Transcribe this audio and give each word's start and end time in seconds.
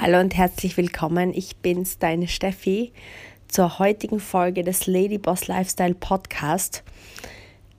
Hallo 0.00 0.18
und 0.18 0.34
herzlich 0.34 0.78
willkommen. 0.78 1.34
Ich 1.34 1.58
bin's, 1.58 1.98
deine 1.98 2.26
Steffi, 2.26 2.90
zur 3.48 3.78
heutigen 3.78 4.18
Folge 4.18 4.64
des 4.64 4.86
Ladyboss 4.86 5.46
Lifestyle 5.46 5.92
Podcast. 5.92 6.84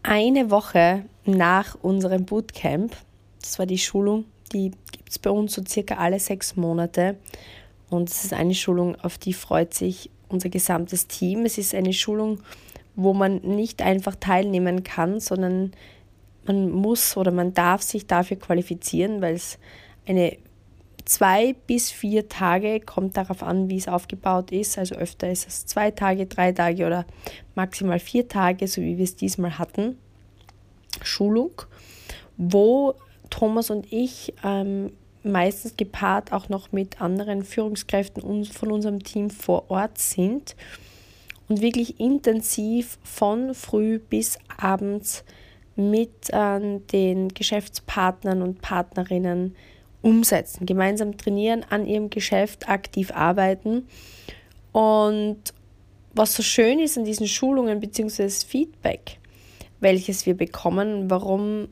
Eine 0.03 0.51
Woche 0.51 1.05
nach 1.25 1.73
unserem 1.81 2.25
Bootcamp, 2.25 2.95
das 3.41 3.57
war 3.57 3.65
die 3.65 3.79
Schulung, 3.79 4.25
die 4.53 4.69
gibt 4.91 5.09
es 5.09 5.17
bei 5.17 5.31
uns 5.31 5.53
so 5.55 5.63
circa 5.67 5.95
alle 5.95 6.19
sechs 6.19 6.55
Monate. 6.55 7.17
Und 7.89 8.11
es 8.11 8.23
ist 8.23 8.33
eine 8.33 8.53
Schulung, 8.53 8.95
auf 9.01 9.17
die 9.17 9.33
freut 9.33 9.73
sich 9.73 10.11
unser 10.29 10.49
gesamtes 10.49 11.07
Team. 11.07 11.43
Es 11.45 11.57
ist 11.57 11.73
eine 11.73 11.91
Schulung, 11.91 12.41
wo 12.95 13.15
man 13.15 13.37
nicht 13.37 13.81
einfach 13.81 14.15
teilnehmen 14.15 14.83
kann, 14.83 15.19
sondern 15.19 15.71
man 16.45 16.69
muss 16.69 17.17
oder 17.17 17.31
man 17.31 17.55
darf 17.55 17.81
sich 17.81 18.05
dafür 18.05 18.37
qualifizieren, 18.37 19.23
weil 19.23 19.33
es 19.33 19.57
eine 20.05 20.37
zwei 21.11 21.53
bis 21.67 21.91
vier 21.91 22.29
Tage, 22.29 22.79
kommt 22.79 23.17
darauf 23.17 23.43
an, 23.43 23.69
wie 23.69 23.75
es 23.75 23.89
aufgebaut 23.89 24.51
ist. 24.51 24.77
Also 24.77 24.95
öfter 24.95 25.29
ist 25.29 25.45
es 25.45 25.65
zwei 25.65 25.91
Tage, 25.91 26.25
drei 26.25 26.53
Tage 26.53 26.87
oder 26.87 27.05
maximal 27.53 27.99
vier 27.99 28.29
Tage, 28.29 28.65
so 28.67 28.81
wie 28.81 28.97
wir 28.97 29.03
es 29.03 29.17
diesmal 29.17 29.59
hatten. 29.59 29.97
Schulung, 31.03 31.63
wo 32.37 32.95
Thomas 33.29 33.69
und 33.69 33.91
ich 33.91 34.33
ähm, 34.43 34.93
meistens 35.23 35.75
gepaart 35.75 36.31
auch 36.31 36.47
noch 36.47 36.71
mit 36.71 37.01
anderen 37.01 37.43
Führungskräften 37.43 38.45
von 38.45 38.71
unserem 38.71 39.03
Team 39.03 39.29
vor 39.29 39.69
Ort 39.69 39.97
sind 39.97 40.55
und 41.49 41.61
wirklich 41.61 41.99
intensiv 41.99 42.97
von 43.03 43.53
früh 43.53 43.99
bis 43.99 44.39
abends 44.57 45.25
mit 45.75 46.29
äh, 46.29 46.79
den 46.93 47.29
Geschäftspartnern 47.29 48.41
und 48.41 48.61
Partnerinnen 48.61 49.55
umsetzen, 50.01 50.65
gemeinsam 50.65 51.17
trainieren, 51.17 51.65
an 51.69 51.85
ihrem 51.85 52.09
Geschäft 52.09 52.67
aktiv 52.69 53.11
arbeiten. 53.11 53.87
Und 54.71 55.39
was 56.13 56.33
so 56.33 56.43
schön 56.43 56.79
ist 56.79 56.97
an 56.97 57.05
diesen 57.05 57.27
Schulungen 57.27 57.79
bzw. 57.79 58.29
Feedback, 58.29 59.17
welches 59.79 60.25
wir 60.25 60.35
bekommen, 60.35 61.09
warum 61.09 61.67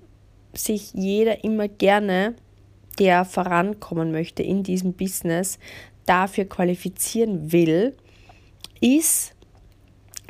sich 0.53 0.94
jeder 0.94 1.44
immer 1.44 1.67
gerne, 1.67 2.35
der 2.97 3.25
vorankommen 3.25 4.11
möchte 4.11 4.44
in 4.44 4.63
diesem 4.63 4.94
Business, 4.94 5.59
dafür 6.05 6.45
qualifizieren 6.45 7.52
will, 7.52 7.95
ist, 8.81 9.35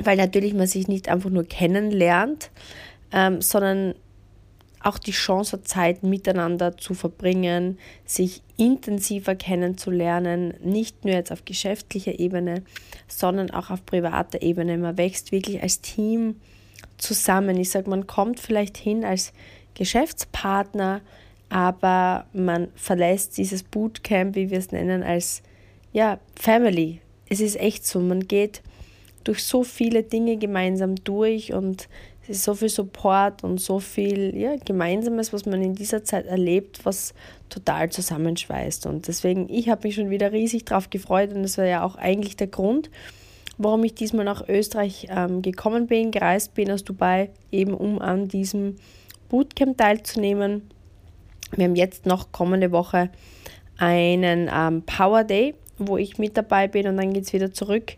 weil 0.02 0.16
natürlich 0.16 0.54
man 0.54 0.66
sich 0.66 0.88
nicht 0.88 1.08
einfach 1.08 1.30
nur 1.30 1.44
kennenlernt, 1.44 2.50
ähm, 3.12 3.40
sondern 3.40 3.94
auch 4.82 4.98
die 4.98 5.12
Chance 5.12 5.52
hat, 5.52 5.68
Zeit 5.68 6.02
miteinander 6.02 6.76
zu 6.76 6.94
verbringen, 6.94 7.78
sich 8.06 8.42
intensiver 8.56 9.34
kennenzulernen, 9.34 10.54
nicht 10.62 11.04
nur 11.04 11.14
jetzt 11.14 11.32
auf 11.32 11.44
geschäftlicher 11.44 12.18
Ebene, 12.18 12.62
sondern 13.06 13.50
auch 13.50 13.70
auf 13.70 13.84
privater 13.84 14.42
Ebene. 14.42 14.78
Man 14.78 14.96
wächst 14.96 15.32
wirklich 15.32 15.62
als 15.62 15.80
Team 15.80 16.36
zusammen. 16.96 17.56
Ich 17.58 17.70
sage, 17.70 17.90
man 17.90 18.06
kommt 18.06 18.40
vielleicht 18.40 18.76
hin 18.76 19.04
als 19.04 19.32
Geschäftspartner, 19.74 21.00
aber 21.48 22.26
man 22.32 22.68
verlässt 22.74 23.36
dieses 23.36 23.62
Bootcamp, 23.62 24.34
wie 24.34 24.50
wir 24.50 24.58
es 24.58 24.72
nennen, 24.72 25.02
als 25.02 25.42
ja, 25.92 26.18
Family. 26.36 27.00
Es 27.28 27.40
ist 27.40 27.58
echt 27.58 27.84
so, 27.84 28.00
man 28.00 28.26
geht 28.26 28.62
durch 29.24 29.44
so 29.44 29.64
viele 29.64 30.02
Dinge 30.02 30.36
gemeinsam 30.36 30.96
durch 30.96 31.52
und 31.52 31.88
es 32.22 32.36
ist 32.36 32.44
so 32.44 32.54
viel 32.54 32.68
Support 32.68 33.44
und 33.44 33.60
so 33.60 33.80
viel 33.80 34.36
ja, 34.36 34.56
Gemeinsames, 34.56 35.32
was 35.32 35.46
man 35.46 35.62
in 35.62 35.74
dieser 35.74 36.04
Zeit 36.04 36.26
erlebt, 36.26 36.80
was 36.84 37.14
total 37.48 37.90
zusammenschweißt. 37.90 38.86
Und 38.86 39.08
deswegen, 39.08 39.48
ich 39.48 39.68
habe 39.68 39.86
mich 39.88 39.96
schon 39.96 40.10
wieder 40.10 40.32
riesig 40.32 40.64
drauf 40.64 40.90
gefreut 40.90 41.32
und 41.32 41.42
das 41.42 41.58
war 41.58 41.64
ja 41.64 41.82
auch 41.82 41.96
eigentlich 41.96 42.36
der 42.36 42.46
Grund, 42.46 42.90
warum 43.58 43.84
ich 43.84 43.94
diesmal 43.94 44.24
nach 44.24 44.48
Österreich 44.48 45.08
ähm, 45.10 45.42
gekommen 45.42 45.86
bin, 45.86 46.10
gereist 46.10 46.54
bin 46.54 46.70
aus 46.70 46.84
Dubai, 46.84 47.30
eben 47.50 47.74
um 47.74 48.00
an 48.00 48.28
diesem 48.28 48.76
Bootcamp 49.28 49.78
teilzunehmen. 49.78 50.70
Wir 51.56 51.64
haben 51.64 51.76
jetzt 51.76 52.06
noch 52.06 52.32
kommende 52.32 52.70
Woche 52.70 53.10
einen 53.76 54.50
ähm, 54.54 54.82
Power 54.82 55.24
Day, 55.24 55.54
wo 55.78 55.96
ich 55.96 56.18
mit 56.18 56.36
dabei 56.36 56.68
bin 56.68 56.86
und 56.86 56.96
dann 56.96 57.12
geht 57.12 57.24
es 57.24 57.32
wieder 57.32 57.52
zurück 57.52 57.94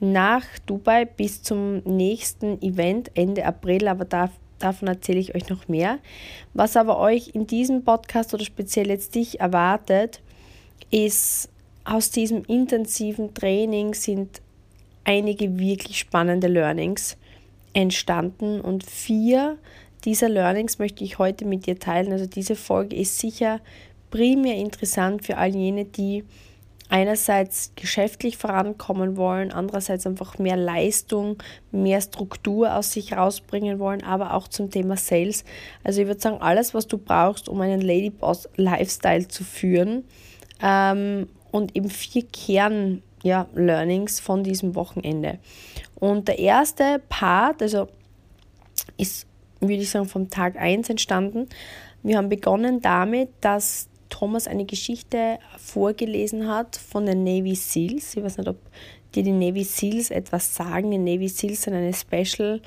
nach 0.00 0.44
Dubai 0.66 1.04
bis 1.04 1.42
zum 1.42 1.78
nächsten 1.84 2.60
Event 2.62 3.10
Ende 3.14 3.44
April, 3.44 3.88
aber 3.88 4.04
da, 4.04 4.30
davon 4.58 4.88
erzähle 4.88 5.18
ich 5.18 5.34
euch 5.34 5.48
noch 5.48 5.68
mehr. 5.68 5.98
Was 6.54 6.76
aber 6.76 6.98
euch 6.98 7.30
in 7.34 7.46
diesem 7.46 7.84
Podcast 7.84 8.34
oder 8.34 8.44
speziell 8.44 8.88
jetzt 8.88 9.14
dich 9.14 9.40
erwartet, 9.40 10.20
ist 10.90 11.48
aus 11.84 12.10
diesem 12.10 12.44
intensiven 12.44 13.32
Training 13.32 13.94
sind 13.94 14.42
einige 15.04 15.58
wirklich 15.58 15.98
spannende 16.00 16.48
Learnings 16.48 17.16
entstanden 17.72 18.60
und 18.60 18.84
vier 18.84 19.58
dieser 20.04 20.28
Learnings 20.28 20.78
möchte 20.78 21.04
ich 21.04 21.18
heute 21.18 21.44
mit 21.44 21.66
dir 21.66 21.78
teilen. 21.78 22.12
Also 22.12 22.26
diese 22.26 22.56
Folge 22.56 22.96
ist 22.96 23.18
sicher 23.18 23.60
primär 24.10 24.56
interessant 24.56 25.24
für 25.24 25.36
all 25.36 25.54
jene, 25.54 25.84
die 25.84 26.24
einerseits 26.88 27.72
geschäftlich 27.74 28.36
vorankommen 28.36 29.16
wollen, 29.16 29.52
andererseits 29.52 30.06
einfach 30.06 30.38
mehr 30.38 30.56
Leistung, 30.56 31.38
mehr 31.72 32.00
Struktur 32.00 32.74
aus 32.74 32.92
sich 32.92 33.12
rausbringen 33.12 33.78
wollen, 33.78 34.02
aber 34.04 34.34
auch 34.34 34.48
zum 34.48 34.70
Thema 34.70 34.96
Sales. 34.96 35.44
Also 35.82 36.00
ich 36.00 36.06
würde 36.06 36.20
sagen, 36.20 36.40
alles, 36.40 36.74
was 36.74 36.86
du 36.86 36.98
brauchst, 36.98 37.48
um 37.48 37.60
einen 37.60 37.80
Ladyboss 37.80 38.48
Lifestyle 38.56 39.26
zu 39.26 39.42
führen 39.42 40.04
ähm, 40.62 41.28
und 41.50 41.76
eben 41.76 41.90
vier 41.90 42.24
Kern 42.26 43.02
ja, 43.22 43.48
Learnings 43.54 44.20
von 44.20 44.44
diesem 44.44 44.74
Wochenende. 44.76 45.38
Und 45.96 46.28
der 46.28 46.38
erste 46.38 47.02
Part, 47.08 47.62
also 47.62 47.88
ist, 48.96 49.26
würde 49.60 49.82
ich 49.82 49.90
sagen, 49.90 50.06
vom 50.06 50.30
Tag 50.30 50.56
1 50.56 50.90
entstanden. 50.90 51.48
Wir 52.02 52.18
haben 52.18 52.28
begonnen 52.28 52.80
damit, 52.80 53.30
dass 53.40 53.88
Thomas 54.08 54.46
eine 54.46 54.64
Geschichte 54.64 55.38
vorgelesen 55.58 56.48
hat 56.48 56.76
von 56.76 57.06
den 57.06 57.24
Navy 57.24 57.54
SEALs. 57.54 58.16
Ich 58.16 58.22
weiß 58.22 58.38
nicht, 58.38 58.48
ob 58.48 58.58
dir 59.14 59.22
die 59.22 59.32
Navy 59.32 59.64
SEALs 59.64 60.10
etwas 60.10 60.54
sagen. 60.54 60.90
Die 60.90 60.98
Navy 60.98 61.28
SEALs 61.28 61.62
sind 61.62 61.74
eine 61.74 61.92
Special 61.92 62.60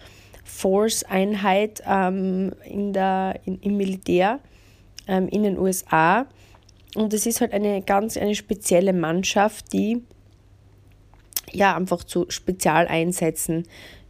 Force 0.43 1.03
Einheit 1.03 1.83
ähm, 1.87 2.51
in 2.65 2.91
der, 2.91 3.39
in, 3.45 3.59
im 3.59 3.77
Militär 3.77 4.39
ähm, 5.07 5.27
in 5.27 5.43
den 5.43 5.57
USA. 5.57 6.25
Und 6.95 7.13
es 7.13 7.25
ist 7.25 7.41
halt 7.41 7.53
eine 7.53 7.81
ganz 7.81 8.17
eine 8.17 8.35
spezielle 8.35 8.93
Mannschaft, 8.93 9.71
die 9.73 10.01
ja 11.51 11.75
einfach 11.75 12.03
zu 12.03 12.25
Spezialeinsätzen 12.29 13.67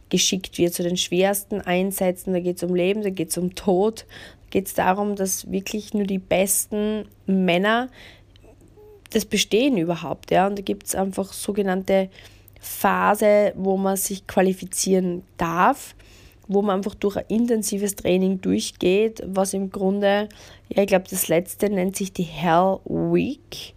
geschickt 0.08 0.58
wird, 0.58 0.74
zu 0.74 0.82
den 0.82 0.96
schwersten 0.96 1.60
Einsätzen. 1.60 2.32
Da 2.32 2.40
geht 2.40 2.56
es 2.56 2.62
um 2.62 2.74
Leben, 2.74 3.02
da 3.02 3.10
geht 3.10 3.30
es 3.30 3.38
um 3.38 3.54
Tod, 3.54 4.06
geht 4.50 4.66
es 4.66 4.74
darum, 4.74 5.16
dass 5.16 5.50
wirklich 5.50 5.94
nur 5.94 6.04
die 6.04 6.18
besten 6.18 7.06
Männer 7.26 7.88
das 9.10 9.24
bestehen 9.24 9.76
überhaupt. 9.76 10.30
Ja? 10.30 10.46
Und 10.46 10.58
da 10.58 10.62
gibt 10.62 10.86
es 10.86 10.94
einfach 10.94 11.32
sogenannte 11.32 12.10
Phase, 12.60 13.52
wo 13.56 13.76
man 13.76 13.96
sich 13.96 14.26
qualifizieren 14.26 15.22
darf, 15.36 15.94
wo 16.46 16.62
man 16.62 16.76
einfach 16.78 16.94
durch 16.94 17.16
ein 17.16 17.24
intensives 17.28 17.96
Training 17.96 18.40
durchgeht, 18.40 19.22
was 19.26 19.54
im 19.54 19.70
Grunde, 19.70 20.28
ja, 20.68 20.82
ich 20.82 20.88
glaube, 20.88 21.06
das 21.08 21.28
letzte 21.28 21.70
nennt 21.70 21.96
sich 21.96 22.12
die 22.12 22.24
Hell 22.24 22.78
Week, 22.84 23.74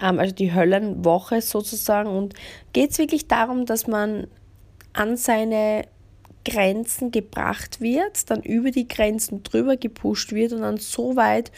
ähm, 0.00 0.18
also 0.18 0.34
die 0.34 0.54
Höllenwoche 0.54 1.42
sozusagen. 1.42 2.08
Und 2.08 2.34
geht 2.72 2.92
es 2.92 2.98
wirklich 2.98 3.28
darum, 3.28 3.66
dass 3.66 3.86
man 3.86 4.26
an 4.92 5.16
seine 5.16 5.86
Grenzen 6.44 7.10
gebracht 7.10 7.80
wird, 7.80 8.30
dann 8.30 8.42
über 8.42 8.70
die 8.70 8.86
Grenzen 8.86 9.42
drüber 9.42 9.76
gepusht 9.76 10.32
wird 10.32 10.52
und 10.52 10.62
dann 10.62 10.76
so 10.76 11.16
weit 11.16 11.50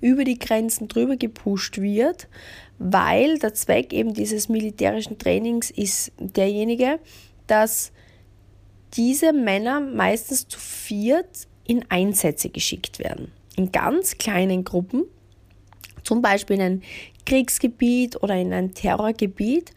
über 0.00 0.24
die 0.24 0.38
Grenzen 0.38 0.88
drüber 0.88 1.16
gepusht 1.16 1.78
wird, 1.78 2.28
weil 2.78 3.38
der 3.38 3.54
Zweck 3.54 3.92
eben 3.92 4.14
dieses 4.14 4.48
militärischen 4.48 5.18
Trainings 5.18 5.70
ist 5.70 6.12
derjenige, 6.18 7.00
dass 7.46 7.92
diese 8.94 9.32
Männer 9.32 9.80
meistens 9.80 10.46
zu 10.48 10.58
viert 10.58 11.48
in 11.66 11.84
Einsätze 11.90 12.48
geschickt 12.48 12.98
werden. 12.98 13.32
In 13.56 13.72
ganz 13.72 14.18
kleinen 14.18 14.64
Gruppen, 14.64 15.04
zum 16.04 16.22
Beispiel 16.22 16.56
in 16.56 16.62
ein 16.62 16.82
Kriegsgebiet 17.26 18.22
oder 18.22 18.36
in 18.36 18.52
ein 18.52 18.72
Terrorgebiet. 18.72 19.72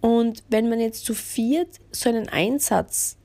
Und 0.00 0.42
wenn 0.48 0.68
man 0.68 0.80
jetzt 0.80 1.04
zu 1.04 1.14
viert 1.14 1.78
so 1.92 2.08
einen 2.08 2.28
Einsatz 2.28 3.16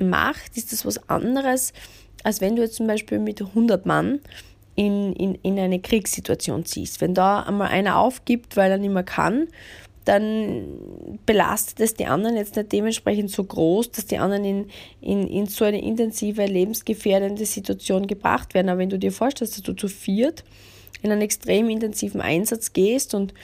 macht, 0.00 0.56
ist 0.56 0.72
das 0.72 0.84
was 0.84 1.08
anderes, 1.08 1.72
als 2.22 2.40
wenn 2.40 2.56
du 2.56 2.62
jetzt 2.62 2.76
zum 2.76 2.86
Beispiel 2.86 3.18
mit 3.18 3.40
100 3.40 3.86
Mann 3.86 4.20
in, 4.74 5.12
in, 5.14 5.34
in 5.36 5.58
eine 5.58 5.80
Kriegssituation 5.80 6.64
ziehst. 6.64 7.00
Wenn 7.00 7.14
da 7.14 7.42
einmal 7.42 7.68
einer 7.68 7.98
aufgibt, 7.98 8.56
weil 8.56 8.70
er 8.70 8.78
nicht 8.78 8.92
mehr 8.92 9.02
kann, 9.02 9.48
dann 10.04 10.78
belastet 11.26 11.80
es 11.80 11.94
die 11.94 12.06
anderen 12.06 12.36
jetzt 12.36 12.56
nicht 12.56 12.72
dementsprechend 12.72 13.30
so 13.30 13.44
groß, 13.44 13.90
dass 13.92 14.06
die 14.06 14.18
anderen 14.18 14.44
in, 14.44 14.66
in, 15.00 15.26
in 15.28 15.46
so 15.46 15.64
eine 15.64 15.82
intensive, 15.82 16.46
lebensgefährdende 16.46 17.44
Situation 17.44 18.06
gebracht 18.06 18.54
werden. 18.54 18.70
Aber 18.70 18.78
wenn 18.78 18.88
du 18.88 18.98
dir 18.98 19.12
vorstellst, 19.12 19.56
dass 19.56 19.62
du 19.62 19.74
zu 19.74 19.88
viert 19.88 20.44
in 21.02 21.12
einen 21.12 21.22
extrem 21.22 21.68
intensiven 21.68 22.20
Einsatz 22.20 22.72
gehst 22.72 23.14
und 23.14 23.34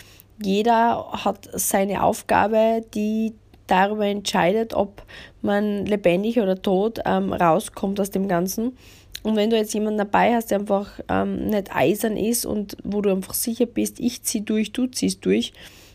jeder 0.42 1.10
hat 1.24 1.48
seine 1.52 2.02
Aufgabe, 2.02 2.84
die 2.94 3.34
darüber 3.66 4.06
entscheidet, 4.06 4.74
ob 4.74 5.02
man 5.42 5.86
lebendig 5.86 6.38
oder 6.40 6.60
tot 6.60 7.00
ähm, 7.04 7.32
rauskommt 7.32 8.00
aus 8.00 8.10
dem 8.10 8.28
Ganzen. 8.28 8.76
Und 9.22 9.36
wenn 9.36 9.50
du 9.50 9.56
jetzt 9.56 9.74
jemanden 9.74 9.98
dabei 9.98 10.34
hast, 10.34 10.50
der 10.50 10.60
einfach 10.60 11.00
ähm, 11.08 11.46
nicht 11.46 11.74
eisern 11.74 12.16
ist 12.16 12.46
und 12.46 12.76
wo 12.84 13.00
du 13.00 13.10
einfach 13.10 13.34
sicher 13.34 13.66
bist, 13.66 13.98
ich 13.98 14.22
ziehe 14.22 14.44
durch, 14.44 14.72
du 14.72 14.86
ziehst 14.86 15.24
durch, 15.24 15.52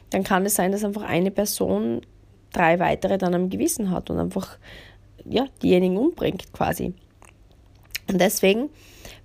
dann 0.09 0.23
kann 0.23 0.45
es 0.45 0.55
sein, 0.55 0.71
dass 0.71 0.83
einfach 0.83 1.03
eine 1.03 1.31
Person 1.31 2.01
drei 2.51 2.79
weitere 2.79 3.17
dann 3.17 3.33
am 3.33 3.49
Gewissen 3.49 3.91
hat 3.91 4.09
und 4.09 4.19
einfach 4.19 4.57
ja, 5.23 5.45
diejenigen 5.63 5.97
umbringt 5.97 6.51
quasi. 6.51 6.93
Und 8.09 8.19
deswegen 8.19 8.69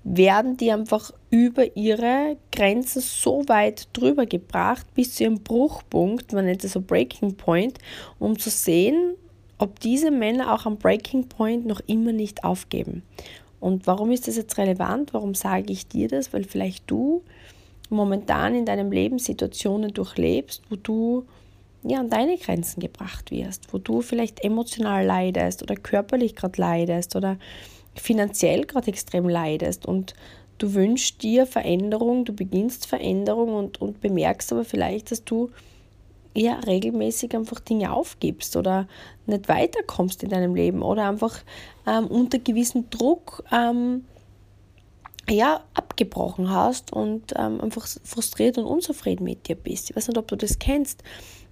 werden 0.09 0.57
die 0.57 0.71
einfach 0.71 1.13
über 1.31 1.77
ihre 1.77 2.37
Grenzen 2.53 3.03
so 3.03 3.43
weit 3.49 3.89
drüber 3.93 4.25
gebracht, 4.25 4.87
bis 4.95 5.17
zu 5.17 5.25
ihrem 5.25 5.41
Bruchpunkt, 5.41 6.33
man 6.33 6.45
nennt 6.45 6.63
es 6.63 6.75
so 6.75 6.81
Breaking 6.81 7.35
Point, 7.35 7.79
um 8.21 8.39
zu 8.39 8.49
sehen, 8.49 9.15
ob 9.59 9.81
diese 9.81 10.13
Männer 10.13 10.55
auch 10.55 10.65
am 10.65 10.77
Breaking 10.77 11.29
Point 11.29 11.67
noch 11.67 11.81
immer 11.89 12.13
nicht 12.13 12.45
aufgeben. 12.45 13.03
Und 13.59 13.89
warum 13.89 14.13
ist 14.13 14.29
das 14.29 14.37
jetzt 14.37 14.59
relevant? 14.59 15.13
Warum 15.13 15.35
sage 15.35 15.73
ich 15.73 15.89
dir 15.89 16.07
das? 16.07 16.33
Weil 16.33 16.45
vielleicht 16.45 16.89
du 16.89 17.25
momentan 17.91 18.55
in 18.55 18.65
deinem 18.65 18.93
Leben 18.93 19.19
Situationen 19.19 19.93
durchlebst, 19.93 20.63
wo 20.71 20.77
du 20.77 21.25
ja 21.83 21.99
an 21.99 22.11
deine 22.11 22.37
Grenzen 22.37 22.79
gebracht 22.81 23.33
wirst, 23.33 23.73
wo 23.73 23.79
du 23.79 24.03
vielleicht 24.03 24.45
emotional 24.45 25.05
leidest 25.05 25.63
oder 25.63 25.75
körperlich 25.75 26.37
gerade 26.37 26.61
leidest 26.61 27.17
oder 27.17 27.39
finanziell 27.97 28.65
gerade 28.65 28.89
extrem 28.89 29.29
leidest 29.29 29.87
und 29.87 30.15
du 30.59 30.75
wünschst 30.75 31.23
dir 31.23 31.47
Veränderung, 31.47 32.25
du 32.25 32.33
beginnst 32.33 32.87
Veränderung 32.87 33.55
und, 33.55 33.81
und 33.81 34.01
bemerkst 34.01 34.53
aber 34.53 34.65
vielleicht, 34.65 35.11
dass 35.11 35.25
du 35.25 35.51
ja 36.35 36.55
regelmäßig 36.61 37.35
einfach 37.35 37.61
Dinge 37.61 37.93
aufgibst 37.93 38.57
oder 38.57 38.87
nicht 39.27 39.49
weiterkommst 39.49 40.23
in 40.23 40.31
deinem 40.31 40.55
Leben 40.55 40.83
oder 40.83 41.09
einfach 41.09 41.39
ähm, 41.87 42.07
unter 42.07 42.39
gewissem 42.39 42.91
Druck 42.91 43.43
ähm, 43.51 44.05
ja, 45.29 45.65
abgebrochen 45.75 46.51
hast 46.51 46.93
und 46.93 47.33
ähm, 47.37 47.61
einfach 47.61 47.87
frustriert 48.05 48.59
und 48.59 48.65
unzufrieden 48.65 49.25
mit 49.25 49.49
dir 49.49 49.57
bist. 49.57 49.91
Ich 49.91 49.97
weiß 49.97 50.09
nicht, 50.09 50.19
ob 50.19 50.29
du 50.29 50.37
das 50.37 50.59
kennst. 50.59 51.03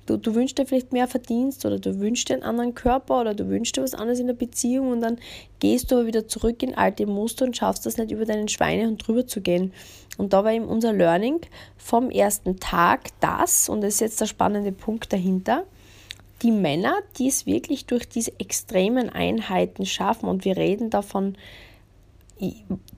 Du, 0.06 0.18
du 0.18 0.34
wünschst 0.34 0.58
dir 0.58 0.66
vielleicht 0.66 0.92
mehr 0.92 1.08
Verdienst 1.08 1.64
oder 1.64 1.78
du 1.78 1.98
wünschst 1.98 2.28
dir 2.28 2.34
einen 2.34 2.42
anderen 2.42 2.74
Körper 2.74 3.20
oder 3.20 3.34
du 3.34 3.48
wünschst 3.48 3.76
dir 3.76 3.82
was 3.82 3.94
anderes 3.94 4.20
in 4.20 4.26
der 4.26 4.34
Beziehung 4.34 4.90
und 4.90 5.00
dann 5.00 5.18
gehst 5.60 5.90
du 5.90 5.96
aber 5.96 6.06
wieder 6.06 6.28
zurück 6.28 6.62
in 6.62 6.74
alte 6.74 7.06
Muster 7.06 7.46
und 7.46 7.56
schaffst 7.56 7.86
das 7.86 7.96
nicht 7.96 8.10
über 8.10 8.24
deinen 8.24 8.48
Schweinehund 8.48 9.06
drüber 9.06 9.26
zu 9.26 9.40
gehen. 9.40 9.72
Und 10.18 10.32
da 10.32 10.44
war 10.44 10.52
eben 10.52 10.66
unser 10.66 10.92
Learning 10.92 11.40
vom 11.76 12.10
ersten 12.10 12.60
Tag 12.60 13.08
das, 13.20 13.68
und 13.68 13.80
das 13.80 13.94
ist 13.94 14.00
jetzt 14.00 14.20
der 14.20 14.26
spannende 14.26 14.72
Punkt 14.72 15.12
dahinter, 15.12 15.64
die 16.42 16.50
Männer, 16.50 16.94
die 17.18 17.28
es 17.28 17.46
wirklich 17.46 17.86
durch 17.86 18.08
diese 18.08 18.38
extremen 18.38 19.08
Einheiten 19.08 19.86
schaffen, 19.86 20.28
und 20.28 20.44
wir 20.44 20.56
reden 20.56 20.90
davon 20.90 21.36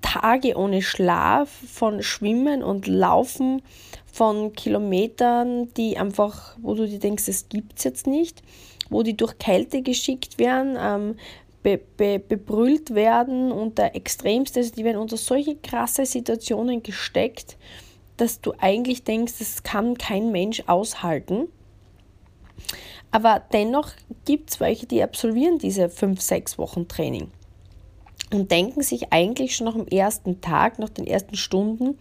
Tage 0.00 0.56
ohne 0.56 0.82
Schlaf, 0.82 1.49
von 1.49 2.02
Schwimmen 2.02 2.62
und 2.62 2.87
Laufen, 2.87 3.62
von 4.17 4.55
Kilometern, 4.55 5.75
die 5.75 5.99
einfach, 5.99 6.57
wo 6.63 6.75
du 6.75 6.89
dir 6.89 6.99
denkst, 6.99 7.27
das 7.27 7.51
gibt 7.51 7.77
es 7.77 7.85
jetzt 7.85 8.07
nicht, 8.07 8.43
wo 8.89 9.03
die 9.03 9.15
durch 9.15 9.37
Kälte 9.37 9.83
geschickt 9.83 10.39
werden, 10.39 10.79
ähm, 10.81 11.17
be, 11.63 11.79
be, 11.99 12.19
bebrüllt 12.19 12.95
werden 12.95 13.53
unter 13.53 13.95
extremste, 13.95 14.61
also 14.61 14.73
die 14.75 14.85
werden 14.85 14.97
unter 14.97 15.19
solche 15.19 15.57
krasse 15.57 16.07
Situationen 16.07 16.83
gesteckt, 16.83 17.59
dass 18.17 18.41
du 18.41 18.55
eigentlich 18.59 19.05
denkst, 19.05 19.35
das 19.39 19.63
kann 19.63 19.99
kein 19.99 20.33
Mensch 20.33 20.62
aushalten. 20.67 21.49
Aber 23.11 23.43
dennoch 23.53 23.91
gibt 24.25 24.49
es 24.51 24.61
welche, 24.61 24.87
die 24.87 25.03
absolvieren 25.03 25.59
diese 25.59 25.91
fünf, 25.91 26.23
sechs 26.23 26.57
Wochen 26.57 26.89
Training 26.89 27.31
und 28.33 28.51
denken 28.51 28.81
sich 28.81 29.12
eigentlich 29.12 29.55
schon 29.55 29.67
nach 29.67 29.75
dem 29.75 29.89
ersten 29.89 30.41
Tag, 30.41 30.79
nach 30.79 30.89
den 30.89 31.07
ersten 31.07 31.37
Stunden, 31.37 31.99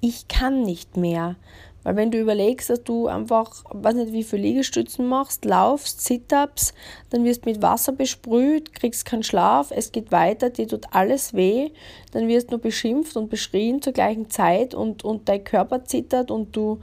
ich 0.00 0.28
kann 0.28 0.62
nicht 0.62 0.96
mehr. 0.96 1.36
Weil 1.82 1.96
wenn 1.96 2.10
du 2.10 2.18
überlegst, 2.18 2.68
dass 2.68 2.84
du 2.84 3.06
einfach, 3.06 3.64
weiß 3.70 3.94
nicht, 3.94 4.12
wie 4.12 4.22
viele 4.22 4.42
Liegestützen 4.42 5.06
machst, 5.06 5.44
laufst, 5.46 6.04
Sit-Ups, 6.04 6.74
dann 7.08 7.24
wirst 7.24 7.46
mit 7.46 7.62
Wasser 7.62 7.92
besprüht, 7.92 8.74
kriegst 8.74 9.06
keinen 9.06 9.22
Schlaf, 9.22 9.70
es 9.70 9.90
geht 9.90 10.12
weiter, 10.12 10.50
dir 10.50 10.68
tut 10.68 10.86
alles 10.92 11.32
weh, 11.32 11.70
dann 12.12 12.28
wirst 12.28 12.52
du 12.52 12.58
beschimpft 12.58 13.16
und 13.16 13.30
beschrien 13.30 13.80
zur 13.80 13.94
gleichen 13.94 14.28
Zeit 14.28 14.74
und, 14.74 15.04
und 15.04 15.28
dein 15.28 15.42
Körper 15.42 15.84
zittert 15.84 16.30
und 16.30 16.54
du, 16.54 16.80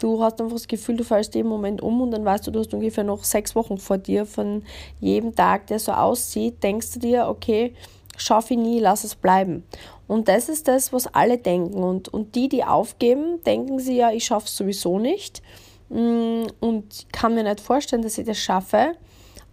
du 0.00 0.20
hast 0.20 0.40
einfach 0.40 0.54
das 0.54 0.66
Gefühl, 0.66 0.96
du 0.96 1.04
fällst 1.04 1.36
im 1.36 1.46
Moment 1.46 1.80
um 1.80 2.00
und 2.00 2.10
dann 2.10 2.24
weißt 2.24 2.44
du, 2.48 2.50
du 2.50 2.58
hast 2.58 2.74
ungefähr 2.74 3.04
noch 3.04 3.22
sechs 3.22 3.54
Wochen 3.54 3.78
vor 3.78 3.98
dir 3.98 4.26
von 4.26 4.64
jedem 4.98 5.32
Tag, 5.36 5.68
der 5.68 5.78
so 5.78 5.92
aussieht, 5.92 6.60
denkst 6.64 6.94
du 6.94 6.98
dir, 6.98 7.28
okay, 7.28 7.72
schaffe 8.20 8.54
ich 8.54 8.60
nie, 8.60 8.78
lass 8.78 9.04
es 9.04 9.14
bleiben. 9.14 9.64
Und 10.06 10.28
das 10.28 10.48
ist 10.48 10.68
das, 10.68 10.92
was 10.92 11.06
alle 11.14 11.38
denken. 11.38 11.82
Und, 11.82 12.08
und 12.08 12.34
die, 12.34 12.48
die 12.48 12.64
aufgeben, 12.64 13.42
denken 13.44 13.78
sie 13.78 13.96
ja, 13.96 14.10
ich 14.10 14.24
schaffe 14.24 14.46
es 14.46 14.56
sowieso 14.56 14.98
nicht. 14.98 15.42
Mm, 15.88 16.44
und 16.60 17.06
kann 17.12 17.34
mir 17.34 17.44
nicht 17.44 17.60
vorstellen, 17.60 18.02
dass 18.02 18.18
ich 18.18 18.26
das 18.26 18.38
schaffe. 18.38 18.92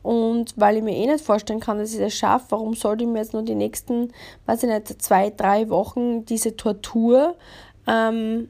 Und 0.04 0.54
weil 0.56 0.78
ich 0.78 0.84
mir 0.84 0.96
eh 0.96 1.06
nicht 1.06 1.24
vorstellen 1.24 1.60
kann, 1.60 1.80
dass 1.80 1.94
ich 1.94 2.00
das 2.00 2.14
schaffe, 2.14 2.46
warum 2.50 2.76
sollte 2.76 3.04
ich 3.04 3.10
mir 3.10 3.20
jetzt 3.20 3.34
nur 3.34 3.44
die 3.44 3.56
nächsten, 3.56 4.14
weiß 4.46 4.64
ich 4.64 4.70
nicht, 4.70 5.02
zwei, 5.02 5.32
drei 5.32 5.70
Wochen 5.70 6.26
diese 6.26 6.56
Tortur 6.56 7.36
ähm, 7.88 8.48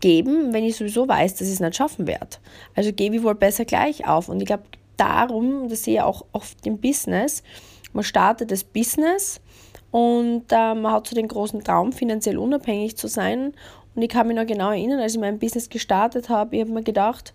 geben, 0.00 0.52
wenn 0.52 0.64
ich 0.64 0.76
sowieso 0.76 1.08
weiß, 1.08 1.34
dass 1.34 1.48
ich 1.48 1.54
es 1.54 1.60
nicht 1.60 1.76
schaffen 1.76 2.06
werde. 2.06 2.36
Also 2.74 2.92
gebe 2.92 3.16
ich 3.16 3.22
wohl 3.22 3.34
besser 3.34 3.64
gleich 3.64 4.06
auf. 4.06 4.28
Und 4.28 4.40
ich 4.40 4.46
glaube, 4.46 4.64
darum, 4.96 5.68
das 5.68 5.84
sehe 5.84 5.94
ich 5.94 6.00
auch 6.00 6.24
oft 6.32 6.66
im 6.66 6.78
Business, 6.78 7.42
man 7.94 8.04
startet 8.04 8.50
das 8.50 8.64
Business 8.64 9.40
und 9.90 10.44
äh, 10.50 10.74
man 10.74 10.92
hat 10.92 11.06
so 11.06 11.14
den 11.14 11.28
großen 11.28 11.62
Traum, 11.64 11.92
finanziell 11.92 12.36
unabhängig 12.36 12.96
zu 12.96 13.08
sein. 13.08 13.54
Und 13.94 14.02
ich 14.02 14.08
kann 14.08 14.26
mich 14.26 14.36
noch 14.36 14.46
genau 14.46 14.70
erinnern, 14.70 15.00
als 15.00 15.14
ich 15.14 15.20
mein 15.20 15.38
Business 15.38 15.68
gestartet 15.68 16.28
habe, 16.28 16.56
ich 16.56 16.62
habe 16.62 16.72
mir 16.72 16.82
gedacht, 16.82 17.32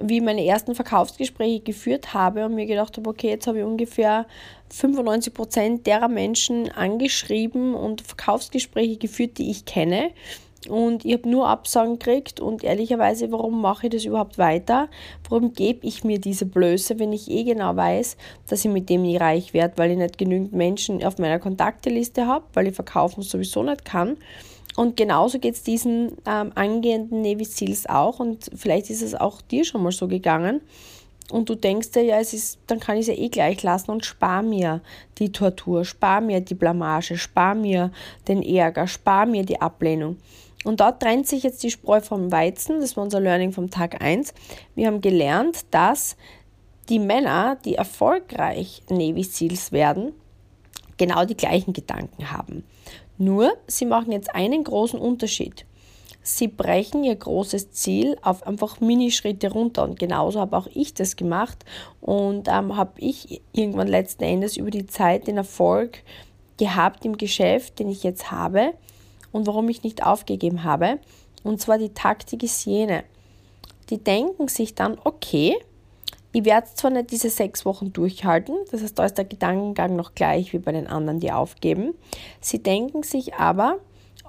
wie 0.00 0.18
ich 0.18 0.22
meine 0.22 0.44
ersten 0.44 0.74
Verkaufsgespräche 0.74 1.60
geführt 1.60 2.14
habe 2.14 2.44
und 2.44 2.54
mir 2.54 2.66
gedacht 2.66 2.96
habe, 2.96 3.10
okay, 3.10 3.30
jetzt 3.30 3.46
habe 3.46 3.58
ich 3.58 3.64
ungefähr 3.64 4.26
95 4.70 5.34
Prozent 5.34 5.86
derer 5.86 6.08
Menschen 6.08 6.70
angeschrieben 6.70 7.74
und 7.74 8.02
Verkaufsgespräche 8.02 8.98
geführt, 8.98 9.38
die 9.38 9.50
ich 9.50 9.64
kenne. 9.64 10.10
Und 10.66 11.04
ich 11.04 11.12
habe 11.14 11.28
nur 11.28 11.48
Absagen 11.48 11.98
gekriegt 11.98 12.40
und 12.40 12.64
ehrlicherweise, 12.64 13.30
warum 13.30 13.60
mache 13.60 13.86
ich 13.86 13.92
das 13.92 14.04
überhaupt 14.04 14.38
weiter? 14.38 14.88
Warum 15.28 15.52
gebe 15.52 15.86
ich 15.86 16.02
mir 16.02 16.18
diese 16.18 16.46
Blöße, 16.46 16.98
wenn 16.98 17.12
ich 17.12 17.30
eh 17.30 17.44
genau 17.44 17.76
weiß, 17.76 18.16
dass 18.48 18.64
ich 18.64 18.70
mit 18.70 18.88
dem 18.90 19.02
nie 19.02 19.16
reich 19.16 19.54
werde, 19.54 19.78
weil 19.78 19.92
ich 19.92 19.98
nicht 19.98 20.18
genügend 20.18 20.52
Menschen 20.52 21.04
auf 21.04 21.18
meiner 21.18 21.38
Kontakteliste 21.38 22.26
habe, 22.26 22.44
weil 22.54 22.66
ich 22.66 22.74
verkaufen 22.74 23.22
sowieso 23.22 23.62
nicht 23.62 23.84
kann. 23.84 24.16
Und 24.76 24.96
genauso 24.96 25.38
geht 25.38 25.54
es 25.54 25.62
diesen 25.62 26.12
ähm, 26.26 26.52
angehenden 26.54 27.22
Navy 27.22 27.44
Seals 27.44 27.86
auch 27.86 28.18
und 28.18 28.50
vielleicht 28.54 28.90
ist 28.90 29.02
es 29.02 29.14
auch 29.14 29.40
dir 29.40 29.64
schon 29.64 29.82
mal 29.82 29.92
so 29.92 30.08
gegangen. 30.08 30.60
Und 31.30 31.50
du 31.50 31.54
denkst 31.54 31.90
dir, 31.90 32.02
ja, 32.02 32.18
es 32.18 32.32
ist, 32.32 32.58
dann 32.66 32.80
kann 32.80 32.96
ich 32.96 33.08
es 33.08 33.14
ja 33.14 33.22
eh 33.22 33.28
gleich 33.28 33.62
lassen 33.62 33.90
und 33.90 34.04
spar 34.04 34.42
mir 34.42 34.80
die 35.18 35.30
Tortur, 35.30 35.84
spar 35.84 36.20
mir 36.20 36.40
die 36.40 36.54
Blamage, 36.54 37.18
spar 37.18 37.54
mir 37.54 37.92
den 38.28 38.42
Ärger, 38.42 38.86
spar 38.86 39.26
mir 39.26 39.44
die 39.44 39.60
Ablehnung. 39.60 40.16
Und 40.64 40.80
dort 40.80 41.00
trennt 41.00 41.26
sich 41.26 41.42
jetzt 41.42 41.62
die 41.62 41.70
Spreu 41.70 42.00
vom 42.00 42.32
Weizen. 42.32 42.80
Das 42.80 42.96
war 42.96 43.04
unser 43.04 43.20
Learning 43.20 43.52
vom 43.52 43.70
Tag 43.70 44.02
1. 44.02 44.34
Wir 44.74 44.86
haben 44.86 45.00
gelernt, 45.00 45.66
dass 45.70 46.16
die 46.88 46.98
Männer, 46.98 47.56
die 47.64 47.74
erfolgreich 47.74 48.82
Navy 48.88 49.22
Seals 49.22 49.72
werden, 49.72 50.12
genau 50.96 51.24
die 51.24 51.36
gleichen 51.36 51.72
Gedanken 51.72 52.32
haben. 52.32 52.64
Nur, 53.18 53.52
sie 53.66 53.84
machen 53.84 54.12
jetzt 54.12 54.34
einen 54.34 54.64
großen 54.64 54.98
Unterschied. 54.98 55.64
Sie 56.22 56.48
brechen 56.48 57.04
ihr 57.04 57.16
großes 57.16 57.70
Ziel 57.72 58.18
auf 58.22 58.46
einfach 58.46 58.80
Minischritte 58.80 59.50
runter. 59.50 59.84
Und 59.84 59.98
genauso 59.98 60.40
habe 60.40 60.56
auch 60.56 60.68
ich 60.74 60.92
das 60.92 61.16
gemacht. 61.16 61.64
Und 62.00 62.48
ähm, 62.48 62.76
habe 62.76 62.92
ich 62.98 63.40
irgendwann 63.52 63.88
letzten 63.88 64.24
Endes 64.24 64.56
über 64.56 64.70
die 64.70 64.86
Zeit 64.86 65.26
den 65.26 65.36
Erfolg 65.36 66.02
gehabt 66.58 67.04
im 67.04 67.16
Geschäft, 67.16 67.78
den 67.78 67.88
ich 67.88 68.02
jetzt 68.02 68.30
habe 68.30 68.74
und 69.32 69.46
warum 69.46 69.68
ich 69.68 69.82
nicht 69.82 70.04
aufgegeben 70.04 70.64
habe. 70.64 70.98
Und 71.44 71.60
zwar 71.60 71.78
die 71.78 71.94
Taktik 71.94 72.42
ist 72.42 72.64
jene. 72.64 73.04
Die 73.90 73.98
denken 73.98 74.48
sich 74.48 74.74
dann, 74.74 74.98
okay, 75.04 75.56
ich 76.32 76.44
werde 76.44 76.68
zwar 76.74 76.90
nicht 76.90 77.10
diese 77.10 77.30
sechs 77.30 77.64
Wochen 77.64 77.92
durchhalten, 77.92 78.54
das 78.70 78.82
heißt, 78.82 78.98
da 78.98 79.06
ist 79.06 79.16
der 79.16 79.24
Gedankengang 79.24 79.96
noch 79.96 80.14
gleich 80.14 80.52
wie 80.52 80.58
bei 80.58 80.72
den 80.72 80.86
anderen, 80.86 81.20
die 81.20 81.32
aufgeben. 81.32 81.94
Sie 82.40 82.62
denken 82.62 83.02
sich 83.02 83.34
aber, 83.34 83.78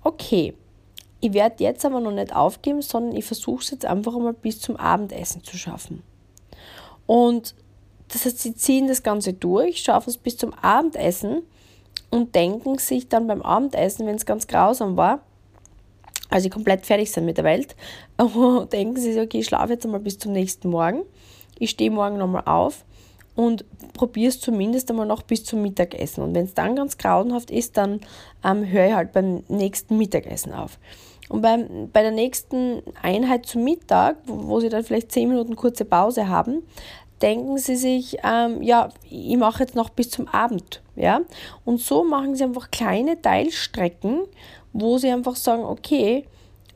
okay, 0.04 0.54
ich 1.20 1.34
werde 1.34 1.64
jetzt 1.64 1.86
aber 1.86 2.00
noch 2.00 2.12
nicht 2.12 2.34
aufgeben, 2.34 2.82
sondern 2.82 3.16
ich 3.16 3.26
versuche 3.26 3.62
es 3.62 3.72
jetzt 3.72 3.86
einfach 3.86 4.16
einmal 4.16 4.34
bis 4.34 4.62
zum 4.62 4.78
Abendessen 4.78 5.44
zu 5.44 5.58
schaffen. 5.58 6.02
Und 7.06 7.54
das 8.08 8.26
heißt, 8.26 8.40
sie 8.40 8.56
ziehen 8.56 8.88
das 8.88 9.04
Ganze 9.04 9.34
durch, 9.34 9.82
schaffen 9.82 10.10
es 10.10 10.18
bis 10.18 10.38
zum 10.38 10.54
Abendessen 10.54 11.44
und 12.10 12.36
denken 12.36 12.78
sich 12.78 13.08
dann 13.08 13.28
beim 13.28 13.42
Abendessen, 13.42 14.06
wenn 14.06 14.16
es 14.16 14.26
ganz 14.26 14.48
grausam 14.48 14.98
war, 14.98 15.22
als 16.30 16.44
sie 16.44 16.50
komplett 16.50 16.86
fertig 16.86 17.12
sind 17.12 17.26
mit 17.26 17.38
der 17.38 17.44
Welt, 17.44 17.76
denken 18.72 18.98
sie 18.98 19.14
sich, 19.14 19.22
okay, 19.22 19.40
ich 19.40 19.46
schlafe 19.46 19.74
jetzt 19.74 19.86
einmal 19.86 20.00
bis 20.00 20.18
zum 20.18 20.32
nächsten 20.32 20.70
Morgen. 20.70 21.04
Ich 21.58 21.72
stehe 21.72 21.92
morgen 21.92 22.18
nochmal 22.18 22.44
auf 22.46 22.86
und 23.36 23.66
probiere 23.94 24.30
es 24.30 24.40
zumindest 24.40 24.90
einmal 24.90 25.06
noch 25.06 25.24
bis 25.24 25.44
zum 25.44 25.62
Mittagessen. 25.62 26.24
Und 26.24 26.36
wenn 26.36 26.46
es 26.46 26.54
dann 26.54 26.76
ganz 26.76 26.98
grauenhaft 26.98 27.52
ist, 27.52 27.78
dann 27.78 28.02
ähm, 28.44 28.70
höre 28.70 28.88
ich 28.88 28.94
halt 28.94 29.12
beim 29.12 29.44
nächsten 29.48 29.98
Mittagessen 29.98 30.54
auf. 30.54 30.80
Und 31.30 31.42
beim, 31.42 31.90
bei 31.94 32.02
der 32.02 32.12
nächsten 32.12 32.82
Einheit 33.02 33.46
zum 33.46 33.64
Mittag, 33.64 34.18
wo, 34.26 34.48
wo 34.48 34.60
sie 34.60 34.70
dann 34.70 34.84
vielleicht 34.84 35.12
zehn 35.12 35.30
Minuten 35.30 35.56
kurze 35.56 35.86
Pause 35.86 36.28
haben, 36.28 36.64
denken 37.22 37.58
sie 37.58 37.76
sich, 37.76 38.18
ähm, 38.24 38.62
ja, 38.62 38.90
ich 39.10 39.38
mache 39.38 39.64
jetzt 39.64 39.76
noch 39.76 39.90
bis 39.90 40.10
zum 40.10 40.28
Abend. 40.28 40.82
Ja? 41.00 41.22
Und 41.66 41.80
so 41.80 42.04
machen 42.04 42.36
sie 42.36 42.44
einfach 42.44 42.70
kleine 42.70 43.22
Teilstrecken, 43.22 44.22
wo 44.74 44.98
sie 44.98 45.10
einfach 45.10 45.36
sagen, 45.36 45.64
okay, 45.64 46.26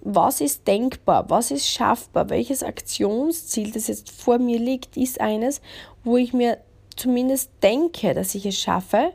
was 0.02 0.42
ist 0.42 0.68
denkbar, 0.68 1.30
was 1.30 1.52
ist 1.52 1.68
schaffbar, 1.68 2.30
welches 2.30 2.64
Aktionsziel, 2.64 3.72
das 3.72 3.88
jetzt 3.88 4.12
vor 4.12 4.38
mir 4.38 4.60
liegt, 4.60 4.98
ist 4.98 5.22
eines, 5.22 5.62
wo 6.04 6.18
ich 6.18 6.34
mir 6.34 6.58
zumindest 6.96 7.52
denke, 7.62 8.14
dass 8.14 8.36
ich 8.36 8.46
es 8.46 8.58
schaffe. 8.58 9.14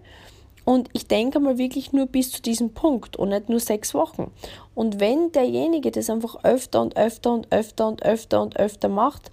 Und 0.65 0.91
ich 0.93 1.07
denke 1.07 1.41
mal 1.41 1.57
wirklich 1.57 1.93
nur 1.93 2.07
bis 2.07 2.31
zu 2.31 2.43
diesem 2.43 2.75
Punkt 2.75 3.17
und 3.17 3.31
nicht 3.31 3.49
nur 3.49 3.61
sechs 3.61 3.95
Wochen. 3.95 4.31
Und 4.75 5.01
wenn 5.01 5.33
derjenige 5.33 5.91
das 5.91 6.11
einfach 6.11 6.45
öfter 6.45 6.83
und 6.83 6.97
öfter 6.97 7.33
und 7.33 7.51
öfter 7.53 7.89
und 7.89 8.03
öfter 8.05 8.43
und 8.43 8.57
öfter 8.59 8.89
macht, 8.89 9.31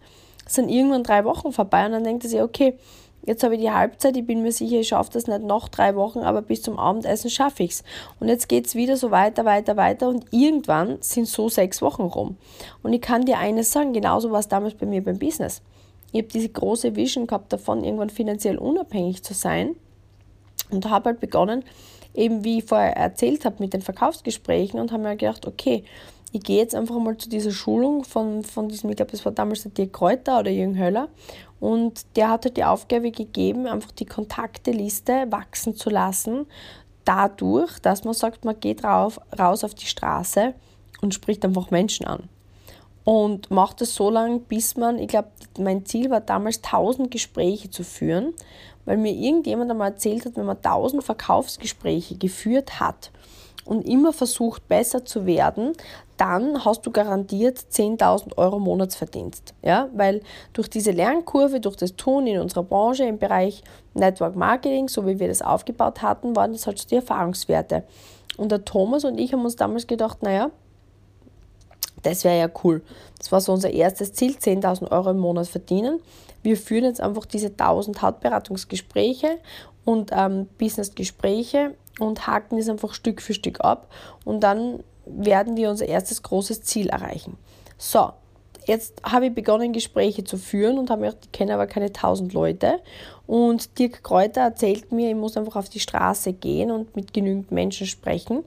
sind 0.48 0.70
irgendwann 0.70 1.04
drei 1.04 1.26
Wochen 1.26 1.52
vorbei 1.52 1.86
und 1.86 1.94
dann 1.94 2.04
denkt 2.04 2.24
er 2.24 2.30
sich, 2.30 2.42
okay, 2.42 2.78
Jetzt 3.26 3.44
habe 3.44 3.56
ich 3.56 3.62
die 3.62 3.72
Halbzeit, 3.72 4.16
ich 4.16 4.26
bin 4.26 4.44
mir 4.44 4.52
sicher, 4.52 4.80
ich 4.80 4.90
schaffe 4.90 5.12
das 5.14 5.28
nicht 5.28 5.42
noch 5.42 5.68
drei 5.68 5.96
Wochen, 5.96 6.20
aber 6.20 6.42
bis 6.42 6.62
zum 6.62 6.78
Abendessen 6.78 7.30
schaffe 7.30 7.64
ich 7.64 7.72
es. 7.72 7.84
Und 8.20 8.28
jetzt 8.28 8.48
geht 8.48 8.68
es 8.68 8.76
wieder 8.76 8.98
so 8.98 9.10
weiter, 9.10 9.46
weiter, 9.46 9.78
weiter 9.78 10.10
und 10.10 10.26
irgendwann 10.32 10.98
sind 11.02 11.28
so 11.28 11.50
sechs 11.50 11.82
Wochen 11.82 12.04
rum. 12.04 12.38
Und 12.84 12.94
ich 12.94 13.02
kann 13.02 13.26
dir 13.26 13.40
eines 13.40 13.72
sagen, 13.72 13.94
genauso 13.94 14.32
war 14.32 14.40
es 14.40 14.48
damals 14.48 14.76
bei 14.76 14.86
mir 14.86 15.04
beim 15.04 15.18
Business. 15.18 15.62
Ich 16.12 16.22
habe 16.22 16.32
diese 16.32 16.50
große 16.50 16.96
Vision 16.96 17.26
gehabt 17.26 17.52
davon, 17.52 17.84
irgendwann 17.84 18.10
finanziell 18.10 18.58
unabhängig 18.58 19.24
zu 19.24 19.34
sein 19.34 19.76
und 20.70 20.90
habe 20.90 21.10
halt 21.10 21.20
begonnen, 21.20 21.64
eben 22.14 22.44
wie 22.44 22.60
ich 22.60 22.66
vorher 22.66 22.96
erzählt 22.96 23.44
habe, 23.44 23.58
mit 23.60 23.74
den 23.74 23.82
Verkaufsgesprächen 23.82 24.80
und 24.80 24.92
habe 24.92 25.04
mir 25.04 25.16
gedacht, 25.18 25.48
okay, 25.48 25.84
ich 26.32 26.44
gehe 26.44 26.58
jetzt 26.58 26.76
einfach 26.76 27.00
mal 27.00 27.18
zu 27.18 27.30
dieser 27.30 27.52
Schulung 27.52 28.04
von, 28.04 28.44
von 28.44 28.68
diesem, 28.68 28.90
ich 28.90 28.98
glaube, 28.98 29.12
das 29.12 29.24
war 29.24 29.32
damals 29.32 29.64
der 29.64 29.72
Dirk 29.72 29.94
Kräuter 29.94 30.40
oder 30.40 30.52
Jürgen 30.52 30.78
Höller. 30.78 31.08
Und 31.60 32.06
der 32.16 32.30
hat 32.30 32.46
halt 32.46 32.58
die 32.58 32.64
Aufgabe 32.64 33.12
gegeben, 33.12 33.66
einfach 33.66 33.92
die 33.92 34.06
Kontakteliste 34.06 35.28
wachsen 35.30 35.76
zu 35.76 35.90
lassen, 35.90 36.46
dadurch, 37.06 37.80
dass 37.80 38.04
man 38.04 38.14
sagt, 38.14 38.46
man 38.46 38.60
geht 38.60 38.84
rauf, 38.84 39.20
raus 39.38 39.64
auf 39.64 39.74
die 39.74 39.86
Straße 39.86 40.54
und 41.02 41.14
spricht 41.14 41.46
einfach 41.46 41.72
Menschen 41.72 42.06
an. 42.06 42.30
Und 43.04 43.52
macht 43.52 43.82
es 43.82 43.94
so 43.94 44.10
lange, 44.10 44.40
bis 44.40 44.76
man, 44.76 44.98
ich 44.98 45.08
glaube, 45.08 45.30
mein 45.60 45.86
Ziel 45.86 46.10
war 46.10 46.22
damals 46.22 46.58
1000 46.64 47.12
Gespräche 47.12 47.70
zu 47.70 47.84
führen, 47.84 48.34
weil 48.86 48.98
mir 48.98 49.14
irgendjemand 49.14 49.70
einmal 49.70 49.92
erzählt 49.92 50.26
hat, 50.26 50.36
wenn 50.36 50.46
man 50.46 50.58
1000 50.58 51.04
Verkaufsgespräche 51.04 52.18
geführt 52.18 52.80
hat, 52.80 53.12
und 53.66 53.88
immer 53.88 54.14
versucht, 54.14 54.68
besser 54.68 55.04
zu 55.04 55.26
werden, 55.26 55.74
dann 56.18 56.64
hast 56.64 56.86
du 56.86 56.92
garantiert 56.92 57.58
10.000 57.58 58.38
Euro 58.38 58.60
Monatsverdienst. 58.60 59.54
Ja? 59.62 59.90
Weil 59.94 60.22
durch 60.54 60.70
diese 60.70 60.92
Lernkurve, 60.92 61.60
durch 61.60 61.76
das 61.76 61.96
Tun 61.96 62.28
in 62.28 62.40
unserer 62.40 62.64
Branche 62.64 63.04
im 63.04 63.18
Bereich 63.18 63.64
Network 63.94 64.36
Marketing, 64.36 64.88
so 64.88 65.06
wie 65.06 65.20
wir 65.20 65.28
das 65.28 65.42
aufgebaut 65.42 66.02
hatten, 66.02 66.36
waren 66.36 66.54
das 66.54 66.68
halt 66.68 66.90
die 66.90 66.96
Erfahrungswerte. 66.96 67.84
Und 68.38 68.52
der 68.52 68.64
Thomas 68.64 69.04
und 69.04 69.18
ich 69.18 69.34
haben 69.34 69.44
uns 69.44 69.56
damals 69.56 69.88
gedacht, 69.88 70.22
naja, 70.22 70.52
das 72.04 72.24
wäre 72.24 72.38
ja 72.38 72.50
cool. 72.64 72.84
Das 73.18 73.32
war 73.32 73.42
so 73.42 73.52
unser 73.52 73.72
erstes 73.72 74.14
Ziel, 74.14 74.34
10.000 74.34 74.92
Euro 74.92 75.12
im 75.12 75.20
Monat 75.20 75.48
verdienen. 75.48 76.00
Wir 76.44 76.58
führen 76.58 76.84
jetzt 76.84 77.02
einfach 77.02 77.26
diese 77.26 77.48
1000 77.48 78.02
Hautberatungsgespräche 78.04 79.40
und 79.86 80.12
ähm, 80.14 80.48
Businessgespräche 80.58 81.76
und 82.00 82.28
haken 82.28 82.58
das 82.58 82.68
einfach 82.68 82.94
Stück 82.94 83.22
für 83.22 83.34
Stück 83.34 83.62
ab 83.62 83.90
und 84.26 84.42
dann 84.42 84.84
werden 85.06 85.56
wir 85.56 85.70
unser 85.70 85.88
erstes 85.88 86.24
großes 86.24 86.64
Ziel 86.64 86.90
erreichen. 86.90 87.38
So, 87.78 88.12
jetzt 88.66 89.02
habe 89.04 89.28
ich 89.28 89.34
begonnen, 89.34 89.74
Gespräche 89.74 90.24
zu 90.24 90.38
führen 90.38 90.78
und 90.78 90.90
habe 90.90 91.02
mir 91.02 91.08
gedacht, 91.10 91.26
ich 91.26 91.32
kenne 91.32 91.54
aber 91.54 91.68
keine 91.68 91.94
tausend 91.94 92.34
Leute. 92.34 92.80
Und 93.28 93.78
Dirk 93.80 94.04
Kräuter 94.04 94.42
erzählt 94.42 94.92
mir, 94.92 95.10
ich 95.10 95.16
muss 95.16 95.38
einfach 95.38 95.56
auf 95.56 95.70
die 95.70 95.80
Straße 95.80 96.34
gehen 96.34 96.72
und 96.72 96.96
mit 96.96 97.14
genügend 97.14 97.52
Menschen 97.52 97.88
sprechen. 97.88 98.44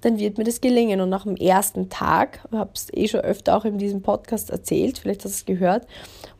Dann 0.00 0.18
wird 0.18 0.38
mir 0.38 0.44
das 0.44 0.60
gelingen. 0.60 1.00
Und 1.00 1.08
nach 1.08 1.24
dem 1.24 1.36
ersten 1.36 1.88
Tag, 1.88 2.40
ich 2.50 2.58
habe 2.58 2.70
es 2.74 2.88
eh 2.92 3.08
schon 3.08 3.20
öfter 3.20 3.56
auch 3.56 3.64
in 3.64 3.78
diesem 3.78 4.02
Podcast 4.02 4.50
erzählt, 4.50 4.98
vielleicht 4.98 5.24
hast 5.24 5.34
du 5.34 5.38
es 5.38 5.46
gehört, 5.58 5.86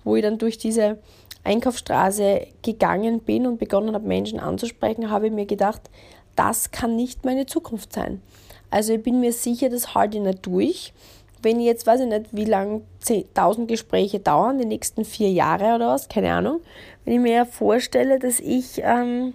wo 0.04 0.16
ich 0.16 0.22
dann 0.22 0.38
durch 0.38 0.58
diese 0.58 0.98
Einkaufsstraße 1.44 2.46
gegangen 2.62 3.20
bin 3.20 3.46
und 3.46 3.58
begonnen 3.58 3.94
habe, 3.94 4.06
Menschen 4.06 4.40
anzusprechen, 4.40 5.10
habe 5.10 5.26
ich 5.26 5.32
mir 5.32 5.46
gedacht, 5.46 5.90
das 6.36 6.70
kann 6.70 6.96
nicht 6.96 7.24
meine 7.24 7.46
Zukunft 7.46 7.92
sein. 7.92 8.22
Also 8.70 8.92
ich 8.92 9.02
bin 9.02 9.20
mir 9.20 9.32
sicher, 9.32 9.68
das 9.70 9.94
halte 9.94 10.18
ich 10.18 10.22
nicht 10.22 10.44
durch. 10.46 10.92
Wenn 11.42 11.60
ich 11.60 11.66
jetzt, 11.66 11.86
weiß 11.86 12.00
ich 12.00 12.08
nicht, 12.08 12.26
wie 12.32 12.44
lange 12.44 12.82
10.000 13.02 13.66
Gespräche 13.66 14.20
dauern, 14.20 14.58
die 14.58 14.66
nächsten 14.66 15.04
vier 15.04 15.30
Jahre 15.30 15.74
oder 15.74 15.88
was, 15.88 16.08
keine 16.08 16.32
Ahnung. 16.32 16.60
Wenn 17.04 17.14
ich 17.14 17.20
mir 17.20 17.46
vorstelle, 17.46 18.18
dass 18.18 18.40
ich 18.40 18.80
ähm, 18.82 19.34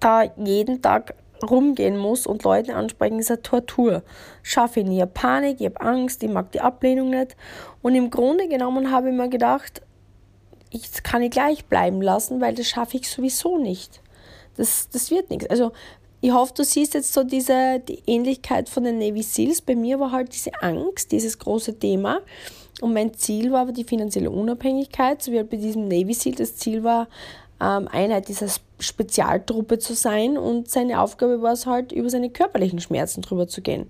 da 0.00 0.24
jeden 0.36 0.80
Tag 0.80 1.14
rumgehen 1.42 1.98
muss 1.98 2.26
und 2.26 2.44
Leute 2.44 2.74
ansprechen, 2.74 3.18
ist 3.18 3.30
eine 3.30 3.42
Tortur. 3.42 4.02
Schaffe 4.42 4.80
ich 4.80 4.86
nie. 4.86 4.96
Ich 4.96 5.02
habe 5.02 5.12
Panik, 5.12 5.60
ich 5.60 5.66
habe 5.66 5.80
Angst, 5.80 6.22
ich 6.22 6.30
mag 6.30 6.52
die 6.52 6.60
Ablehnung 6.60 7.10
nicht. 7.10 7.36
Und 7.82 7.94
im 7.94 8.10
Grunde 8.10 8.48
genommen 8.48 8.90
habe 8.90 9.10
ich 9.10 9.14
mir 9.14 9.28
gedacht, 9.28 9.82
ich 10.72 11.02
kann 11.02 11.22
ich 11.22 11.30
gleich 11.30 11.64
bleiben 11.66 12.02
lassen, 12.02 12.40
weil 12.40 12.54
das 12.54 12.66
schaffe 12.66 12.96
ich 12.96 13.08
sowieso 13.08 13.58
nicht. 13.58 14.00
Das, 14.56 14.88
das 14.90 15.10
wird 15.10 15.30
nichts. 15.30 15.46
Also 15.46 15.72
ich 16.20 16.32
hoffe, 16.32 16.52
du 16.56 16.64
siehst 16.64 16.94
jetzt 16.94 17.12
so 17.12 17.24
diese 17.24 17.80
die 17.80 18.02
Ähnlichkeit 18.06 18.68
von 18.68 18.84
den 18.84 18.98
Navy 18.98 19.22
Seals. 19.22 19.60
Bei 19.60 19.74
mir 19.74 19.98
war 19.98 20.12
halt 20.12 20.34
diese 20.34 20.52
Angst, 20.60 21.12
dieses 21.12 21.38
große 21.38 21.78
Thema. 21.78 22.20
Und 22.80 22.94
mein 22.94 23.14
Ziel 23.14 23.52
war 23.52 23.62
aber 23.62 23.72
die 23.72 23.84
finanzielle 23.84 24.30
Unabhängigkeit, 24.30 25.22
so 25.22 25.32
wie 25.32 25.38
halt 25.38 25.50
bei 25.50 25.56
diesem 25.56 25.88
Navy 25.88 26.14
Seal. 26.14 26.34
Das 26.34 26.56
Ziel 26.56 26.84
war, 26.84 27.08
ähm, 27.62 27.88
Einheit 27.90 28.28
dieser 28.28 28.48
Spezialtruppe 28.80 29.78
zu 29.78 29.94
sein 29.94 30.36
und 30.36 30.68
seine 30.68 31.00
Aufgabe 31.00 31.42
war 31.42 31.52
es 31.52 31.66
halt, 31.66 31.92
über 31.92 32.10
seine 32.10 32.30
körperlichen 32.30 32.80
Schmerzen 32.80 33.22
drüber 33.22 33.46
zu 33.46 33.62
gehen. 33.62 33.88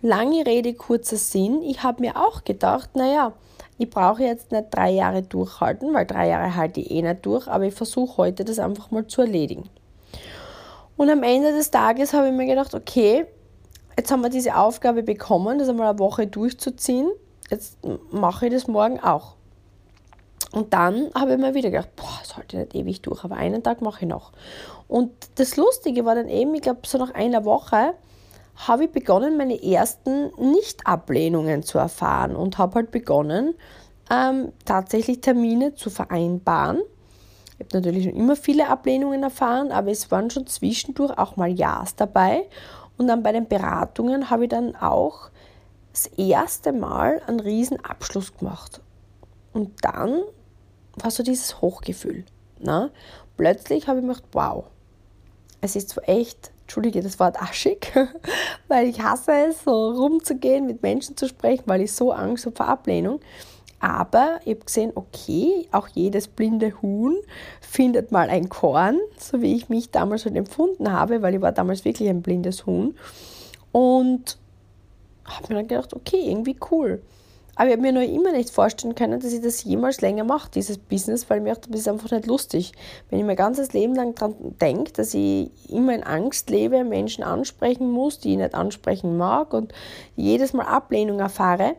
Lange 0.00 0.46
Rede, 0.46 0.74
kurzer 0.74 1.16
Sinn. 1.16 1.62
Ich 1.62 1.82
habe 1.82 2.00
mir 2.00 2.16
auch 2.16 2.44
gedacht, 2.44 2.94
naja, 2.94 3.32
ich 3.82 3.90
brauche 3.90 4.22
jetzt 4.22 4.52
nicht 4.52 4.66
drei 4.70 4.90
Jahre 4.90 5.22
durchhalten, 5.22 5.92
weil 5.92 6.06
drei 6.06 6.28
Jahre 6.28 6.54
halte 6.54 6.80
ich 6.80 6.90
eh 6.92 7.02
nicht 7.02 7.26
durch, 7.26 7.48
aber 7.48 7.64
ich 7.64 7.74
versuche 7.74 8.16
heute 8.16 8.44
das 8.44 8.60
einfach 8.60 8.92
mal 8.92 9.08
zu 9.08 9.22
erledigen. 9.22 9.68
Und 10.96 11.10
am 11.10 11.24
Ende 11.24 11.50
des 11.50 11.72
Tages 11.72 12.12
habe 12.12 12.28
ich 12.28 12.32
mir 12.32 12.46
gedacht, 12.46 12.76
okay, 12.76 13.26
jetzt 13.96 14.12
haben 14.12 14.20
wir 14.20 14.30
diese 14.30 14.56
Aufgabe 14.56 15.02
bekommen, 15.02 15.58
das 15.58 15.68
einmal 15.68 15.88
eine 15.88 15.98
Woche 15.98 16.28
durchzuziehen. 16.28 17.10
Jetzt 17.50 17.76
mache 18.12 18.46
ich 18.46 18.52
das 18.52 18.68
morgen 18.68 19.00
auch. 19.00 19.34
Und 20.52 20.72
dann 20.72 21.10
habe 21.16 21.32
ich 21.32 21.38
mir 21.38 21.54
wieder 21.54 21.70
gedacht, 21.70 21.96
boah, 21.96 22.20
das 22.20 22.36
halte 22.36 22.56
ich 22.56 22.62
nicht 22.62 22.74
ewig 22.76 23.02
durch, 23.02 23.24
aber 23.24 23.34
einen 23.34 23.64
Tag 23.64 23.82
mache 23.82 24.02
ich 24.04 24.08
noch. 24.08 24.30
Und 24.86 25.10
das 25.36 25.56
Lustige 25.56 26.04
war 26.04 26.14
dann 26.14 26.28
eben, 26.28 26.54
ich 26.54 26.62
glaube, 26.62 26.80
so 26.86 26.98
nach 26.98 27.14
einer 27.14 27.44
Woche 27.44 27.94
habe 28.56 28.84
ich 28.84 28.92
begonnen, 28.92 29.36
meine 29.36 29.62
ersten 29.62 30.30
Nicht-Ablehnungen 30.38 31.62
zu 31.62 31.78
erfahren 31.78 32.36
und 32.36 32.58
habe 32.58 32.76
halt 32.76 32.90
begonnen, 32.90 33.54
ähm, 34.10 34.52
tatsächlich 34.64 35.20
Termine 35.20 35.74
zu 35.74 35.90
vereinbaren 35.90 36.80
ich 37.62 37.66
habe 37.66 37.78
natürlich 37.78 38.04
schon 38.04 38.16
immer 38.16 38.36
viele 38.36 38.68
Ablehnungen 38.68 39.22
erfahren, 39.22 39.70
aber 39.70 39.90
es 39.90 40.10
waren 40.10 40.30
schon 40.30 40.46
zwischendurch 40.46 41.16
auch 41.16 41.36
mal 41.36 41.50
Ja's 41.50 41.94
dabei. 41.94 42.48
Und 42.98 43.06
dann 43.06 43.22
bei 43.22 43.30
den 43.30 43.46
Beratungen 43.46 44.30
habe 44.30 44.44
ich 44.44 44.50
dann 44.50 44.74
auch 44.74 45.30
das 45.92 46.06
erste 46.06 46.72
Mal 46.72 47.22
einen 47.26 47.40
riesen 47.40 47.82
Abschluss 47.84 48.36
gemacht. 48.36 48.80
Und 49.52 49.84
dann 49.84 50.22
war 50.96 51.10
so 51.10 51.22
dieses 51.22 51.60
Hochgefühl. 51.60 52.24
Ne? 52.58 52.90
Plötzlich 53.36 53.86
habe 53.86 54.00
ich 54.00 54.06
gedacht, 54.06 54.24
wow, 54.32 54.64
es 55.60 55.76
ist 55.76 55.90
zwar 55.90 56.08
echt, 56.08 56.50
entschuldige 56.72 57.02
das 57.02 57.20
Wort 57.20 57.40
aschig, 57.40 57.92
weil 58.68 58.88
ich 58.88 59.02
hasse 59.02 59.30
es, 59.50 59.62
so 59.62 59.90
rumzugehen, 59.90 60.64
mit 60.64 60.82
Menschen 60.82 61.18
zu 61.18 61.28
sprechen, 61.28 61.64
weil 61.66 61.82
ich 61.82 61.92
so 61.92 62.12
Angst 62.12 62.46
habe 62.46 62.56
vor 62.56 62.66
Ablehnung. 62.66 63.20
Aber 63.78 64.40
ich 64.46 64.54
habe 64.54 64.64
gesehen, 64.64 64.92
okay, 64.94 65.68
auch 65.70 65.88
jedes 65.88 66.28
blinde 66.28 66.80
Huhn 66.80 67.14
findet 67.60 68.10
mal 68.10 68.30
ein 68.30 68.48
Korn, 68.48 68.98
so 69.18 69.42
wie 69.42 69.54
ich 69.54 69.68
mich 69.68 69.90
damals 69.90 70.22
schon 70.22 70.34
empfunden 70.34 70.90
habe, 70.90 71.20
weil 71.20 71.34
ich 71.34 71.42
war 71.42 71.52
damals 71.52 71.84
wirklich 71.84 72.08
ein 72.08 72.22
blindes 72.22 72.64
Huhn. 72.64 72.96
Und 73.70 74.38
habe 75.26 75.48
mir 75.48 75.56
dann 75.56 75.68
gedacht, 75.68 75.92
okay, 75.92 76.22
irgendwie 76.24 76.56
cool. 76.70 77.02
Aber 77.54 77.66
ich 77.66 77.72
habe 77.72 77.82
mir 77.82 77.92
noch 77.92 78.00
immer 78.00 78.32
nicht 78.32 78.50
vorstellen 78.50 78.94
können, 78.94 79.20
dass 79.20 79.32
ich 79.32 79.42
das 79.42 79.62
jemals 79.62 80.00
länger 80.00 80.24
mache, 80.24 80.50
dieses 80.50 80.78
Business, 80.78 81.28
weil 81.28 81.40
mir 81.40 81.54
das 81.54 81.80
ist 81.80 81.88
einfach 81.88 82.10
nicht 82.10 82.26
lustig. 82.26 82.72
Wenn 83.10 83.18
ich 83.18 83.24
mein 83.26 83.36
ganzes 83.36 83.74
Leben 83.74 83.94
lang 83.94 84.14
daran 84.14 84.34
denke, 84.60 84.92
dass 84.92 85.12
ich 85.12 85.50
immer 85.68 85.94
in 85.94 86.02
Angst 86.02 86.48
lebe, 86.48 86.82
Menschen 86.82 87.22
ansprechen 87.22 87.90
muss, 87.90 88.18
die 88.20 88.32
ich 88.32 88.38
nicht 88.38 88.54
ansprechen 88.54 89.18
mag 89.18 89.52
und 89.52 89.72
jedes 90.16 90.54
Mal 90.54 90.64
Ablehnung 90.64 91.20
erfahre. 91.20 91.76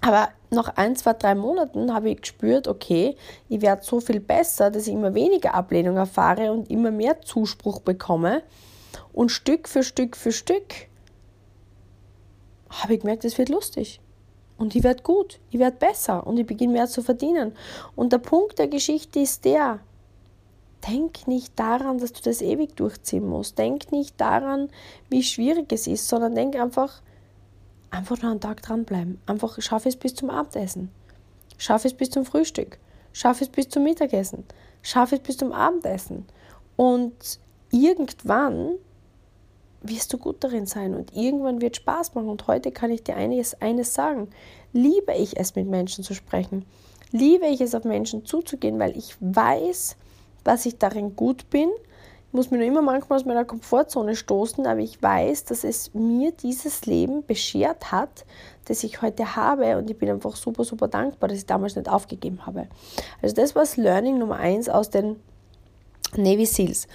Aber 0.00 0.30
nach 0.48 0.76
ein, 0.76 0.96
zwei, 0.96 1.12
drei 1.12 1.34
Monaten 1.34 1.92
habe 1.92 2.08
ich 2.08 2.22
gespürt, 2.22 2.66
okay, 2.66 3.16
ich 3.50 3.60
werde 3.60 3.84
so 3.84 4.00
viel 4.00 4.20
besser, 4.20 4.70
dass 4.70 4.86
ich 4.86 4.94
immer 4.94 5.14
weniger 5.14 5.54
Ablehnung 5.54 5.96
erfahre 5.96 6.50
und 6.50 6.70
immer 6.70 6.90
mehr 6.90 7.20
Zuspruch 7.20 7.80
bekomme. 7.80 8.42
Und 9.12 9.30
Stück 9.30 9.68
für 9.68 9.82
Stück 9.82 10.16
für 10.16 10.32
Stück 10.32 10.88
habe 12.70 12.94
ich 12.94 13.00
gemerkt, 13.00 13.26
es 13.26 13.36
wird 13.36 13.50
lustig. 13.50 14.00
Und 14.60 14.76
ich 14.76 14.82
werde 14.82 15.02
gut, 15.02 15.40
ich 15.50 15.58
werde 15.58 15.78
besser 15.78 16.26
und 16.26 16.36
ich 16.36 16.46
beginne 16.46 16.74
mehr 16.74 16.86
zu 16.86 17.00
verdienen. 17.00 17.54
Und 17.96 18.12
der 18.12 18.18
Punkt 18.18 18.58
der 18.58 18.68
Geschichte 18.68 19.18
ist 19.18 19.46
der, 19.46 19.80
denk 20.86 21.26
nicht 21.26 21.58
daran, 21.58 21.96
dass 21.96 22.12
du 22.12 22.20
das 22.20 22.42
ewig 22.42 22.76
durchziehen 22.76 23.26
musst. 23.26 23.56
Denk 23.56 23.90
nicht 23.90 24.20
daran, 24.20 24.68
wie 25.08 25.22
schwierig 25.22 25.72
es 25.72 25.86
ist, 25.86 26.06
sondern 26.06 26.34
denk 26.34 26.56
einfach, 26.56 27.00
einfach 27.90 28.20
nur 28.20 28.32
einen 28.32 28.40
Tag 28.42 28.60
dranbleiben. 28.60 29.18
Einfach 29.24 29.58
schaffe 29.62 29.88
es 29.88 29.96
bis 29.96 30.14
zum 30.14 30.28
Abendessen. 30.28 30.90
Schaffe 31.56 31.88
es 31.88 31.94
bis 31.94 32.10
zum 32.10 32.26
Frühstück. 32.26 32.78
Schaffe 33.14 33.44
es 33.44 33.50
bis 33.50 33.70
zum 33.70 33.82
Mittagessen. 33.84 34.44
Schaffe 34.82 35.16
es 35.16 35.22
bis 35.22 35.38
zum 35.38 35.52
Abendessen. 35.52 36.26
Und 36.76 37.38
irgendwann 37.70 38.72
wirst 39.82 40.12
du 40.12 40.18
gut 40.18 40.42
darin 40.44 40.66
sein 40.66 40.94
und 40.94 41.16
irgendwann 41.16 41.60
wird 41.60 41.76
Spaß 41.76 42.14
machen. 42.14 42.28
Und 42.28 42.46
heute 42.46 42.70
kann 42.70 42.90
ich 42.90 43.02
dir 43.02 43.16
eines, 43.16 43.60
eines 43.60 43.94
sagen. 43.94 44.28
Liebe 44.72 45.12
ich 45.14 45.38
es, 45.38 45.54
mit 45.54 45.68
Menschen 45.68 46.04
zu 46.04 46.14
sprechen. 46.14 46.64
Liebe 47.12 47.46
ich 47.46 47.60
es, 47.60 47.74
auf 47.74 47.84
Menschen 47.84 48.24
zuzugehen, 48.24 48.78
weil 48.78 48.96
ich 48.96 49.16
weiß, 49.20 49.96
dass 50.44 50.66
ich 50.66 50.78
darin 50.78 51.16
gut 51.16 51.50
bin. 51.50 51.68
Ich 52.28 52.34
muss 52.34 52.52
mir 52.52 52.58
nur 52.58 52.66
immer 52.66 52.82
manchmal 52.82 53.18
aus 53.18 53.24
meiner 53.24 53.44
Komfortzone 53.44 54.14
stoßen, 54.14 54.64
aber 54.64 54.78
ich 54.78 55.02
weiß, 55.02 55.46
dass 55.46 55.64
es 55.64 55.92
mir 55.94 56.30
dieses 56.30 56.86
Leben 56.86 57.26
beschert 57.26 57.90
hat, 57.90 58.24
das 58.66 58.84
ich 58.84 59.02
heute 59.02 59.34
habe 59.34 59.76
und 59.76 59.90
ich 59.90 59.98
bin 59.98 60.08
einfach 60.08 60.36
super, 60.36 60.62
super 60.62 60.86
dankbar, 60.86 61.28
dass 61.28 61.38
ich 61.38 61.46
damals 61.46 61.74
nicht 61.74 61.88
aufgegeben 61.88 62.46
habe. 62.46 62.68
Also 63.20 63.34
das 63.34 63.56
war 63.56 63.64
Learning 63.74 64.18
Nummer 64.18 64.36
eins 64.36 64.68
aus 64.68 64.90
den 64.90 65.16
Navy 66.16 66.46
SEALs. 66.46 66.88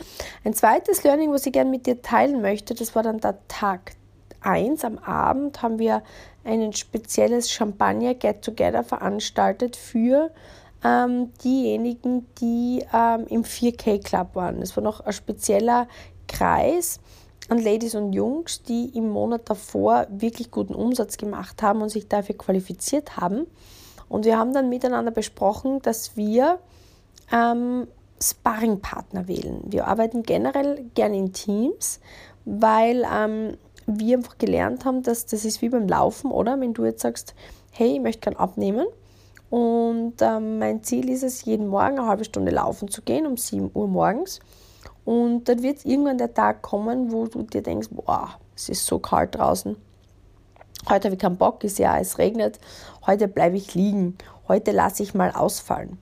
Ein 0.44 0.54
zweites 0.54 1.04
Learning, 1.04 1.32
was 1.32 1.46
ich 1.46 1.54
gerne 1.54 1.70
mit 1.70 1.86
dir 1.86 2.02
teilen 2.02 2.42
möchte, 2.42 2.76
das 2.76 2.96
war 2.96 3.04
dann 3.04 3.20
der 3.20 3.38
Tag 3.48 3.94
1. 4.42 4.84
Am 4.84 4.98
Abend 5.00 5.62
haben 5.62 5.80
wir 5.80 6.04
ein 6.44 6.74
spezielles 6.74 7.52
Champagner 7.52 8.14
Get-Together 8.14 8.84
veranstaltet 8.84 9.76
für 9.76 10.32
ähm, 10.84 11.32
diejenigen, 11.44 12.28
die 12.40 12.86
ähm, 12.94 13.26
im 13.28 13.44
4K 13.44 14.04
Club 14.04 14.36
waren. 14.36 14.62
Es 14.62 14.76
war 14.78 14.84
noch 14.84 15.02
ein 15.02 15.14
spezieller 15.14 15.88
Kreis 16.28 17.00
an 17.50 17.60
Ladies 17.60 17.96
und 17.96 18.14
Jungs, 18.14 18.64
die 18.64 18.90
im 18.96 19.10
Monat 19.10 19.50
davor 19.50 20.08
wirklich 20.10 20.52
guten 20.52 20.76
Umsatz 20.76 21.18
gemacht 21.18 21.62
haben 21.62 21.82
und 21.82 21.90
sich 21.90 22.08
dafür 22.08 22.38
qualifiziert 22.38 23.18
haben. 23.18 23.48
Und 24.10 24.26
wir 24.26 24.38
haben 24.38 24.54
dann 24.54 24.70
miteinander 24.70 25.12
besprochen, 25.12 25.82
dass 25.82 26.16
wir 26.16 26.60
ähm, 27.32 27.88
Sparringpartner 28.22 29.28
wählen. 29.28 29.62
Wir 29.66 29.88
arbeiten 29.88 30.24
generell 30.24 30.86
gerne 30.94 31.18
in 31.18 31.34
Teams, 31.34 32.00
weil 32.46 33.06
ähm, 33.12 33.58
wir 33.86 34.18
einfach 34.18 34.38
gelernt 34.38 34.86
haben, 34.86 35.04
dass 35.04 35.26
das 35.26 35.46
ist 35.46 35.62
wie 35.62 35.70
beim 35.70 35.88
Laufen, 35.88 36.32
oder? 36.32 36.60
Wenn 36.60 36.74
du 36.74 36.86
jetzt 36.86 37.02
sagst, 37.02 37.36
hey, 37.72 37.96
ich 37.96 38.02
möchte 38.02 38.22
gerne 38.22 38.40
abnehmen 38.40 38.88
und 39.50 40.16
ähm, 40.22 40.60
mein 40.60 40.84
Ziel 40.84 41.10
ist 41.10 41.24
es, 41.24 41.46
jeden 41.46 41.68
Morgen 41.68 42.00
eine 42.00 42.08
halbe 42.08 42.26
Stunde 42.26 42.52
laufen 42.52 42.88
zu 42.88 43.02
gehen, 43.02 43.26
um 43.26 43.38
7 43.38 43.72
Uhr 43.74 43.88
morgens. 43.88 44.40
Und 45.04 45.48
dann 45.48 45.62
wird 45.62 45.86
irgendwann 45.86 46.18
der 46.18 46.34
Tag 46.34 46.62
kommen, 46.62 47.12
wo 47.12 47.28
du 47.28 47.44
dir 47.44 47.62
denkst, 47.62 47.90
boah, 47.92 48.32
es 48.56 48.70
ist 48.70 48.86
so 48.86 48.98
kalt 49.00 49.36
draußen. 49.36 49.76
Heute 50.90 51.06
habe 51.06 51.16
ich 51.16 51.22
keinen 51.22 51.38
Bock, 51.38 51.64
ist 51.64 51.80
ja, 51.80 51.98
es 52.00 52.18
regnet. 52.18 52.60
Heute 53.06 53.28
bleibe 53.28 53.56
ich 53.56 53.76
liegen. 53.76 54.18
Heute 54.48 54.72
lasse 54.72 55.04
ich 55.04 55.14
mal 55.14 55.32
ausfallen. 55.32 56.00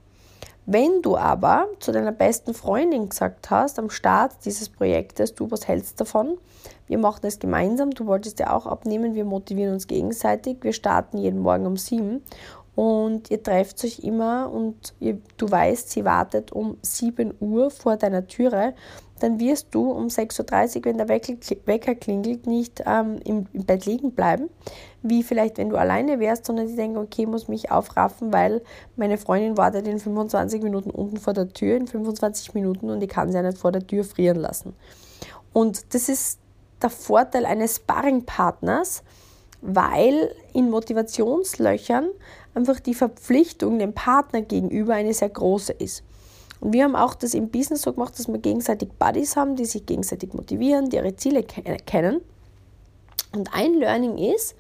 Wenn 0.66 1.02
du 1.02 1.18
aber 1.18 1.68
zu 1.80 1.92
deiner 1.92 2.14
besten 2.14 2.54
Freundin 2.54 3.10
gesagt 3.10 3.50
hast, 3.50 3.80
am 3.80 3.90
Start 3.90 4.46
dieses 4.46 4.70
Projektes, 4.70 5.36
du 5.36 5.52
was 5.52 5.68
hältst 5.68 6.00
davon, 6.00 6.38
wir 6.88 6.98
machen 6.98 7.26
es 7.26 7.40
gemeinsam, 7.40 7.92
du 7.92 8.06
wolltest 8.06 8.40
ja 8.40 8.56
auch 8.56 8.66
abnehmen, 8.66 9.14
wir 9.14 9.26
motivieren 9.26 9.74
uns 9.74 9.88
gegenseitig, 9.88 10.58
wir 10.62 10.72
starten 10.72 11.18
jeden 11.18 11.40
Morgen 11.40 11.66
um 11.66 11.76
sieben. 11.76 12.22
Und 12.76 13.30
ihr 13.30 13.44
trefft 13.44 13.84
euch 13.84 14.00
immer 14.00 14.52
und 14.52 14.96
ihr, 15.00 15.20
du 15.38 15.52
weißt, 15.52 15.92
sie 15.92 16.06
wartet 16.06 16.52
um 16.52 16.78
7 16.82 17.36
Uhr 17.40 17.70
vor 17.70 17.98
deiner 17.98 18.26
Türe, 18.26 18.74
dann 19.20 19.40
wirst 19.40 19.68
du 19.72 19.92
um 19.92 20.08
6.30 20.08 20.78
Uhr, 20.78 20.86
wenn 20.86 20.98
der 20.98 21.08
Wecker 21.08 21.96
klingelt, 21.96 22.48
nicht 22.48 22.84
ähm, 22.86 23.20
im, 23.24 23.46
im, 23.54 23.66
Bett 23.66 23.86
liegen 23.86 24.12
bleiben, 24.14 24.50
wie 25.04 25.22
vielleicht, 25.22 25.58
wenn 25.58 25.70
du 25.70 25.76
alleine 25.76 26.20
wärst, 26.20 26.46
sondern 26.46 26.68
sie 26.68 26.76
denken, 26.76 26.98
okay, 26.98 27.24
ich 27.24 27.28
muss 27.28 27.50
mich 27.50 27.70
aufraffen, 27.70 28.32
weil 28.32 28.62
meine 28.96 29.18
Freundin 29.18 29.58
wartet 29.58 29.86
in 29.86 30.00
25 30.00 30.64
Minuten 30.64 30.90
unten 30.90 31.18
vor 31.18 31.34
der 31.34 31.50
Tür, 31.50 31.76
in 31.76 31.88
25 31.88 32.54
Minuten 32.54 32.90
und 32.90 33.04
ich 33.04 33.10
kann 33.10 33.30
sie 33.30 33.36
ja 33.36 33.44
nicht 33.44 33.58
vor 33.58 33.74
der 33.74 33.86
Tür 33.86 34.06
frieren 34.06 34.38
lassen. 34.38 34.74
Und 35.52 35.94
das 35.94 36.10
ist 36.10 36.40
der 36.82 36.90
Vorteil 36.90 37.46
eines 37.46 37.76
Sparringpartners, 37.78 39.04
weil 39.62 40.34
in 40.54 40.70
Motivationslöchern 40.70 42.08
einfach 42.54 42.80
die 42.80 42.94
Verpflichtung 42.94 43.80
dem 43.80 43.94
Partner 43.94 44.42
gegenüber 44.42 44.94
eine 44.94 45.14
sehr 45.14 45.30
große 45.30 45.74
ist. 45.74 46.04
Und 46.60 46.72
wir 46.72 46.86
haben 46.86 46.96
auch 46.96 47.16
das 47.16 47.34
im 47.34 47.50
Business 47.50 47.82
so 47.82 47.92
gemacht, 47.92 48.18
dass 48.18 48.30
wir 48.30 48.38
gegenseitig 48.38 48.90
Buddies 48.98 49.36
haben, 49.36 49.58
die 49.58 49.66
sich 49.66 49.86
gegenseitig 49.86 50.34
motivieren, 50.34 50.90
die 50.90 50.96
ihre 50.96 51.16
Ziele 51.16 51.44
kennen. 51.44 52.22
Und 53.36 53.50
ein 53.54 53.74
Learning 53.74 54.18
ist, 54.18 54.56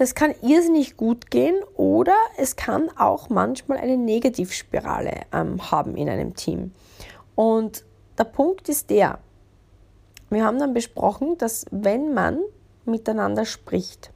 das 0.00 0.14
kann 0.14 0.34
irrsinnig 0.40 0.96
gut 0.96 1.30
gehen 1.30 1.56
oder 1.74 2.14
es 2.38 2.56
kann 2.56 2.88
auch 2.96 3.28
manchmal 3.28 3.76
eine 3.76 3.98
Negativspirale 3.98 5.12
ähm, 5.30 5.70
haben 5.70 5.94
in 5.94 6.08
einem 6.08 6.34
Team. 6.34 6.72
Und 7.34 7.84
der 8.16 8.24
Punkt 8.24 8.70
ist 8.70 8.88
der, 8.88 9.18
wir 10.30 10.42
haben 10.42 10.58
dann 10.58 10.72
besprochen, 10.72 11.36
dass 11.36 11.66
wenn 11.70 12.14
man 12.14 12.38
miteinander 12.86 13.44
spricht, 13.44 14.10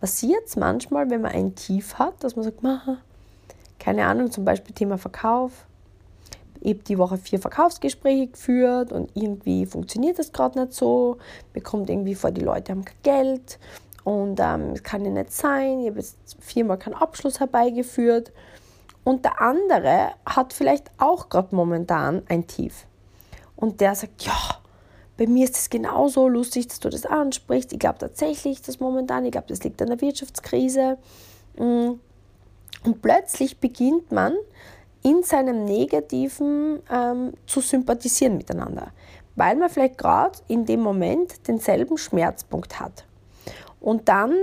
passiert 0.00 0.48
es 0.48 0.56
manchmal, 0.56 1.08
wenn 1.08 1.22
man 1.22 1.32
ein 1.32 1.54
Tief 1.54 1.94
hat, 1.94 2.22
dass 2.22 2.36
man 2.36 2.44
sagt, 2.44 2.58
keine 3.78 4.04
Ahnung, 4.04 4.30
zum 4.30 4.44
Beispiel 4.44 4.74
Thema 4.74 4.98
Verkauf. 4.98 5.64
Ich 6.60 6.74
habe 6.74 6.84
die 6.84 6.98
Woche 6.98 7.16
vier 7.16 7.38
Verkaufsgespräche 7.38 8.26
geführt 8.26 8.92
und 8.92 9.10
irgendwie 9.14 9.64
funktioniert 9.64 10.18
das 10.18 10.30
gerade 10.30 10.60
nicht 10.60 10.74
so, 10.74 11.16
bekommt 11.54 11.88
irgendwie 11.88 12.14
vor, 12.14 12.32
die 12.32 12.42
Leute 12.42 12.72
haben 12.72 12.84
kein 12.84 12.96
Geld 13.02 13.58
und 14.04 14.40
ähm, 14.40 14.74
kann 14.82 15.04
ja 15.04 15.10
nicht 15.10 15.32
sein, 15.32 15.80
ich 15.80 15.88
habe 15.88 16.00
jetzt 16.00 16.36
viermal 16.40 16.78
keinen 16.78 16.94
Abschluss 16.94 17.40
herbeigeführt 17.40 18.32
und 19.04 19.24
der 19.24 19.40
andere 19.40 20.12
hat 20.26 20.52
vielleicht 20.52 20.90
auch 20.98 21.28
gerade 21.28 21.54
momentan 21.54 22.22
ein 22.28 22.46
Tief 22.46 22.86
und 23.56 23.80
der 23.80 23.94
sagt, 23.94 24.22
ja, 24.22 24.34
bei 25.16 25.26
mir 25.26 25.44
ist 25.44 25.56
es 25.56 25.70
genauso 25.70 26.28
lustig, 26.28 26.66
dass 26.68 26.80
du 26.80 26.88
das 26.88 27.06
ansprichst. 27.06 27.72
Ich 27.72 27.78
glaube 27.78 27.98
tatsächlich, 27.98 28.60
dass 28.62 28.80
momentan, 28.80 29.24
ich 29.24 29.30
glaube, 29.30 29.46
das 29.48 29.62
liegt 29.62 29.80
an 29.80 29.88
der 29.88 30.00
Wirtschaftskrise. 30.00 30.98
Mm. 31.56 31.92
Und 32.84 33.02
plötzlich 33.02 33.58
beginnt 33.60 34.10
man 34.10 34.34
in 35.04 35.22
seinem 35.22 35.64
Negativen 35.64 36.80
ähm, 36.90 37.34
zu 37.46 37.60
sympathisieren 37.60 38.36
miteinander, 38.36 38.88
weil 39.36 39.54
man 39.54 39.70
vielleicht 39.70 39.98
gerade 39.98 40.38
in 40.48 40.66
dem 40.66 40.80
Moment 40.80 41.46
denselben 41.46 41.98
Schmerzpunkt 41.98 42.80
hat. 42.80 43.04
Und 43.82 44.08
dann 44.08 44.34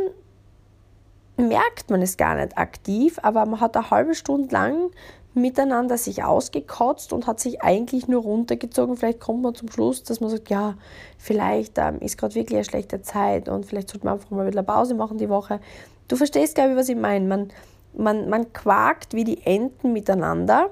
merkt 1.38 1.90
man 1.90 2.02
es 2.02 2.18
gar 2.18 2.36
nicht 2.36 2.58
aktiv, 2.58 3.18
aber 3.24 3.46
man 3.46 3.62
hat 3.62 3.76
eine 3.78 3.90
halbe 3.90 4.14
Stunde 4.14 4.54
lang 4.54 4.92
miteinander 5.34 5.98
sich 5.98 6.24
ausgekotzt 6.24 7.14
und 7.14 7.26
hat 7.26 7.40
sich 7.40 7.62
eigentlich 7.62 8.08
nur 8.08 8.24
runtergezogen. 8.24 8.98
Vielleicht 8.98 9.22
kommt 9.22 9.42
man 9.42 9.56
zum 9.56 9.72
Schluss, 9.72 10.04
dass 10.04 10.20
man 10.20 10.30
sagt, 10.30 10.50
ja, 10.50 10.76
vielleicht 11.18 11.78
ähm, 11.78 12.00
ist 12.00 12.18
gerade 12.18 12.36
wirklich 12.36 12.58
eine 12.58 12.66
schlechte 12.66 13.02
Zeit 13.02 13.48
und 13.48 13.66
vielleicht 13.66 13.90
sollte 13.90 14.06
man 14.06 14.16
einfach 14.16 14.32
mal 14.32 14.48
wieder 14.48 14.64
Pause 14.64 14.96
machen 14.96 15.18
die 15.18 15.30
Woche. 15.30 15.62
Du 16.08 16.18
verstehst, 16.18 16.56
glaube 16.56 16.72
ich, 16.72 16.78
was 16.78 16.90
ich 16.90 16.98
meine. 16.98 17.26
Man, 17.26 17.50
man, 17.94 18.28
man 18.28 18.52
quakt 18.52 19.14
wie 19.14 19.24
die 19.24 19.46
Enten 19.46 19.94
miteinander, 19.94 20.72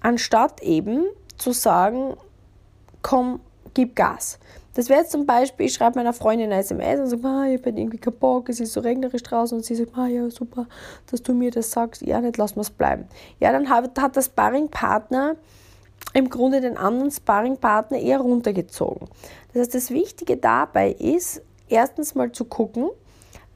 anstatt 0.00 0.62
eben 0.62 1.04
zu 1.38 1.52
sagen, 1.52 2.14
komm, 3.00 3.40
gib 3.72 3.96
Gas. 3.96 4.38
Das 4.74 4.88
wäre 4.88 5.00
jetzt 5.00 5.12
zum 5.12 5.26
Beispiel, 5.26 5.66
ich 5.66 5.74
schreibe 5.74 5.98
meiner 5.98 6.12
Freundin 6.14 6.50
eine 6.50 6.60
SMS 6.60 7.00
und 7.00 7.06
sage, 7.08 7.26
ah, 7.26 7.46
ich 7.46 7.60
bin 7.60 7.76
irgendwie 7.76 7.98
keinen 7.98 8.16
Bock, 8.16 8.48
es 8.48 8.58
ist 8.58 8.72
so 8.72 8.80
regnerisch 8.80 9.22
draußen 9.22 9.58
und 9.58 9.64
sie 9.64 9.74
sagt, 9.74 9.96
ah, 9.96 10.06
ja, 10.06 10.30
super, 10.30 10.66
dass 11.10 11.22
du 11.22 11.34
mir 11.34 11.50
das 11.50 11.70
sagst. 11.70 12.02
Ja, 12.02 12.20
nicht, 12.20 12.38
lass 12.38 12.56
mal 12.56 12.62
es 12.62 12.70
bleiben. 12.70 13.06
Ja, 13.38 13.52
dann 13.52 13.68
hat, 13.68 13.98
hat 14.00 14.16
der 14.16 14.22
Sparringpartner 14.22 15.36
im 16.14 16.30
Grunde 16.30 16.60
den 16.60 16.76
anderen 16.76 17.10
Sparringpartner 17.10 17.98
eher 17.98 18.20
runtergezogen. 18.20 19.08
Das 19.52 19.62
heißt, 19.62 19.74
das 19.74 19.90
Wichtige 19.90 20.36
dabei 20.36 20.92
ist, 20.92 21.42
erstens 21.68 22.14
mal 22.14 22.32
zu 22.32 22.44
gucken, 22.44 22.90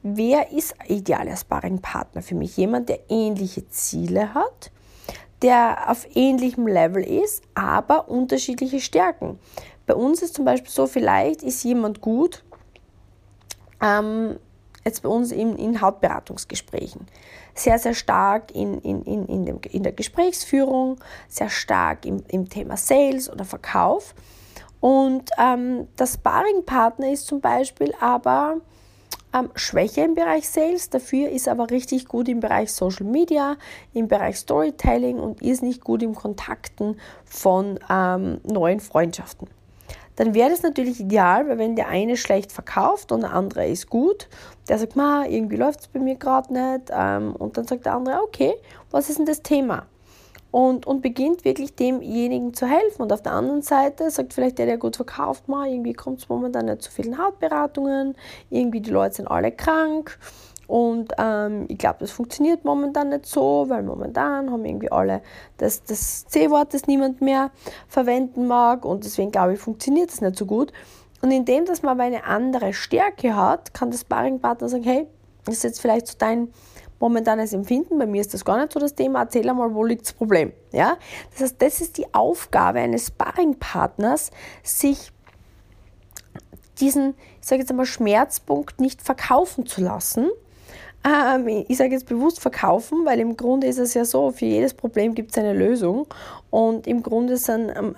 wer 0.03 0.51
ist 0.51 0.75
idealer 0.87 1.35
Sparringpartner 1.35 2.21
für 2.21 2.35
mich? 2.35 2.57
Jemand, 2.57 2.89
der 2.89 2.99
ähnliche 3.09 3.67
Ziele 3.69 4.33
hat, 4.33 4.71
der 5.41 5.89
auf 5.89 6.07
ähnlichem 6.15 6.67
Level 6.67 7.03
ist, 7.03 7.43
aber 7.53 8.09
unterschiedliche 8.09 8.79
Stärken. 8.79 9.39
Bei 9.87 9.95
uns 9.95 10.21
ist 10.21 10.35
zum 10.35 10.45
Beispiel 10.45 10.69
so, 10.69 10.85
vielleicht 10.85 11.41
ist 11.41 11.63
jemand 11.63 12.01
gut, 12.01 12.43
ähm, 13.81 14.37
jetzt 14.83 15.01
bei 15.01 15.09
uns 15.09 15.31
in, 15.31 15.55
in 15.55 15.81
Hautberatungsgesprächen, 15.81 17.07
sehr, 17.55 17.79
sehr 17.79 17.93
stark 17.93 18.53
in, 18.53 18.79
in, 18.79 19.01
in, 19.03 19.25
in, 19.25 19.45
dem, 19.45 19.59
in 19.71 19.83
der 19.83 19.93
Gesprächsführung, 19.93 20.99
sehr 21.29 21.49
stark 21.49 22.05
im, 22.05 22.21
im 22.27 22.49
Thema 22.49 22.75
Sales 22.77 23.29
oder 23.31 23.45
Verkauf. 23.45 24.13
Und 24.81 25.31
ähm, 25.39 25.87
der 25.97 26.05
Sparringpartner 26.05 27.11
ist 27.11 27.25
zum 27.25 27.39
Beispiel 27.39 27.93
aber 27.99 28.57
ähm, 29.33 29.49
schwächer 29.55 30.03
im 30.03 30.15
Bereich 30.15 30.49
Sales, 30.49 30.89
dafür 30.89 31.29
ist 31.29 31.47
aber 31.47 31.69
richtig 31.69 32.07
gut 32.07 32.27
im 32.27 32.41
Bereich 32.41 32.73
Social 32.73 33.05
Media, 33.05 33.55
im 33.93 34.09
Bereich 34.09 34.35
Storytelling 34.35 35.17
und 35.17 35.41
ist 35.41 35.63
nicht 35.63 35.81
gut 35.81 36.03
im 36.03 36.13
Kontakten 36.13 36.99
von 37.23 37.79
ähm, 37.89 38.41
neuen 38.43 38.81
Freundschaften. 38.81 39.47
Dann 40.17 40.33
wäre 40.33 40.49
das 40.49 40.63
natürlich 40.63 40.99
ideal, 40.99 41.47
weil 41.47 41.57
wenn 41.57 41.75
der 41.75 41.87
eine 41.87 42.17
schlecht 42.17 42.51
verkauft 42.51 43.11
und 43.11 43.21
der 43.21 43.33
andere 43.33 43.67
ist 43.67 43.89
gut, 43.89 44.27
der 44.67 44.77
sagt, 44.77 44.95
Ma, 44.95 45.25
irgendwie 45.25 45.55
läuft 45.55 45.79
es 45.79 45.87
bei 45.87 45.99
mir 45.99 46.15
gerade 46.15 46.51
nicht 46.51 46.91
ähm, 46.91 47.33
und 47.35 47.57
dann 47.57 47.65
sagt 47.65 47.85
der 47.85 47.95
andere, 47.95 48.21
okay, 48.21 48.53
was 48.91 49.09
ist 49.09 49.19
denn 49.19 49.25
das 49.25 49.41
Thema? 49.41 49.85
und, 50.51 50.87
und 50.87 51.01
beginnt 51.01 51.45
wirklich 51.45 51.75
demjenigen 51.75 52.53
zu 52.53 52.65
helfen. 52.65 53.01
Und 53.01 53.13
auf 53.13 53.21
der 53.21 53.33
anderen 53.33 53.61
Seite 53.61 54.09
sagt 54.09 54.33
vielleicht 54.33 54.57
der, 54.57 54.65
der 54.65 54.77
gut 54.77 54.95
verkauft, 54.95 55.47
mal 55.47 55.67
irgendwie 55.67 55.93
kommt 55.93 56.19
es 56.19 56.29
momentan 56.29 56.65
nicht 56.65 56.81
zu 56.81 56.91
vielen 56.91 57.17
Hautberatungen, 57.17 58.15
irgendwie 58.49 58.81
die 58.81 58.91
Leute 58.91 59.15
sind 59.15 59.27
alle 59.27 59.51
krank. 59.51 60.17
Und 60.67 61.13
ähm, 61.17 61.65
ich 61.69 61.77
glaube, 61.77 61.99
das 61.99 62.11
funktioniert 62.11 62.65
momentan 62.65 63.09
nicht 63.09 63.25
so, 63.25 63.65
weil 63.69 63.83
momentan 63.83 64.51
haben 64.51 64.65
irgendwie 64.65 64.91
alle 64.91 65.21
das, 65.57 65.83
das 65.83 66.27
C-Wort, 66.27 66.73
das 66.73 66.87
niemand 66.87 67.21
mehr 67.21 67.51
verwenden 67.87 68.47
mag. 68.47 68.83
Und 68.83 69.05
deswegen 69.05 69.31
glaube 69.31 69.53
ich, 69.53 69.59
funktioniert 69.59 70.11
das 70.11 70.19
nicht 70.19 70.37
so 70.37 70.45
gut. 70.45 70.73
Und 71.21 71.31
indem, 71.31 71.65
dass 71.65 71.81
man 71.81 71.93
aber 71.93 72.03
eine 72.03 72.25
andere 72.25 72.73
Stärke 72.73 73.35
hat, 73.35 73.73
kann 73.73 73.91
das 73.91 74.01
Sparringpartner 74.01 74.69
sagen, 74.69 74.83
hey, 74.83 75.07
das 75.45 75.55
ist 75.55 75.63
jetzt 75.63 75.81
vielleicht 75.81 76.07
so 76.07 76.15
dein 76.17 76.49
momentanes 76.99 77.53
Empfinden. 77.53 77.97
Bei 77.97 78.05
mir 78.05 78.21
ist 78.21 78.33
das 78.33 78.43
gar 78.43 78.57
nicht 78.57 78.73
so 78.73 78.79
das 78.79 78.93
Thema. 78.93 79.21
Erzähl 79.21 79.49
einmal, 79.49 79.73
wo 79.73 79.85
liegt 79.85 80.05
das 80.05 80.13
Problem? 80.13 80.51
Ja? 80.71 80.97
Das 81.31 81.41
heißt, 81.41 81.61
das 81.61 81.81
ist 81.81 81.97
die 81.97 82.13
Aufgabe 82.13 82.79
eines 82.79 83.07
Sparringpartners, 83.07 84.31
sich 84.63 85.11
diesen, 86.79 87.15
ich 87.41 87.47
sage 87.47 87.61
jetzt 87.61 87.71
einmal, 87.71 87.85
Schmerzpunkt 87.85 88.79
nicht 88.79 89.01
verkaufen 89.01 89.65
zu 89.65 89.81
lassen, 89.81 90.29
ähm, 91.05 91.65
ich 91.67 91.77
sage 91.77 91.91
jetzt 91.91 92.07
bewusst 92.07 92.39
verkaufen, 92.39 93.05
weil 93.05 93.19
im 93.19 93.37
Grunde 93.37 93.67
ist 93.67 93.77
es 93.77 93.93
ja 93.93 94.03
so, 94.03 94.31
für 94.31 94.45
jedes 94.45 94.73
Problem 94.73 95.15
gibt 95.15 95.31
es 95.31 95.37
eine 95.37 95.53
Lösung 95.53 96.07
und 96.49 96.87
im 96.87 97.03
Grunde 97.03 97.37
sind 97.37 97.69
ähm, 97.69 97.95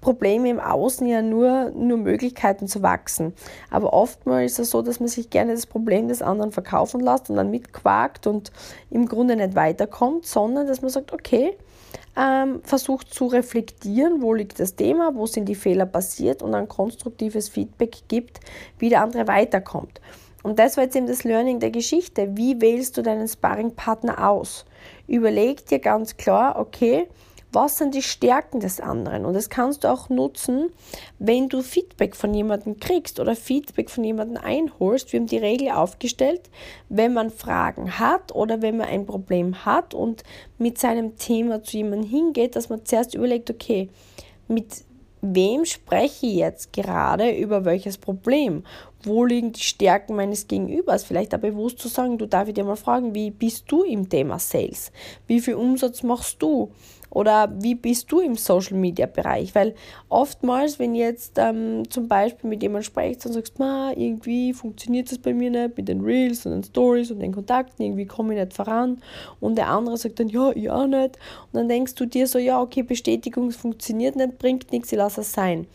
Probleme 0.00 0.50
im 0.50 0.60
Außen 0.60 1.06
ja 1.06 1.22
nur, 1.22 1.70
nur 1.70 1.98
Möglichkeiten 1.98 2.68
zu 2.68 2.82
wachsen. 2.82 3.32
Aber 3.70 3.92
oftmals 3.92 4.52
ist 4.52 4.58
es 4.58 4.70
so, 4.70 4.82
dass 4.82 5.00
man 5.00 5.08
sich 5.08 5.30
gerne 5.30 5.54
das 5.54 5.66
Problem 5.66 6.08
des 6.08 6.22
anderen 6.22 6.52
verkaufen 6.52 7.00
lässt 7.00 7.30
und 7.30 7.36
dann 7.36 7.50
mitquakt 7.50 8.26
und 8.26 8.52
im 8.90 9.06
Grunde 9.06 9.36
nicht 9.36 9.54
weiterkommt, 9.54 10.26
sondern 10.26 10.66
dass 10.66 10.82
man 10.82 10.90
sagt, 10.90 11.12
okay, 11.12 11.56
ähm, 12.16 12.60
versucht 12.64 13.14
zu 13.14 13.26
reflektieren, 13.26 14.20
wo 14.20 14.34
liegt 14.34 14.60
das 14.60 14.74
Thema, 14.74 15.14
wo 15.14 15.26
sind 15.26 15.48
die 15.48 15.54
Fehler 15.54 15.86
passiert 15.86 16.42
und 16.42 16.54
ein 16.54 16.68
konstruktives 16.68 17.48
Feedback 17.48 18.02
gibt, 18.08 18.40
wie 18.78 18.88
der 18.88 19.02
andere 19.02 19.28
weiterkommt. 19.28 20.00
Und 20.42 20.58
das 20.58 20.76
war 20.76 20.84
jetzt 20.84 20.96
eben 20.96 21.06
das 21.06 21.24
Learning 21.24 21.60
der 21.60 21.70
Geschichte. 21.70 22.36
Wie 22.36 22.60
wählst 22.60 22.96
du 22.96 23.02
deinen 23.02 23.28
Sparringpartner 23.28 24.28
aus? 24.28 24.64
Überleg 25.06 25.66
dir 25.66 25.78
ganz 25.78 26.16
klar, 26.16 26.58
okay, 26.58 27.08
was 27.52 27.78
sind 27.78 27.94
die 27.94 28.02
Stärken 28.02 28.60
des 28.60 28.80
anderen? 28.80 29.24
Und 29.24 29.34
das 29.34 29.50
kannst 29.50 29.82
du 29.82 29.88
auch 29.88 30.08
nutzen, 30.08 30.70
wenn 31.18 31.48
du 31.48 31.62
Feedback 31.62 32.14
von 32.14 32.32
jemandem 32.32 32.78
kriegst 32.78 33.18
oder 33.18 33.34
Feedback 33.34 33.90
von 33.90 34.04
jemandem 34.04 34.42
einholst. 34.42 35.12
Wir 35.12 35.18
haben 35.18 35.26
die 35.26 35.38
Regel 35.38 35.70
aufgestellt, 35.70 36.48
wenn 36.88 37.12
man 37.12 37.30
Fragen 37.30 37.98
hat 37.98 38.34
oder 38.34 38.62
wenn 38.62 38.76
man 38.76 38.86
ein 38.86 39.04
Problem 39.04 39.64
hat 39.64 39.94
und 39.94 40.22
mit 40.58 40.78
seinem 40.78 41.16
Thema 41.16 41.62
zu 41.62 41.78
jemandem 41.78 42.08
hingeht, 42.08 42.54
dass 42.54 42.68
man 42.68 42.84
zuerst 42.84 43.14
überlegt, 43.14 43.50
okay, 43.50 43.88
mit 44.46 44.84
wem 45.22 45.64
spreche 45.64 46.26
ich 46.26 46.34
jetzt 46.34 46.72
gerade 46.72 47.30
über 47.30 47.64
welches 47.64 47.98
Problem? 47.98 48.64
Wo 49.02 49.24
liegen 49.24 49.52
die 49.52 49.60
Stärken 49.60 50.16
meines 50.16 50.46
Gegenübers? 50.46 51.04
Vielleicht 51.04 51.34
auch 51.34 51.40
bewusst 51.40 51.78
zu 51.78 51.88
sagen, 51.88 52.18
du 52.18 52.26
darf 52.26 52.48
ich 52.48 52.54
dir 52.54 52.64
mal 52.64 52.76
fragen, 52.76 53.14
wie 53.14 53.30
bist 53.30 53.64
du 53.68 53.82
im 53.82 54.08
Thema 54.08 54.38
Sales? 54.38 54.92
Wie 55.26 55.40
viel 55.40 55.54
Umsatz 55.54 56.02
machst 56.02 56.42
du? 56.42 56.70
Oder 57.10 57.52
wie 57.60 57.74
bist 57.74 58.10
du 58.12 58.20
im 58.20 58.36
Social 58.36 58.76
Media 58.76 59.06
Bereich? 59.06 59.54
Weil 59.54 59.74
oftmals, 60.08 60.78
wenn 60.78 60.94
jetzt 60.94 61.34
ähm, 61.38 61.82
zum 61.90 62.06
Beispiel 62.06 62.48
mit 62.48 62.62
jemandem 62.62 62.84
sprichst 62.84 63.26
und 63.26 63.32
sagst, 63.32 63.58
Ma, 63.58 63.92
irgendwie 63.96 64.52
funktioniert 64.52 65.10
das 65.10 65.18
bei 65.18 65.34
mir 65.34 65.50
nicht 65.50 65.76
mit 65.76 65.88
den 65.88 66.00
Reels 66.02 66.46
und 66.46 66.52
den 66.52 66.62
Stories 66.62 67.10
und 67.10 67.18
den 67.18 67.34
Kontakten, 67.34 67.84
irgendwie 67.84 68.06
komme 68.06 68.34
ich 68.34 68.40
nicht 68.40 68.54
voran. 68.54 69.02
Und 69.40 69.56
der 69.56 69.68
andere 69.68 69.96
sagt 69.96 70.20
dann, 70.20 70.28
ja, 70.28 70.52
ich 70.52 70.70
auch 70.70 70.86
nicht. 70.86 71.18
Und 71.52 71.54
dann 71.54 71.68
denkst 71.68 71.96
du 71.96 72.06
dir 72.06 72.28
so, 72.28 72.38
ja, 72.38 72.62
okay, 72.62 72.82
Bestätigung 72.82 73.50
funktioniert 73.50 74.14
nicht, 74.14 74.38
bringt 74.38 74.70
nichts, 74.70 74.92
ich 74.92 74.98
lasse 74.98 75.22
es 75.22 75.32
sein. 75.32 75.66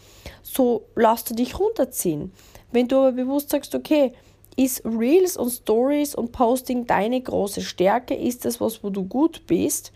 So 0.41 0.83
lass 0.95 1.25
du 1.25 1.35
dich 1.35 1.59
runterziehen. 1.59 2.31
Wenn 2.71 2.87
du 2.87 2.97
aber 2.97 3.11
bewusst 3.11 3.49
sagst, 3.49 3.75
okay, 3.75 4.13
ist 4.57 4.85
Reels 4.85 5.35
und 5.35 5.49
Stories 5.49 6.15
und 6.15 6.31
Posting 6.31 6.87
deine 6.87 7.19
große 7.19 7.61
Stärke? 7.61 8.15
Ist 8.15 8.45
das 8.45 8.61
was, 8.61 8.83
wo 8.83 8.89
du 8.89 9.03
gut 9.03 9.41
bist? 9.47 9.91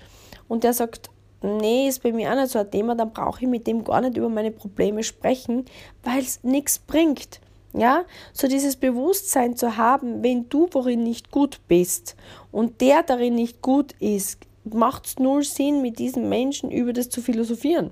Und 0.49 0.65
der 0.65 0.73
sagt, 0.73 1.09
nee, 1.41 1.87
ist 1.87 2.03
bei 2.03 2.11
mir 2.11 2.31
auch 2.31 2.35
nicht 2.35 2.51
so 2.51 2.59
ein 2.59 2.71
Thema, 2.71 2.95
dann 2.95 3.11
brauche 3.11 3.41
ich 3.41 3.47
mit 3.47 3.67
dem 3.67 3.83
gar 3.83 4.01
nicht 4.01 4.17
über 4.17 4.29
meine 4.29 4.51
Probleme 4.51 5.03
sprechen, 5.03 5.65
weil 6.03 6.19
es 6.19 6.43
nichts 6.43 6.79
bringt. 6.79 7.39
Ja, 7.73 8.05
so 8.33 8.47
dieses 8.47 8.75
Bewusstsein 8.75 9.55
zu 9.55 9.77
haben, 9.77 10.23
wenn 10.23 10.49
du 10.49 10.67
worin 10.71 11.03
nicht 11.03 11.29
gut 11.29 11.59
bist 11.67 12.15
und 12.51 12.81
der 12.81 13.03
darin 13.03 13.35
nicht 13.35 13.61
gut 13.61 13.93
ist, 13.99 14.39
macht 14.63 15.05
es 15.05 15.19
null 15.19 15.43
Sinn, 15.43 15.81
mit 15.81 15.99
diesem 15.99 16.29
Menschen 16.29 16.71
über 16.71 16.93
das 16.93 17.09
zu 17.09 17.21
philosophieren. 17.21 17.91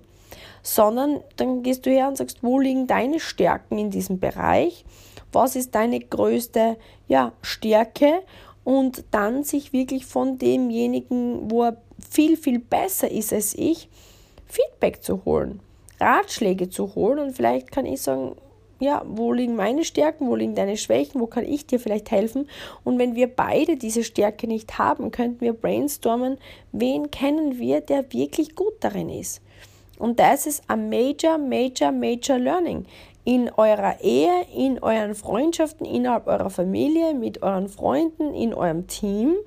Sondern 0.63 1.21
dann 1.36 1.62
gehst 1.62 1.86
du 1.86 1.91
her 1.91 2.07
und 2.07 2.17
sagst, 2.17 2.39
wo 2.41 2.60
liegen 2.60 2.88
deine 2.88 3.19
Stärken 3.19 3.77
in 3.77 3.91
diesem 3.91 4.19
Bereich? 4.19 4.83
Was 5.31 5.55
ist 5.55 5.75
deine 5.75 5.99
größte 5.99 6.77
ja, 7.07 7.33
Stärke? 7.41 8.23
Und 8.63 9.05
dann 9.12 9.43
sich 9.43 9.71
wirklich 9.71 10.05
von 10.05 10.39
demjenigen, 10.39 11.49
wo 11.51 11.63
er 11.63 11.77
viel, 12.10 12.38
viel 12.38 12.60
besser 12.60 13.10
ist 13.10 13.34
als 13.34 13.54
ich, 13.56 13.89
Feedback 14.48 15.04
zu 15.04 15.26
holen, 15.26 15.60
Ratschläge 16.00 16.70
zu 16.70 16.96
holen 16.96 17.20
und 17.20 17.36
vielleicht 17.36 17.72
kann 17.72 17.86
ich 17.86 18.02
sagen, 18.02 18.36
ja, 18.80 19.04
wo 19.08 19.34
liegen 19.34 19.56
meine 19.56 19.84
Stärken, 19.84 20.28
wo 20.28 20.36
liegen 20.36 20.56
deine 20.56 20.78
Schwächen, 20.78 21.20
wo 21.20 21.26
kann 21.26 21.46
ich 21.46 21.65
dir 21.65 21.80
vielleicht 21.80 22.12
helfen? 22.12 22.48
Und 22.84 23.00
wenn 23.00 23.15
wir 23.15 23.28
beide 23.28 23.76
diese 23.76 24.04
Stärke 24.04 24.48
nicht 24.48 24.78
haben, 24.78 25.10
könnten 25.10 25.41
wir 25.41 25.54
brainstormen, 25.54 26.38
wen 26.72 27.10
kennen 27.10 27.58
wir, 27.58 27.82
der 27.82 28.13
wirklich 28.13 28.56
gut 28.56 28.76
darin 28.82 29.10
ist. 29.10 29.41
Und 29.98 30.20
das 30.20 30.46
ist 30.46 30.63
ein 30.67 30.89
major, 30.89 31.39
major, 31.39 31.91
major 31.91 32.38
learning. 32.38 32.86
In 33.24 33.50
eurer 33.58 34.00
Ehe, 34.02 34.46
in 34.56 34.78
euren 34.80 35.15
Freundschaften, 35.15 35.86
innerhalb 35.86 36.28
eurer 36.28 36.52
Familie, 36.52 37.15
mit 37.15 37.41
euren 37.41 37.67
Freunden, 37.67 38.34
in 38.36 38.54
eurem 38.54 38.86
Team– 38.88 39.36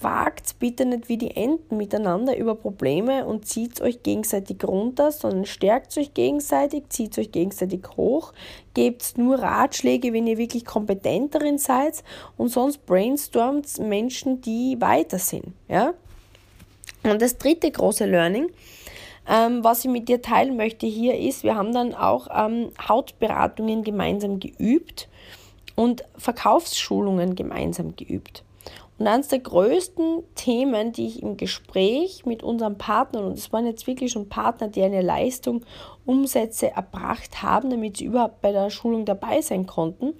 quakt 0.00 0.58
bitte 0.58 0.84
nicht 0.84 1.08
wie 1.08 1.16
die 1.16 1.36
Enten 1.36 1.76
miteinander 1.76 2.36
über 2.36 2.56
Probleme 2.56 3.24
und 3.26 3.46
zieht 3.46 3.80
euch 3.80 4.02
gegenseitig 4.02 4.64
runter, 4.64 5.12
sondern 5.12 5.46
stärkt 5.46 5.96
euch 5.96 6.14
gegenseitig, 6.14 6.88
zieht 6.88 7.16
euch 7.16 7.30
gegenseitig 7.30 7.82
hoch, 7.96 8.32
gebt 8.74 9.16
nur 9.16 9.38
Ratschläge, 9.38 10.12
wenn 10.12 10.26
ihr 10.26 10.36
wirklich 10.36 10.64
kompetent 10.64 11.34
seid 11.60 12.02
und 12.36 12.48
sonst 12.48 12.84
brainstormt 12.86 13.78
Menschen, 13.78 14.40
die 14.40 14.76
weiter 14.80 15.18
sind. 15.18 15.46
Ja? 15.68 15.94
Und 17.04 17.22
das 17.22 17.38
dritte 17.38 17.70
große 17.70 18.06
Learning, 18.06 18.50
ähm, 19.28 19.62
was 19.62 19.84
ich 19.84 19.90
mit 19.90 20.08
dir 20.08 20.20
teilen 20.20 20.56
möchte 20.56 20.86
hier 20.86 21.16
ist, 21.18 21.44
wir 21.44 21.54
haben 21.54 21.72
dann 21.72 21.94
auch 21.94 22.26
ähm, 22.34 22.70
Hautberatungen 22.88 23.84
gemeinsam 23.84 24.40
geübt 24.40 25.08
und 25.76 26.04
Verkaufsschulungen 26.16 27.36
gemeinsam 27.36 27.94
geübt. 27.94 28.42
Und 28.98 29.08
eines 29.08 29.28
der 29.28 29.40
größten 29.40 30.22
Themen, 30.36 30.92
die 30.92 31.08
ich 31.08 31.22
im 31.22 31.36
Gespräch 31.36 32.24
mit 32.26 32.44
unseren 32.44 32.78
Partnern, 32.78 33.24
und 33.24 33.36
es 33.36 33.52
waren 33.52 33.66
jetzt 33.66 33.88
wirklich 33.88 34.12
schon 34.12 34.28
Partner, 34.28 34.68
die 34.68 34.82
eine 34.82 35.02
Leistung, 35.02 35.64
Umsätze 36.06 36.70
erbracht 36.70 37.42
haben, 37.42 37.70
damit 37.70 37.96
sie 37.96 38.04
überhaupt 38.04 38.40
bei 38.40 38.52
der 38.52 38.70
Schulung 38.70 39.04
dabei 39.04 39.40
sein 39.40 39.66
konnten, 39.66 40.14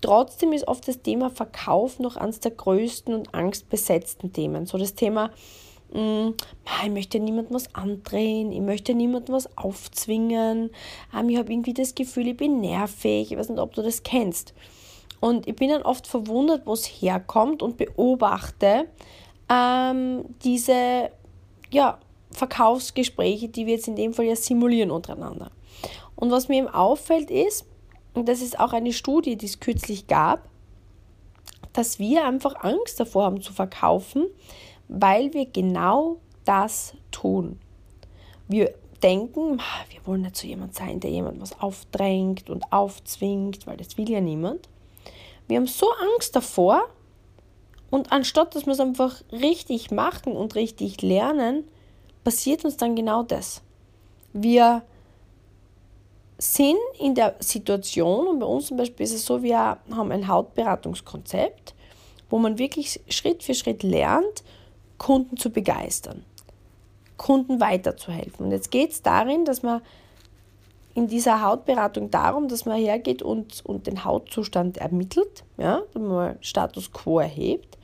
trotzdem 0.00 0.52
ist 0.52 0.68
oft 0.68 0.88
das 0.88 1.02
Thema 1.02 1.28
Verkauf 1.28 1.98
noch 1.98 2.16
eines 2.16 2.40
der 2.40 2.52
größten 2.52 3.12
und 3.12 3.34
angstbesetzten 3.34 4.32
Themen. 4.32 4.64
So 4.64 4.78
das 4.78 4.94
Thema, 4.94 5.30
mm, 5.92 6.30
ich 6.84 6.90
möchte 6.90 7.20
niemandem 7.20 7.54
was 7.54 7.74
andrehen, 7.74 8.52
ich 8.52 8.60
möchte 8.60 8.94
niemandem 8.94 9.34
was 9.34 9.54
aufzwingen, 9.58 10.70
ähm, 11.14 11.28
ich 11.28 11.36
habe 11.36 11.52
irgendwie 11.52 11.74
das 11.74 11.94
Gefühl, 11.94 12.28
ich 12.28 12.38
bin 12.38 12.62
nervig, 12.62 13.32
ich 13.32 13.38
weiß 13.38 13.50
nicht, 13.50 13.60
ob 13.60 13.74
du 13.74 13.82
das 13.82 14.02
kennst. 14.02 14.54
Und 15.24 15.48
ich 15.48 15.56
bin 15.56 15.70
dann 15.70 15.80
oft 15.80 16.06
verwundert, 16.06 16.66
wo 16.66 16.74
es 16.74 16.84
herkommt 16.84 17.62
und 17.62 17.78
beobachte 17.78 18.84
ähm, 19.48 20.26
diese 20.44 21.10
ja, 21.70 21.98
Verkaufsgespräche, 22.30 23.48
die 23.48 23.64
wir 23.64 23.72
jetzt 23.72 23.88
in 23.88 23.96
dem 23.96 24.12
Fall 24.12 24.26
ja 24.26 24.36
simulieren 24.36 24.90
untereinander. 24.90 25.50
Und 26.14 26.30
was 26.30 26.48
mir 26.48 26.58
eben 26.58 26.68
auffällt 26.68 27.30
ist, 27.30 27.64
und 28.12 28.28
das 28.28 28.42
ist 28.42 28.60
auch 28.60 28.74
eine 28.74 28.92
Studie, 28.92 29.36
die 29.36 29.46
es 29.46 29.60
kürzlich 29.60 30.08
gab, 30.08 30.46
dass 31.72 31.98
wir 31.98 32.26
einfach 32.26 32.62
Angst 32.62 33.00
davor 33.00 33.24
haben 33.24 33.40
zu 33.40 33.54
verkaufen, 33.54 34.26
weil 34.88 35.32
wir 35.32 35.46
genau 35.46 36.18
das 36.44 36.92
tun. 37.10 37.58
Wir 38.46 38.74
denken, 39.02 39.58
wir 39.88 40.06
wollen 40.06 40.20
nicht 40.20 40.36
so 40.36 40.46
jemand 40.46 40.74
sein, 40.74 41.00
der 41.00 41.10
jemand 41.10 41.40
was 41.40 41.58
aufdrängt 41.62 42.50
und 42.50 42.70
aufzwingt, 42.70 43.66
weil 43.66 43.78
das 43.78 43.96
will 43.96 44.10
ja 44.10 44.20
niemand. 44.20 44.68
Wir 45.48 45.58
haben 45.58 45.66
so 45.66 45.86
Angst 46.14 46.34
davor 46.34 46.88
und 47.90 48.12
anstatt 48.12 48.54
dass 48.54 48.66
wir 48.66 48.72
es 48.72 48.80
einfach 48.80 49.22
richtig 49.30 49.90
machen 49.90 50.32
und 50.32 50.54
richtig 50.54 51.02
lernen, 51.02 51.68
passiert 52.24 52.64
uns 52.64 52.76
dann 52.76 52.96
genau 52.96 53.22
das. 53.22 53.62
Wir 54.32 54.82
sind 56.38 56.78
in 56.98 57.14
der 57.14 57.36
Situation, 57.38 58.26
und 58.26 58.38
bei 58.40 58.46
uns 58.46 58.66
zum 58.66 58.76
Beispiel 58.76 59.04
ist 59.04 59.14
es 59.14 59.24
so, 59.24 59.42
wir 59.42 59.58
haben 59.58 60.10
ein 60.10 60.26
Hautberatungskonzept, 60.26 61.74
wo 62.30 62.38
man 62.38 62.58
wirklich 62.58 63.00
Schritt 63.08 63.42
für 63.42 63.54
Schritt 63.54 63.82
lernt, 63.82 64.42
Kunden 64.98 65.36
zu 65.36 65.50
begeistern, 65.50 66.24
Kunden 67.16 67.60
weiterzuhelfen. 67.60 68.46
Und 68.46 68.52
jetzt 68.52 68.70
geht 68.70 68.90
es 68.90 69.02
darin, 69.02 69.44
dass 69.44 69.62
man 69.62 69.82
in 70.94 71.08
dieser 71.08 71.42
Hautberatung 71.42 72.10
darum, 72.10 72.48
dass 72.48 72.66
man 72.66 72.78
hergeht 72.78 73.22
und, 73.22 73.64
und 73.66 73.86
den 73.86 74.04
Hautzustand 74.04 74.78
ermittelt, 74.78 75.44
ja, 75.58 75.82
man 75.94 76.36
Status 76.40 76.92
quo 76.92 77.18
erhebt, 77.18 77.76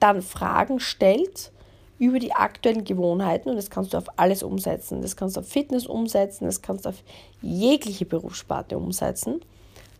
dann 0.00 0.22
Fragen 0.22 0.80
stellt 0.80 1.52
über 2.00 2.18
die 2.18 2.32
aktuellen 2.32 2.82
Gewohnheiten 2.82 3.48
und 3.48 3.54
das 3.54 3.70
kannst 3.70 3.94
du 3.94 3.98
auf 3.98 4.18
alles 4.18 4.42
umsetzen. 4.42 5.02
Das 5.02 5.14
kannst 5.14 5.36
du 5.36 5.40
auf 5.40 5.48
Fitness 5.48 5.86
umsetzen, 5.86 6.46
das 6.46 6.60
kannst 6.60 6.84
du 6.84 6.88
auf 6.88 7.02
jegliche 7.42 8.04
Berufssparte 8.04 8.76
umsetzen. 8.76 9.40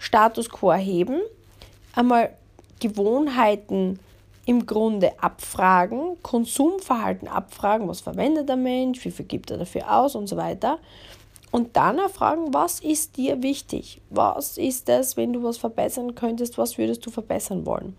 Status 0.01 0.51
quo 0.51 0.71
erheben, 0.71 1.21
einmal 1.95 2.31
Gewohnheiten 2.81 4.01
im 4.47 4.67
Grunde 4.67 5.13
abfragen, 5.23 6.17
Konsumverhalten 6.23 7.29
abfragen, 7.29 7.87
was 7.87 8.01
verwendet 8.01 8.49
der 8.49 8.57
Mensch, 8.57 9.05
wie 9.05 9.13
viel 9.13 9.27
gibt 9.27 9.53
er 9.53 9.59
dafür 9.59 9.97
aus 9.97 10.17
und 10.17 10.27
so 10.27 10.37
weiter. 10.37 10.81
Und 11.53 11.77
dann 11.77 11.99
erfragen, 11.99 12.53
was 12.53 12.81
ist 12.81 13.19
dir 13.19 13.43
wichtig? 13.43 14.01
Was 14.11 14.59
ist 14.59 14.89
das, 14.89 15.17
wenn 15.19 15.35
du 15.35 15.45
was 15.45 15.59
verbessern 15.59 16.15
könntest, 16.15 16.59
was 16.59 16.79
würdest 16.79 17.05
du 17.07 17.11
verbessern 17.11 17.67
wollen? 17.67 17.95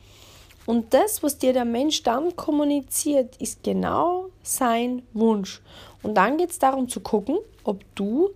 Und 0.65 0.93
das, 0.93 1.21
was 1.21 1.37
dir 1.37 1.53
der 1.53 1.63
Mensch 1.63 2.03
dann 2.03 2.35
kommuniziert, 2.35 3.37
ist 3.37 3.63
genau 3.63 4.29
sein 4.41 5.03
Wunsch. 5.13 5.61
Und 6.01 6.15
dann 6.15 6.37
geht 6.37 6.49
es 6.49 6.59
darum 6.59 6.89
zu 6.89 7.01
gucken, 7.01 7.37
ob 7.63 7.83
du 7.95 8.31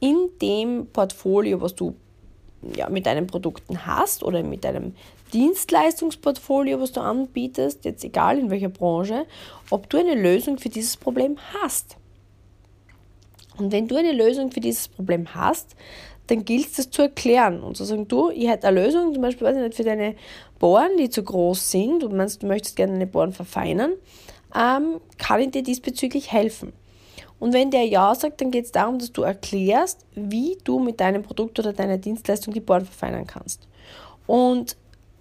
in 0.00 0.30
dem 0.40 0.86
Portfolio, 0.92 1.60
was 1.60 1.74
du 1.74 1.94
ja, 2.74 2.88
mit 2.88 3.04
deinen 3.04 3.26
Produkten 3.26 3.86
hast 3.86 4.22
oder 4.22 4.42
mit 4.42 4.64
deinem 4.64 4.94
Dienstleistungsportfolio, 5.34 6.80
was 6.80 6.92
du 6.92 7.00
anbietest, 7.00 7.84
jetzt 7.84 8.04
egal 8.04 8.38
in 8.38 8.50
welcher 8.50 8.68
Branche, 8.70 9.26
ob 9.68 9.90
du 9.90 9.98
eine 9.98 10.14
Lösung 10.14 10.58
für 10.58 10.70
dieses 10.70 10.96
Problem 10.96 11.36
hast. 11.52 11.96
Und 13.56 13.72
wenn 13.72 13.88
du 13.88 13.96
eine 13.96 14.12
Lösung 14.12 14.50
für 14.50 14.60
dieses 14.60 14.88
Problem 14.88 15.34
hast, 15.34 15.76
dann 16.26 16.44
gilt 16.44 16.66
es, 16.66 16.72
das 16.74 16.90
zu 16.90 17.02
erklären 17.02 17.62
und 17.62 17.76
zu 17.76 17.84
sagen, 17.84 18.08
du, 18.08 18.30
ich 18.30 18.48
hätte 18.48 18.66
eine 18.66 18.82
Lösung, 18.82 19.12
zum 19.12 19.22
Beispiel 19.22 19.46
weiß 19.46 19.56
ich 19.56 19.62
nicht, 19.62 19.74
für 19.74 19.84
deine 19.84 20.14
Bohren, 20.58 20.96
die 20.98 21.10
zu 21.10 21.22
groß 21.22 21.70
sind 21.70 22.02
und 22.02 22.16
meinst, 22.16 22.42
du 22.42 22.46
möchtest 22.46 22.76
gerne 22.76 22.92
deine 22.92 23.06
Bohren 23.06 23.32
verfeinern, 23.32 23.92
ähm, 24.54 25.00
kann 25.18 25.40
ich 25.40 25.50
dir 25.50 25.62
diesbezüglich 25.62 26.32
helfen. 26.32 26.72
Und 27.38 27.52
wenn 27.52 27.70
der 27.70 27.84
Ja 27.84 28.14
sagt, 28.14 28.40
dann 28.40 28.50
geht 28.50 28.64
es 28.64 28.72
darum, 28.72 28.98
dass 28.98 29.12
du 29.12 29.22
erklärst, 29.22 30.06
wie 30.14 30.56
du 30.64 30.78
mit 30.78 31.00
deinem 31.00 31.22
Produkt 31.22 31.58
oder 31.58 31.72
deiner 31.72 31.98
Dienstleistung 31.98 32.54
die 32.54 32.60
Bohren 32.60 32.86
verfeinern 32.86 33.26
kannst. 33.26 33.68
Und 34.26 34.76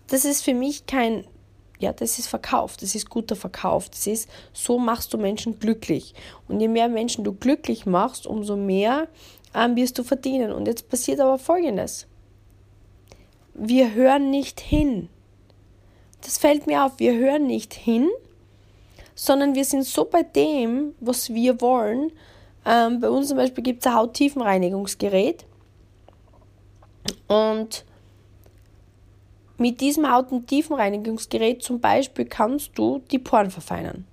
das 0.08 0.24
ist 0.24 0.44
für 0.44 0.54
mich 0.54 0.86
kein, 0.86 1.26
ja, 1.84 1.94
das 1.94 2.18
ist 2.18 2.28
Verkauf, 2.28 2.78
das 2.78 2.96
ist 2.96 3.10
guter 3.10 3.36
Verkauf, 3.36 3.90
das 3.90 4.08
ist, 4.08 4.30
so 4.54 4.80
machst 4.80 5.14
du 5.14 5.18
Menschen 5.18 5.60
glücklich. 5.60 6.14
Und 6.48 6.60
je 6.60 6.68
mehr 6.68 6.88
Menschen 6.88 7.24
du 7.24 7.34
glücklich 7.34 7.86
machst, 7.86 8.26
umso 8.26 8.56
mehr 8.56 9.08
ähm, 9.54 9.76
wirst 9.76 10.00
du 10.00 10.04
verdienen. 10.04 10.52
Und 10.52 10.68
jetzt 10.68 10.90
passiert 10.90 11.20
aber 11.20 11.38
Folgendes. 11.38 12.08
Wir 13.54 13.94
hören 13.94 14.30
nicht 14.32 14.60
hin. 14.60 15.10
Das 16.22 16.38
fällt 16.38 16.68
mir 16.68 16.86
auf. 16.86 17.00
Wir 17.00 17.16
hören 17.16 17.48
nicht 17.48 17.74
hin, 17.74 18.10
sondern 19.14 19.54
wir 19.54 19.66
sind 19.66 19.84
so 19.84 20.06
bei 20.06 20.24
dem, 20.24 20.96
was 21.02 21.34
wir 21.34 21.60
wollen. 21.60 22.12
Ähm, 22.66 23.02
bei 23.02 23.10
uns 23.10 23.28
zum 23.28 23.38
Beispiel 23.38 23.64
gibt 23.64 23.82
es 23.82 23.88
ein 23.88 23.96
Hauttiefenreinigungsgerät. 23.96 25.46
Und 27.28 27.84
mit 29.58 29.82
diesem 29.82 30.12
Haut- 30.12 30.32
zum 31.64 31.80
Beispiel 31.80 32.26
kannst 32.26 32.72
du 32.76 33.02
die 33.12 33.20
Poren 33.20 33.52
verfeinern. 33.52 34.06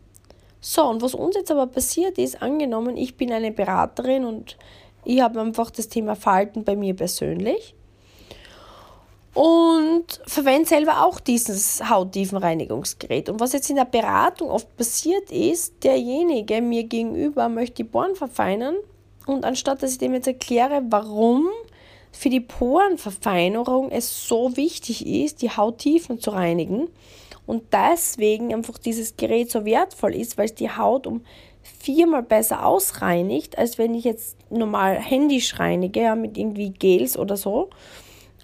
So, 0.60 0.84
und 0.84 1.00
was 1.00 1.14
uns 1.14 1.36
jetzt 1.36 1.50
aber 1.50 1.66
passiert 1.66 2.18
ist, 2.18 2.42
angenommen, 2.42 2.96
ich 2.96 3.16
bin 3.16 3.32
eine 3.32 3.50
Beraterin 3.50 4.24
und 4.24 4.56
ich 5.04 5.20
habe 5.22 5.40
einfach 5.40 5.70
das 5.70 5.88
Thema 5.88 6.14
Falten 6.14 6.64
bei 6.64 6.76
mir 6.76 6.94
persönlich 6.94 7.74
und 9.34 10.20
verwende 10.26 10.68
selber 10.68 11.04
auch 11.04 11.20
dieses 11.20 11.88
Hauttiefenreinigungsgerät. 11.88 13.28
Und 13.28 13.40
was 13.40 13.52
jetzt 13.52 13.70
in 13.70 13.76
der 13.76 13.84
Beratung 13.84 14.50
oft 14.50 14.76
passiert 14.76 15.30
ist, 15.30 15.82
derjenige 15.84 16.60
mir 16.60 16.84
gegenüber 16.84 17.48
möchte 17.48 17.76
die 17.76 17.84
Poren 17.84 18.16
verfeinern 18.16 18.76
und 19.26 19.44
anstatt 19.44 19.82
dass 19.82 19.92
ich 19.92 19.98
dem 19.98 20.14
jetzt 20.14 20.26
erkläre, 20.26 20.82
warum 20.90 21.48
für 22.12 22.28
die 22.28 22.40
Porenverfeinerung 22.40 23.90
es 23.90 24.26
so 24.26 24.56
wichtig 24.56 25.06
ist, 25.06 25.42
die 25.42 25.50
Hauttiefen 25.50 26.20
zu 26.20 26.30
reinigen 26.30 26.88
und 27.46 27.64
deswegen 27.72 28.52
einfach 28.54 28.78
dieses 28.78 29.16
Gerät 29.16 29.50
so 29.50 29.64
wertvoll 29.64 30.14
ist, 30.14 30.38
weil 30.38 30.46
es 30.46 30.54
die 30.54 30.70
Haut 30.70 31.06
um 31.06 31.22
viermal 31.62 32.22
besser 32.22 32.64
ausreinigt, 32.64 33.58
als 33.58 33.78
wenn 33.78 33.94
ich 33.94 34.04
jetzt 34.04 34.36
normal 34.50 34.96
händisch 34.98 35.58
reinige, 35.58 36.02
ja, 36.02 36.14
mit 36.14 36.36
irgendwie 36.36 36.70
Gels 36.70 37.18
oder 37.18 37.36
so. 37.36 37.70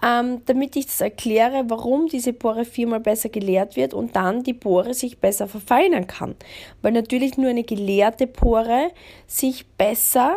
Ähm, 0.04 0.42
damit 0.44 0.76
ich 0.76 0.86
das 0.86 1.00
erkläre, 1.00 1.64
warum 1.68 2.08
diese 2.08 2.34
Pore 2.34 2.66
viermal 2.66 3.00
besser 3.00 3.30
geleert 3.30 3.76
wird 3.76 3.94
und 3.94 4.14
dann 4.14 4.42
die 4.42 4.52
Pore 4.52 4.92
sich 4.92 5.18
besser 5.18 5.48
verfeinern 5.48 6.06
kann. 6.06 6.36
Weil 6.82 6.92
natürlich 6.92 7.38
nur 7.38 7.48
eine 7.48 7.64
geleerte 7.64 8.26
Pore 8.26 8.90
sich 9.26 9.66
besser 9.78 10.36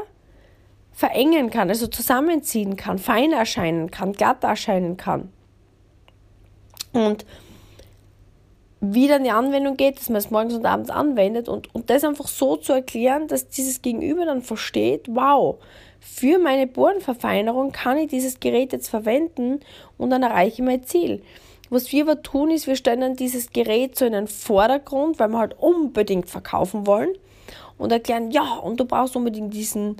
verengen 0.99 1.49
kann, 1.49 1.69
also 1.69 1.87
zusammenziehen 1.87 2.75
kann, 2.75 2.97
fein 2.97 3.31
erscheinen 3.31 3.89
kann, 3.89 4.11
glatt 4.11 4.43
erscheinen 4.43 4.97
kann. 4.97 5.31
Und 6.91 7.25
wie 8.81 9.07
dann 9.07 9.23
die 9.23 9.31
Anwendung 9.31 9.77
geht, 9.77 9.97
dass 9.97 10.09
man 10.09 10.17
es 10.17 10.29
morgens 10.29 10.55
und 10.55 10.65
abends 10.65 10.89
anwendet 10.89 11.47
und, 11.47 11.73
und 11.73 11.89
das 11.89 12.03
einfach 12.03 12.27
so 12.27 12.57
zu 12.57 12.73
erklären, 12.73 13.29
dass 13.29 13.47
dieses 13.47 13.81
Gegenüber 13.81 14.25
dann 14.25 14.41
versteht, 14.41 15.05
wow, 15.07 15.55
für 16.01 16.37
meine 16.37 16.67
Bohrenverfeinerung 16.67 17.71
kann 17.71 17.97
ich 17.97 18.09
dieses 18.09 18.41
Gerät 18.41 18.73
jetzt 18.73 18.89
verwenden 18.89 19.61
und 19.97 20.09
dann 20.09 20.23
erreiche 20.23 20.55
ich 20.61 20.67
mein 20.67 20.83
Ziel. 20.83 21.23
Was 21.69 21.93
wir 21.93 22.03
aber 22.03 22.21
tun, 22.23 22.51
ist, 22.51 22.67
wir 22.67 22.75
stellen 22.75 22.99
dann 22.99 23.15
dieses 23.15 23.51
Gerät 23.53 23.97
so 23.97 24.03
in 24.03 24.11
den 24.11 24.27
Vordergrund, 24.27 25.17
weil 25.17 25.29
wir 25.29 25.39
halt 25.39 25.57
unbedingt 25.59 26.29
verkaufen 26.29 26.85
wollen 26.85 27.13
und 27.77 27.93
erklären, 27.93 28.31
ja, 28.31 28.57
und 28.57 28.81
du 28.81 28.85
brauchst 28.85 29.15
unbedingt 29.15 29.53
diesen 29.53 29.95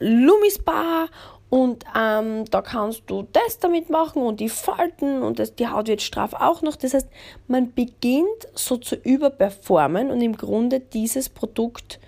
Lumispa 0.00 1.06
und 1.50 1.84
ähm, 1.96 2.44
da 2.50 2.60
kannst 2.60 3.04
du 3.06 3.26
das 3.32 3.58
damit 3.58 3.88
machen 3.88 4.22
und 4.22 4.40
die 4.40 4.50
Falten 4.50 5.22
und 5.22 5.38
das, 5.38 5.54
die 5.54 5.66
Haut 5.66 5.88
wird 5.88 6.02
straff 6.02 6.34
auch 6.34 6.60
noch. 6.60 6.76
Das 6.76 6.92
heißt, 6.92 7.08
man 7.46 7.72
beginnt 7.72 8.48
so 8.54 8.76
zu 8.76 8.96
überperformen 8.96 10.10
und 10.10 10.20
im 10.20 10.36
Grunde 10.36 10.80
dieses 10.80 11.30
Produkt, 11.30 12.00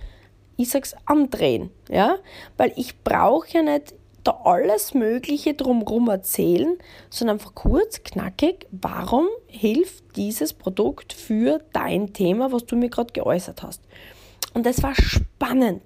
ich 0.57 0.69
sag's, 0.69 0.95
andrehen. 1.07 1.71
Ja? 1.89 2.17
Weil 2.59 2.73
ich 2.77 3.03
brauche 3.03 3.49
ja 3.51 3.63
nicht 3.63 3.95
da 4.25 4.39
alles 4.45 4.93
Mögliche 4.93 5.55
drumherum 5.55 6.11
erzählen, 6.11 6.77
sondern 7.09 7.39
einfach 7.39 7.55
kurz, 7.55 8.03
knackig, 8.03 8.67
warum 8.71 9.27
hilft 9.47 10.17
dieses 10.17 10.53
Produkt 10.53 11.15
für 11.15 11.63
dein 11.73 12.13
Thema, 12.13 12.53
was 12.53 12.67
du 12.67 12.77
mir 12.77 12.91
gerade 12.91 13.15
geäußert 13.15 13.63
hast. 13.63 13.81
Und 14.53 14.67
das 14.67 14.83
war 14.83 14.95
spannend. 14.95 15.83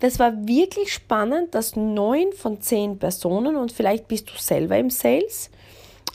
Das 0.00 0.18
war 0.18 0.46
wirklich 0.46 0.92
spannend, 0.92 1.54
dass 1.54 1.74
neun 1.74 2.32
von 2.32 2.60
zehn 2.60 2.98
Personen, 2.98 3.56
und 3.56 3.72
vielleicht 3.72 4.06
bist 4.08 4.30
du 4.30 4.34
selber 4.36 4.78
im 4.78 4.90
Sales, 4.90 5.50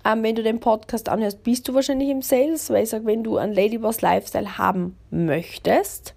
ähm, 0.06 0.24
wenn 0.24 0.36
du 0.36 0.43
den 0.43 0.60
Podcast 0.60 1.10
anhörst, 1.10 1.43
bist 1.43 1.67
du 1.67 1.74
wahrscheinlich 1.74 2.10
im 2.10 2.22
Sales, 2.22 2.69
weil 2.69 2.84
ich 2.84 2.89
sage, 2.89 3.06
wenn 3.06 3.24
du 3.24 3.38
einen 3.38 3.54
Ladyboss 3.54 4.02
Lifestyle 4.02 4.58
haben 4.58 4.98
möchtest, 5.12 6.13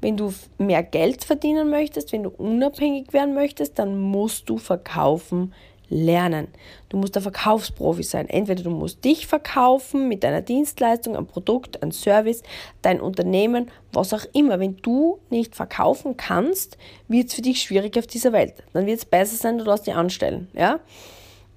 wenn 0.00 0.16
du 0.16 0.32
mehr 0.58 0.82
Geld 0.82 1.24
verdienen 1.24 1.70
möchtest, 1.70 2.12
wenn 2.12 2.22
du 2.22 2.30
unabhängig 2.30 3.12
werden 3.12 3.34
möchtest, 3.34 3.78
dann 3.78 3.98
musst 3.98 4.48
du 4.48 4.58
verkaufen 4.58 5.52
lernen. 5.90 6.48
Du 6.88 6.96
musst 6.96 7.16
der 7.16 7.22
Verkaufsprofi 7.22 8.02
sein. 8.02 8.28
Entweder 8.28 8.62
du 8.62 8.70
musst 8.70 9.04
dich 9.04 9.26
verkaufen 9.26 10.08
mit 10.08 10.24
deiner 10.24 10.40
Dienstleistung, 10.40 11.16
ein 11.16 11.26
Produkt, 11.26 11.82
ein 11.82 11.92
Service, 11.92 12.42
dein 12.80 13.00
Unternehmen, 13.00 13.70
was 13.92 14.14
auch 14.14 14.24
immer. 14.32 14.58
Wenn 14.60 14.76
du 14.78 15.18
nicht 15.28 15.54
verkaufen 15.54 16.16
kannst, 16.16 16.78
wird 17.08 17.28
es 17.28 17.34
für 17.34 17.42
dich 17.42 17.60
schwierig 17.60 17.98
auf 17.98 18.06
dieser 18.06 18.32
Welt. 18.32 18.54
Dann 18.72 18.86
wird 18.86 18.98
es 18.98 19.04
besser 19.04 19.36
sein, 19.36 19.58
du 19.58 19.64
lässt 19.64 19.86
dich 19.86 19.94
anstellen. 19.94 20.48
Ja? 20.54 20.80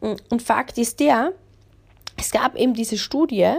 Und 0.01 0.41
Fakt 0.41 0.77
ist 0.77 0.99
der, 0.99 1.31
es 2.17 2.31
gab 2.31 2.57
eben 2.57 2.73
diese 2.73 2.97
Studie, 2.97 3.53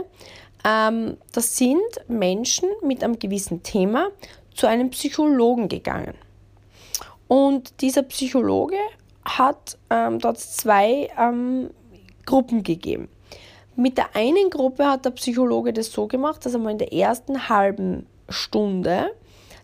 ähm, 0.64 1.16
das 1.32 1.56
sind 1.56 1.80
Menschen 2.08 2.68
mit 2.82 3.02
einem 3.02 3.18
gewissen 3.18 3.62
Thema 3.62 4.08
zu 4.54 4.66
einem 4.66 4.90
Psychologen 4.90 5.68
gegangen. 5.68 6.14
Und 7.28 7.80
dieser 7.80 8.02
Psychologe 8.02 8.76
hat 9.24 9.78
ähm, 9.90 10.18
dort 10.18 10.38
zwei 10.38 11.08
ähm, 11.18 11.70
Gruppen 12.26 12.62
gegeben. 12.62 13.08
Mit 13.76 13.98
der 13.98 14.14
einen 14.14 14.50
Gruppe 14.50 14.86
hat 14.86 15.04
der 15.04 15.10
Psychologe 15.10 15.72
das 15.72 15.90
so 15.90 16.06
gemacht, 16.06 16.44
dass 16.44 16.54
er 16.54 16.60
mal 16.60 16.70
in 16.70 16.78
der 16.78 16.92
ersten 16.92 17.48
halben 17.48 18.06
Stunde 18.28 19.10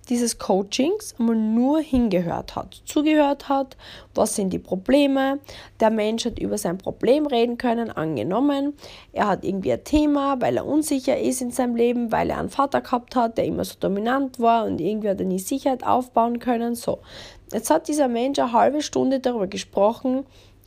dieses 0.09 0.38
Coachings 0.38 1.14
einmal 1.18 1.37
nur 1.37 1.81
hingehört 1.81 2.57
hat, 2.57 2.83
zugehört 2.85 3.49
hat, 3.49 3.77
was 4.14 4.35
sind 4.35 4.53
die 4.53 4.59
Probleme. 4.59 5.38
Der 5.79 5.90
Mensch 5.90 6.25
hat 6.25 6.38
über 6.38 6.59
sein 6.59 6.79
Problem 6.79 7.27
reden 7.27 7.59
können, 7.59 7.90
angenommen. 7.90 8.75
Er 9.12 9.29
hat 9.29 9.44
irgendwie 9.44 9.73
ein 9.73 9.85
Thema, 9.85 10.40
weil 10.40 10.57
er 10.57 10.66
unsicher 10.66 11.18
ist 11.18 11.40
in 11.40 11.53
seinem 11.53 11.77
Leben, 11.77 12.11
weil 12.11 12.31
er 12.31 12.38
einen 12.38 12.51
Vater 12.51 12.81
gehabt 12.81 13.14
hat, 13.14 13.38
der 13.38 13.44
immer 13.44 13.64
so 13.64 13.77
dominant 13.79 14.40
war 14.40 14.64
und 14.64 14.81
irgendwie 14.81 15.11
hat 15.11 15.20
er 15.20 15.27
nie 15.27 15.38
Sicherheit 15.38 15.87
aufbauen 15.87 16.40
können. 16.40 16.75
So, 16.75 16.99
jetzt 17.53 17.71
hat 17.71 17.89
dieser 17.89 18.09
Mensch 18.09 18.39
eine 18.39 18.53
halbe 18.53 18.83
Stunde 18.83 19.21
darüber 19.21 19.47
gesprochen, 19.47 20.25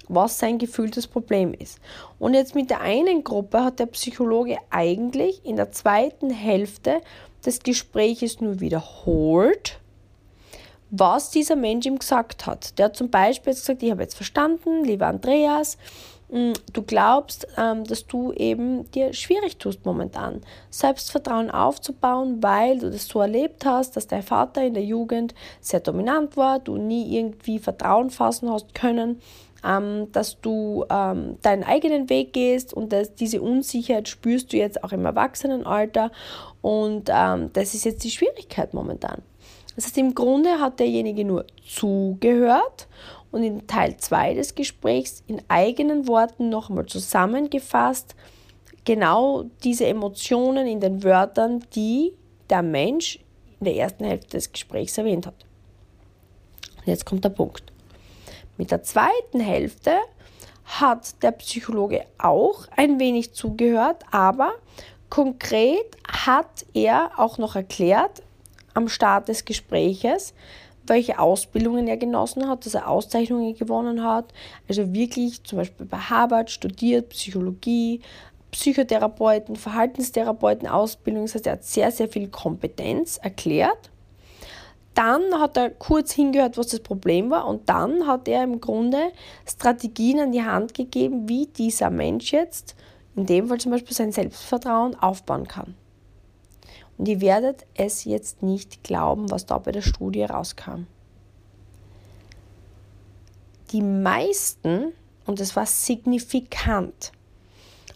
was 0.08 0.40
sein 0.40 0.58
gefühltes 0.58 1.08
Problem 1.08 1.54
ist. 1.54 1.80
Und 2.20 2.34
jetzt 2.34 2.56
mit 2.56 2.70
der 2.70 2.82
einen 2.82 3.24
Gruppe 3.24 3.64
hat 3.64 3.80
der 3.80 3.86
Psychologe 3.88 4.58
eigentlich 4.70 5.46
in 5.46 5.56
der 5.56 5.72
zweiten 5.72 6.30
Hälfte 6.30 7.02
des 7.46 7.60
Gespräches 7.60 8.42
nur 8.42 8.60
wiederholt, 8.60 9.80
was 10.92 11.32
dieser 11.32 11.56
Mensch 11.56 11.86
ihm 11.86 12.00
gesagt 12.00 12.46
hat. 12.46 12.78
Der 12.78 12.86
hat 12.86 12.96
zum 12.96 13.10
Beispiel 13.10 13.54
gesagt, 13.54 13.82
ich 13.82 13.92
habe 13.92 14.04
jetzt 14.04 14.16
verstanden, 14.16 14.84
lieber 14.84 15.08
Andreas, 15.08 15.78
du 16.34 16.82
glaubst, 16.82 17.48
ähm, 17.58 17.84
dass 17.84 18.08
du 18.08 18.34
eben 18.34 18.90
dir 18.92 19.14
schwierig 19.14 19.58
tust 19.58 19.86
momentan, 19.86 20.42
Selbstvertrauen 20.72 21.52
aufzubauen, 21.52 22.42
weil 22.42 22.80
du 22.80 22.90
das 22.90 23.08
so 23.08 23.22
erlebt 23.22 23.66
hast, 23.66 23.96
dass 23.96 24.08
dein 24.08 24.24
Vater 24.24 24.64
in 24.64 24.74
der 24.74 24.84
Jugend 24.84 25.36
sehr 25.62 25.80
dominant 25.80 26.36
war, 26.36 26.60
du 26.60 26.78
nie 26.78 27.16
irgendwie 27.16 27.60
Vertrauen 27.60 28.10
fassen 28.10 28.50
hast 28.50 28.74
können 28.74 29.22
ähm, 29.66 30.12
dass 30.12 30.42
du 30.42 30.86
ähm, 30.90 31.38
deinen 31.42 31.64
eigenen 31.64 32.10
Weg 32.10 32.34
gehst 32.34 32.74
und 32.74 32.92
dass 32.92 33.16
diese 33.16 33.42
Unsicherheit 33.42 34.10
spürst 34.10 34.52
du 34.52 34.58
jetzt 34.58 34.84
auch 34.84 34.92
im 34.92 35.06
Erwachsenenalter 35.06 36.12
und 36.62 37.10
das 37.10 37.74
ist 37.74 37.84
jetzt 37.84 38.04
die 38.04 38.12
Schwierigkeit 38.12 38.74
momentan. 38.74 39.22
Das 39.76 39.86
heißt, 39.86 39.98
im 39.98 40.16
Grunde 40.16 40.60
hat 40.60 40.80
derjenige 40.80 41.26
nur 41.26 41.46
zugehört 41.68 42.88
und 43.34 43.44
in 43.44 43.66
Teil 43.66 43.98
2 43.98 44.36
des 44.36 44.54
Gesprächs 44.54 45.24
in 45.26 45.42
eigenen 45.48 46.08
Worten 46.08 46.50
nochmal 46.50 46.86
zusammengefasst, 46.86 48.16
genau 48.86 49.46
diese 49.64 49.88
Emotionen 49.88 50.68
in 50.68 50.80
den 50.80 51.04
Wörtern, 51.04 51.66
die 51.74 52.14
der 52.50 52.62
Mensch 52.62 53.20
in 53.60 53.66
der 53.66 53.76
ersten 53.76 54.06
Hälfte 54.06 54.38
des 54.38 54.52
Gesprächs 54.52 54.98
erwähnt 55.00 55.26
hat. 55.26 55.46
Und 56.78 56.88
jetzt 56.88 57.06
kommt 57.06 57.26
der 57.26 57.30
Punkt. 57.30 57.74
Mit 58.58 58.70
der 58.70 58.84
zweiten 58.84 59.40
Hälfte 59.40 59.94
hat 60.66 61.22
der 61.24 61.32
Psychologe 61.32 62.06
auch 62.20 62.68
ein 62.78 63.00
wenig 63.00 63.34
zugehört, 63.34 64.04
aber 64.12 64.52
konkret 65.10 65.98
hat 66.08 66.68
er 66.76 67.12
auch 67.18 67.40
noch 67.40 67.56
erklärt 67.56 68.22
am 68.76 68.90
Start 68.90 69.28
des 69.28 69.44
Gespräches, 69.46 70.36
welche 70.88 71.20
Ausbildungen 71.20 71.88
er 71.88 71.98
genossen 71.98 72.48
hat, 72.48 72.66
dass 72.66 72.74
er 72.74 72.90
Auszeichnungen 72.90 73.56
gewonnen 73.56 74.04
hat. 74.04 74.34
Also 74.68 74.94
wirklich 74.94 75.44
zum 75.44 75.60
Beispiel 75.60 75.86
bei 75.86 75.98
Harvard 75.98 76.52
studiert, 76.52 77.10
Psychologie, 77.10 78.02
Psychotherapeuten, 78.52 79.56
Verhaltenstherapeuten, 79.56 80.68
Ausbildung. 80.68 81.24
Das 81.24 81.36
heißt, 81.36 81.48
er 81.48 81.54
hat 81.54 81.64
sehr, 81.64 81.92
sehr 81.92 82.08
viel 82.08 82.28
Kompetenz 82.30 83.18
erklärt. 83.18 83.90
Dann 84.94 85.40
hat 85.40 85.58
er 85.58 85.72
kurz 85.72 86.12
hingehört, 86.12 86.58
was 86.58 86.68
das 86.68 86.80
Problem 86.80 87.32
war 87.32 87.48
und 87.48 87.68
dann 87.68 88.06
hat 88.06 88.28
er 88.28 88.44
im 88.44 88.62
Grunde 88.62 89.12
Strategien 89.48 90.20
an 90.20 90.32
die 90.32 90.44
Hand 90.44 90.76
gegeben, 90.76 91.28
wie 91.28 91.48
dieser 91.48 91.90
Mensch 91.90 92.32
jetzt, 92.32 92.76
in 93.16 93.26
dem 93.26 93.48
Fall 93.48 93.60
zum 93.60 93.72
Beispiel 93.72 93.96
sein 93.96 94.12
Selbstvertrauen, 94.12 94.96
aufbauen 94.96 95.48
kann. 95.48 95.76
Und 96.98 97.08
ihr 97.08 97.22
werdet 97.22 97.66
es 97.76 98.04
jetzt 98.04 98.44
nicht 98.44 98.84
glauben, 98.84 99.32
was 99.32 99.46
da 99.46 99.58
bei 99.58 99.72
der 99.72 99.82
Studie 99.82 100.24
rauskam. 100.24 100.86
Die 103.72 103.82
meisten, 103.82 104.94
und 105.26 105.40
es 105.40 105.56
war 105.56 105.66
signifikant, 105.66 107.12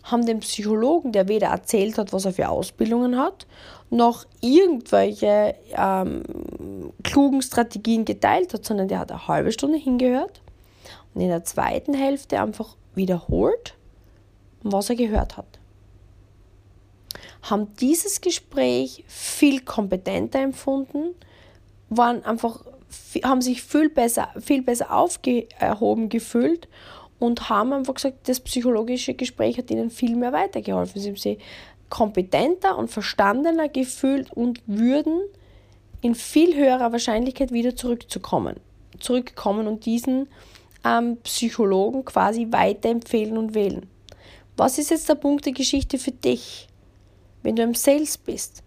haben 0.03 0.25
den 0.25 0.39
Psychologen, 0.39 1.11
der 1.11 1.27
weder 1.27 1.47
erzählt 1.47 1.97
hat, 1.97 2.13
was 2.13 2.25
er 2.25 2.33
für 2.33 2.49
Ausbildungen 2.49 3.17
hat, 3.17 3.45
noch 3.89 4.25
irgendwelche 4.41 5.55
ähm, 5.75 6.23
klugen 7.03 7.41
Strategien 7.41 8.05
geteilt 8.05 8.53
hat, 8.53 8.65
sondern 8.65 8.87
der 8.87 8.99
hat 8.99 9.11
eine 9.11 9.27
halbe 9.27 9.51
Stunde 9.51 9.77
hingehört 9.77 10.41
und 11.13 11.21
in 11.21 11.29
der 11.29 11.43
zweiten 11.43 11.93
Hälfte 11.93 12.41
einfach 12.41 12.75
wiederholt, 12.95 13.75
was 14.63 14.89
er 14.89 14.95
gehört 14.95 15.37
hat. 15.37 15.56
Haben 17.49 17.73
dieses 17.79 18.21
Gespräch 18.21 19.03
viel 19.07 19.61
kompetenter 19.61 20.39
empfunden, 20.39 21.15
waren 21.89 22.23
einfach, 22.23 22.63
haben 23.23 23.41
sich 23.41 23.61
viel 23.61 23.89
besser, 23.89 24.29
viel 24.39 24.61
besser 24.61 24.93
aufgehoben 24.93 26.09
gefühlt 26.09 26.67
und 27.19 27.49
haben 27.49 27.73
einfach 27.73 27.95
gesagt, 27.95 28.27
das 28.27 28.39
psychologische 28.39 29.13
Gespräch 29.13 29.57
hat 29.57 29.71
ihnen 29.71 29.89
viel 29.89 30.15
mehr 30.15 30.33
weitergeholfen. 30.33 31.01
Sie 31.01 31.09
haben 31.09 31.15
sich 31.15 31.39
kompetenter 31.89 32.77
und 32.77 32.89
verstandener 32.89 33.69
gefühlt 33.69 34.31
und 34.33 34.61
würden 34.67 35.21
in 36.01 36.15
viel 36.15 36.55
höherer 36.55 36.91
Wahrscheinlichkeit 36.91 37.51
wieder 37.51 37.75
zurückzukommen, 37.75 38.57
zurückkommen 38.99 39.67
und 39.67 39.85
diesen 39.85 40.27
ähm, 40.85 41.17
Psychologen 41.23 42.05
quasi 42.05 42.47
weiterempfehlen 42.51 43.37
und 43.37 43.55
wählen. 43.55 43.87
Was 44.57 44.77
ist 44.77 44.89
jetzt 44.89 45.09
der 45.09 45.15
Punkt 45.15 45.45
der 45.45 45.53
Geschichte 45.53 45.97
für 45.97 46.11
dich, 46.11 46.66
wenn 47.43 47.55
du 47.55 47.63
im 47.63 47.75
Sales 47.75 48.17
bist? 48.17 48.63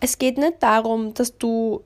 Es 0.00 0.18
geht 0.18 0.38
nicht 0.38 0.62
darum, 0.62 1.14
dass 1.14 1.38
du 1.38 1.82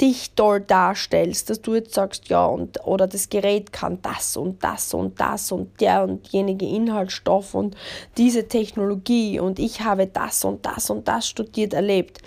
dich 0.00 0.34
dort 0.34 0.70
darstellst, 0.70 1.50
dass 1.50 1.62
du 1.62 1.74
jetzt 1.74 1.94
sagst, 1.94 2.28
ja, 2.28 2.44
und, 2.46 2.84
oder 2.84 3.06
das 3.06 3.28
Gerät 3.28 3.72
kann 3.72 4.02
das 4.02 4.36
und 4.36 4.62
das 4.64 4.92
und 4.92 5.20
das 5.20 5.52
und 5.52 5.80
der 5.80 6.02
und 6.02 6.28
jenige 6.28 6.66
Inhaltsstoff 6.66 7.54
und 7.54 7.76
diese 8.16 8.48
Technologie 8.48 9.38
und 9.38 9.58
ich 9.58 9.82
habe 9.82 10.06
das 10.06 10.44
und 10.44 10.66
das 10.66 10.90
und 10.90 11.06
das 11.06 11.28
studiert 11.28 11.74
erlebt. 11.74 12.20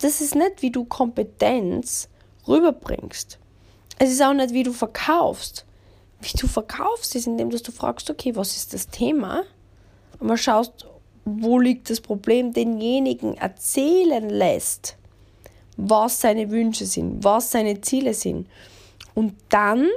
Das 0.00 0.20
ist 0.20 0.34
nicht, 0.34 0.62
wie 0.62 0.70
du 0.70 0.84
Kompetenz 0.84 2.08
rüberbringst. 2.46 3.38
Es 3.98 4.10
ist 4.10 4.22
auch 4.22 4.34
nicht, 4.34 4.52
wie 4.52 4.62
du 4.62 4.72
verkaufst. 4.72 5.64
Wie 6.20 6.36
du 6.36 6.48
verkaufst, 6.48 7.14
ist, 7.14 7.26
indem 7.26 7.50
dass 7.50 7.62
du 7.62 7.70
fragst, 7.70 8.10
okay, 8.10 8.34
was 8.34 8.56
ist 8.56 8.74
das 8.74 8.88
Thema? 8.88 9.44
Und 10.18 10.26
mal 10.26 10.36
schaust, 10.36 10.86
wo 11.42 11.58
liegt 11.58 11.90
das 11.90 12.00
Problem, 12.00 12.52
denjenigen 12.52 13.36
erzählen 13.36 14.28
lässt 14.28 14.98
was 15.78 16.20
seine 16.20 16.50
Wünsche 16.50 16.84
sind, 16.84 17.24
was 17.24 17.52
seine 17.52 17.80
Ziele 17.80 18.12
sind. 18.12 18.48
Und 19.14 19.34
dann 19.48 19.88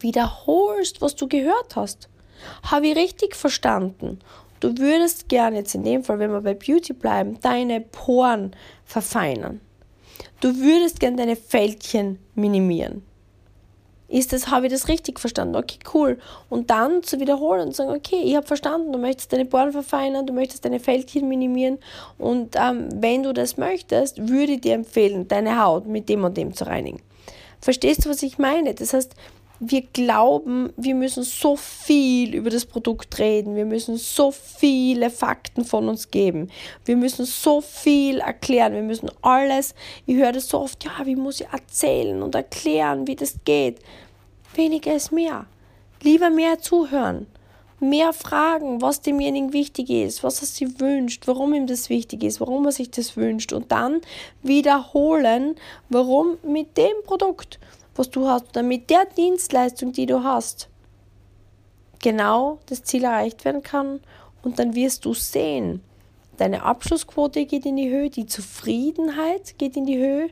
wiederholst, 0.00 1.00
was 1.00 1.14
du 1.14 1.28
gehört 1.28 1.76
hast. 1.76 2.08
Habe 2.64 2.88
ich 2.88 2.96
richtig 2.96 3.36
verstanden? 3.36 4.18
Du 4.58 4.76
würdest 4.78 5.28
gerne 5.28 5.58
jetzt 5.58 5.74
in 5.74 5.84
dem 5.84 6.02
Fall, 6.02 6.18
wenn 6.18 6.32
wir 6.32 6.40
bei 6.40 6.54
Beauty 6.54 6.92
bleiben, 6.92 7.38
deine 7.40 7.80
Poren 7.80 8.54
verfeinern. 8.84 9.60
Du 10.40 10.56
würdest 10.56 10.98
gerne 10.98 11.16
deine 11.16 11.36
Fältchen 11.36 12.18
minimieren 12.34 13.02
ist 14.12 14.32
das, 14.32 14.48
habe 14.48 14.66
ich 14.66 14.72
das 14.72 14.88
richtig 14.88 15.18
verstanden? 15.18 15.56
Okay, 15.56 15.78
cool. 15.94 16.18
Und 16.50 16.70
dann 16.70 17.02
zu 17.02 17.18
wiederholen 17.18 17.68
und 17.68 17.74
sagen, 17.74 17.90
okay, 17.90 18.20
ich 18.22 18.36
habe 18.36 18.46
verstanden, 18.46 18.92
du 18.92 18.98
möchtest 18.98 19.32
deine 19.32 19.46
Bohren 19.46 19.72
verfeinern, 19.72 20.26
du 20.26 20.34
möchtest 20.34 20.64
deine 20.64 20.80
Fältchen 20.80 21.28
minimieren 21.28 21.78
und 22.18 22.54
ähm, 22.56 22.88
wenn 22.94 23.22
du 23.22 23.32
das 23.32 23.56
möchtest, 23.56 24.28
würde 24.28 24.52
ich 24.52 24.60
dir 24.60 24.74
empfehlen, 24.74 25.28
deine 25.28 25.58
Haut 25.62 25.86
mit 25.86 26.08
dem 26.08 26.24
und 26.24 26.36
dem 26.36 26.54
zu 26.54 26.66
reinigen. 26.66 27.00
Verstehst 27.60 28.04
du, 28.04 28.10
was 28.10 28.22
ich 28.22 28.38
meine? 28.38 28.74
Das 28.74 28.92
heißt, 28.92 29.14
wir 29.64 29.82
glauben, 29.92 30.72
wir 30.76 30.96
müssen 30.96 31.22
so 31.22 31.54
viel 31.54 32.34
über 32.34 32.50
das 32.50 32.66
Produkt 32.66 33.20
reden, 33.20 33.54
wir 33.54 33.64
müssen 33.64 33.96
so 33.96 34.32
viele 34.32 35.08
Fakten 35.08 35.64
von 35.64 35.88
uns 35.88 36.10
geben, 36.10 36.50
wir 36.84 36.96
müssen 36.96 37.24
so 37.26 37.60
viel 37.60 38.18
erklären, 38.18 38.74
wir 38.74 38.82
müssen 38.82 39.08
alles, 39.22 39.76
ich 40.04 40.16
höre 40.16 40.32
das 40.32 40.48
so 40.48 40.58
oft, 40.60 40.82
ja, 40.84 41.06
wie 41.06 41.14
muss 41.14 41.40
ich 41.40 41.46
erzählen 41.46 42.22
und 42.22 42.34
erklären, 42.34 43.06
wie 43.06 43.14
das 43.14 43.36
geht. 43.44 43.78
weniger 44.54 44.94
ist 44.94 45.12
mehr. 45.12 45.46
Lieber 46.02 46.30
mehr 46.30 46.58
zuhören, 46.58 47.28
mehr 47.78 48.12
fragen, 48.12 48.82
was 48.82 49.00
demjenigen 49.00 49.52
wichtig 49.52 49.90
ist, 49.90 50.24
was 50.24 50.40
er 50.40 50.48
sich 50.48 50.80
wünscht, 50.80 51.28
warum 51.28 51.54
ihm 51.54 51.68
das 51.68 51.88
wichtig 51.88 52.24
ist, 52.24 52.40
warum 52.40 52.66
er 52.66 52.72
sich 52.72 52.90
das 52.90 53.16
wünscht. 53.16 53.52
Und 53.52 53.70
dann 53.70 54.00
wiederholen, 54.42 55.54
warum 55.88 56.38
mit 56.42 56.76
dem 56.76 56.94
Produkt, 57.04 57.60
was 57.94 58.10
du 58.10 58.28
hast 58.28 58.48
oder 58.50 58.62
mit 58.62 58.90
der 58.90 59.04
Dienstleistung, 59.16 59.92
die 59.92 60.06
du 60.06 60.22
hast, 60.22 60.68
genau 62.00 62.58
das 62.66 62.82
Ziel 62.82 63.04
erreicht 63.04 63.44
werden 63.44 63.62
kann 63.62 64.00
und 64.42 64.58
dann 64.58 64.74
wirst 64.74 65.04
du 65.04 65.14
sehen, 65.14 65.82
deine 66.36 66.62
Abschlussquote 66.64 67.46
geht 67.46 67.64
in 67.64 67.76
die 67.76 67.90
Höhe, 67.90 68.10
die 68.10 68.26
Zufriedenheit 68.26 69.58
geht 69.58 69.76
in 69.76 69.86
die 69.86 69.98
Höhe, 69.98 70.30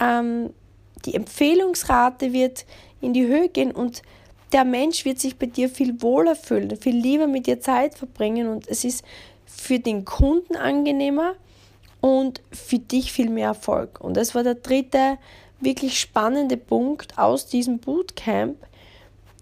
ähm, 0.00 0.50
die 1.04 1.14
Empfehlungsrate 1.14 2.32
wird 2.32 2.66
in 3.00 3.12
die 3.12 3.26
Höhe 3.26 3.48
gehen 3.48 3.70
und 3.70 4.02
der 4.52 4.64
Mensch 4.64 5.04
wird 5.04 5.18
sich 5.18 5.36
bei 5.36 5.46
dir 5.46 5.68
viel 5.68 6.00
wohler 6.00 6.36
fühlen, 6.36 6.76
viel 6.76 6.96
lieber 6.96 7.26
mit 7.26 7.46
dir 7.46 7.60
Zeit 7.60 7.96
verbringen 7.96 8.48
und 8.48 8.68
es 8.68 8.84
ist 8.84 9.04
für 9.46 9.78
den 9.78 10.04
Kunden 10.04 10.56
angenehmer 10.56 11.34
und 12.00 12.42
für 12.52 12.78
dich 12.78 13.12
viel 13.12 13.30
mehr 13.30 13.48
Erfolg. 13.48 14.00
Und 14.00 14.16
das 14.16 14.34
war 14.34 14.42
der 14.42 14.56
dritte 14.56 15.18
wirklich 15.64 15.98
spannende 15.98 16.56
Punkt 16.56 17.18
aus 17.18 17.46
diesem 17.46 17.78
Bootcamp, 17.78 18.56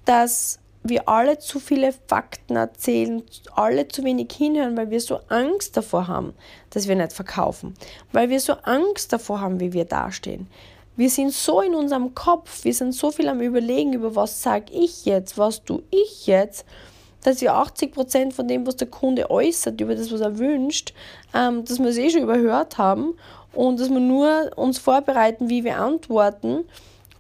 dass 0.05 0.59
wir 0.85 1.09
alle 1.09 1.39
zu 1.39 1.61
viele 1.61 1.93
Fakten 2.07 2.57
erzählen, 2.57 3.23
alle 3.55 3.87
zu 3.89 4.03
wenig 4.05 4.33
hinhören, 4.33 4.77
weil 4.77 4.91
wir 4.91 5.01
so 5.01 5.21
Angst 5.29 5.77
davor 5.77 6.09
haben, 6.09 6.35
dass 6.71 6.89
wir 6.89 6.97
nicht 6.97 7.13
verkaufen, 7.13 7.75
weil 8.13 8.31
wir 8.31 8.41
so 8.41 8.55
Angst 8.55 9.13
davor 9.13 9.41
haben, 9.41 9.61
wie 9.61 9.73
wir 9.73 9.85
dastehen. 9.85 10.49
Wir 10.97 11.09
sind 11.09 11.33
so 11.33 11.61
in 11.61 11.75
unserem 11.75 12.15
Kopf, 12.15 12.65
wir 12.65 12.75
sind 12.75 12.93
so 12.93 13.11
viel 13.11 13.29
am 13.29 13.41
Überlegen, 13.41 13.95
über 13.95 14.15
was 14.15 14.43
sage 14.43 14.73
ich 14.73 15.05
jetzt, 15.05 15.39
was 15.39 15.65
tue 15.65 15.83
ich 15.91 16.27
jetzt, 16.27 16.67
dass 17.23 17.41
wir 17.41 17.55
80% 17.55 18.33
von 18.33 18.49
dem, 18.49 18.67
was 18.67 18.77
der 18.77 18.89
Kunde 18.89 19.31
äußert, 19.31 19.81
über 19.81 19.95
das, 19.95 20.13
was 20.13 20.21
er 20.21 20.39
wünscht, 20.39 20.93
ähm, 21.33 21.65
dass 21.65 21.79
wir 21.79 21.87
es 21.87 21.97
eh 21.97 22.11
schon 22.11 22.23
überhört 22.23 22.79
haben 22.79 23.15
und 23.53 23.81
dass 23.81 23.91
wir 23.91 24.01
nur 24.01 24.51
uns 24.57 24.79
vorbereiten, 24.79 25.49
wie 25.49 25.65
wir 25.65 25.79
antworten 25.79 26.65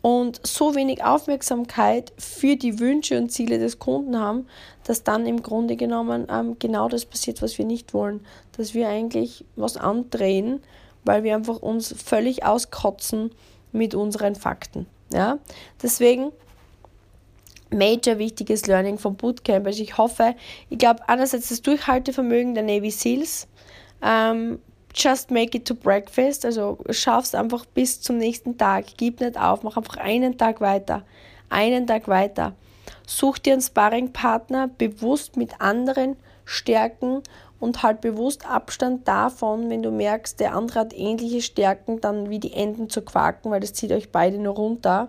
und 0.02 0.44
so 0.44 0.74
wenig 0.74 1.04
Aufmerksamkeit 1.04 2.12
für 2.18 2.56
die 2.56 2.80
Wünsche 2.80 3.16
und 3.16 3.30
Ziele 3.30 3.58
des 3.58 3.78
Kunden 3.78 4.18
haben, 4.18 4.46
dass 4.84 5.04
dann 5.04 5.26
im 5.26 5.42
Grunde 5.42 5.76
genommen 5.76 6.26
ähm, 6.30 6.56
genau 6.58 6.88
das 6.88 7.04
passiert, 7.04 7.40
was 7.40 7.56
wir 7.56 7.64
nicht 7.64 7.94
wollen, 7.94 8.20
dass 8.56 8.74
wir 8.74 8.88
eigentlich 8.88 9.44
was 9.54 9.76
andrehen, 9.76 10.60
weil 11.04 11.22
wir 11.22 11.36
einfach 11.36 11.62
uns 11.62 11.94
völlig 12.04 12.44
auskotzen 12.44 13.30
mit 13.70 13.94
unseren 13.94 14.34
Fakten. 14.34 14.86
Ja? 15.12 15.38
Deswegen 15.82 16.32
major 17.70 18.18
wichtiges 18.18 18.66
Learning 18.66 18.98
vom 18.98 19.16
Bootcamp. 19.16 19.66
Also 19.66 19.82
ich 19.82 19.96
hoffe, 19.96 20.34
ich 20.68 20.78
glaube 20.78 21.08
einerseits 21.08 21.48
das 21.48 21.62
Durchhaltevermögen 21.62 22.54
der 22.54 22.64
Navy 22.64 22.90
Seals, 22.90 23.46
ähm, 24.02 24.58
just 24.94 25.30
make 25.30 25.56
it 25.56 25.66
to 25.66 25.74
breakfast, 25.74 26.44
also 26.44 26.78
schaff's 26.90 27.34
einfach 27.34 27.64
bis 27.66 28.00
zum 28.00 28.18
nächsten 28.18 28.58
Tag, 28.58 28.84
gib 28.96 29.20
nicht 29.20 29.38
auf, 29.38 29.62
mach 29.62 29.76
einfach 29.76 29.96
einen 29.96 30.36
Tag 30.36 30.60
weiter, 30.60 31.04
einen 31.48 31.86
Tag 31.86 32.08
weiter. 32.08 32.54
Such 33.06 33.38
dir 33.38 33.54
einen 33.54 33.62
Sparringpartner 33.62 34.68
bewusst 34.68 35.36
mit 35.36 35.60
anderen 35.60 36.16
Stärken 36.44 37.22
und 37.62 37.82
halt 37.82 38.00
bewusst 38.00 38.44
Abstand 38.44 39.06
davon, 39.06 39.70
wenn 39.70 39.82
du 39.82 39.92
merkst, 39.92 40.40
der 40.40 40.54
andere 40.54 40.80
hat 40.80 40.92
ähnliche 40.94 41.42
Stärken, 41.42 42.00
dann 42.00 42.28
wie 42.28 42.40
die 42.40 42.54
Enden 42.54 42.90
zu 42.90 43.02
quaken, 43.02 43.50
weil 43.50 43.60
das 43.60 43.72
zieht 43.72 43.92
euch 43.92 44.10
beide 44.10 44.38
nur 44.38 44.54
runter. 44.54 45.08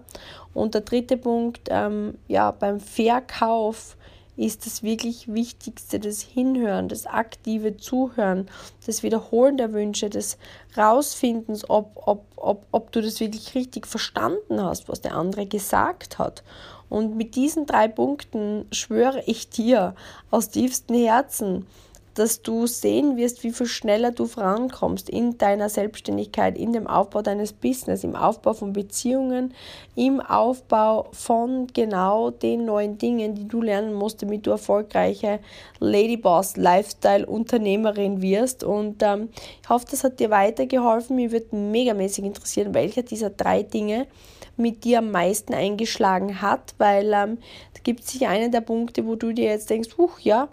Und 0.54 0.76
der 0.76 0.82
dritte 0.82 1.18
Punkt, 1.18 1.70
ähm, 1.72 2.18
ja, 2.28 2.52
beim 2.52 2.80
Verkauf 2.80 3.98
ist 4.36 4.66
das 4.66 4.82
wirklich 4.82 5.32
Wichtigste, 5.32 6.00
das 6.00 6.22
Hinhören, 6.22 6.88
das 6.88 7.06
aktive 7.06 7.78
Zuhören, 7.78 8.50
das 8.86 9.04
Wiederholen 9.04 9.58
der 9.58 9.74
Wünsche, 9.74 10.10
das 10.10 10.38
Rausfindens, 10.76 11.70
ob, 11.70 11.92
ob, 12.08 12.26
ob, 12.36 12.66
ob 12.72 12.92
du 12.92 13.02
das 13.02 13.20
wirklich 13.20 13.54
richtig 13.54 13.86
verstanden 13.88 14.62
hast, 14.62 14.90
was 14.90 15.02
der 15.02 15.16
andere 15.16 15.46
gesagt 15.46 16.18
hat. 16.18 16.44
Und 16.90 17.16
mit 17.16 17.36
diesen 17.36 17.66
drei 17.66 17.88
Punkten 17.88 18.66
schwöre 18.72 19.24
ich 19.26 19.50
dir 19.50 19.96
aus 20.32 20.50
tiefstem 20.50 20.96
Herzen, 20.96 21.66
dass 22.14 22.42
du 22.42 22.68
sehen 22.68 23.18
wirst, 23.18 23.44
wie 23.44 23.52
viel 23.52 23.66
schneller 23.66 24.12
du 24.12 24.26
vorankommst 24.26 25.10
in 25.10 25.38
deiner 25.38 25.70
Selbstständigkeit, 25.70 26.58
in 26.58 26.74
dem 26.74 26.88
Aufbau 26.88 27.22
deines 27.22 27.54
Business, 27.54 28.04
im 28.04 28.16
Aufbau 28.16 28.54
von 28.54 28.74
Beziehungen, 28.74 29.54
im 29.96 30.22
Aufbau 30.22 31.08
von 31.12 31.68
genau 31.68 32.30
den 32.30 32.66
neuen 32.66 32.98
Dingen, 32.98 33.36
die 33.36 33.48
du 33.48 33.62
lernen 33.62 33.94
musst, 33.94 34.22
damit 34.22 34.46
du 34.46 34.52
erfolgreiche 34.52 35.40
Ladyboss 35.80 36.58
Lifestyle 36.58 37.26
Unternehmerin 37.26 38.22
wirst. 38.22 38.64
Und 38.64 39.02
ähm, 39.02 39.30
ich 39.62 39.70
hoffe, 39.70 39.86
das 39.90 40.04
hat 40.04 40.20
dir 40.20 40.30
weitergeholfen. 40.30 41.16
Mir 41.16 41.32
würde 41.32 41.56
megamäßig 41.56 42.26
interessieren, 42.26 42.74
welcher 42.74 43.04
dieser 43.04 43.30
drei 43.30 43.64
Dinge 43.64 44.08
mit 44.56 44.84
dir 44.84 45.00
am 45.00 45.12
meisten 45.12 45.54
eingeschlagen 45.54 46.42
hat, 46.42 46.76
weil 46.78 47.06
ähm, 47.14 47.38
da 47.74 47.80
gibt 47.84 48.02
es 48.02 48.12
sicher 48.12 48.30
einen 48.30 48.52
der 48.52 48.62
Punkte, 48.62 49.06
wo 49.06 49.16
du 49.16 49.34
dir 49.34 49.46
jetzt 49.46 49.70
denkst, 49.70 49.98
huch, 49.98 50.20
ja, 50.20 50.48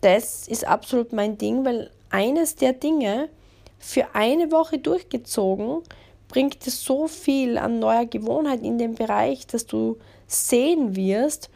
das 0.00 0.46
ist 0.48 0.66
absolut 0.66 1.12
mein 1.12 1.38
Ding, 1.38 1.64
weil 1.64 1.90
eines 2.10 2.56
der 2.56 2.72
Dinge 2.72 3.28
für 3.78 4.14
eine 4.14 4.52
Woche 4.52 4.78
durchgezogen 4.78 5.82
bringt 6.28 6.66
dir 6.66 6.70
so 6.70 7.06
viel 7.06 7.58
an 7.58 7.78
neuer 7.78 8.06
Gewohnheit 8.06 8.62
in 8.62 8.78
dem 8.78 8.94
Bereich, 8.94 9.46
dass 9.46 9.66
du 9.66 9.98
sehen 10.26 10.96
wirst, 10.96 11.50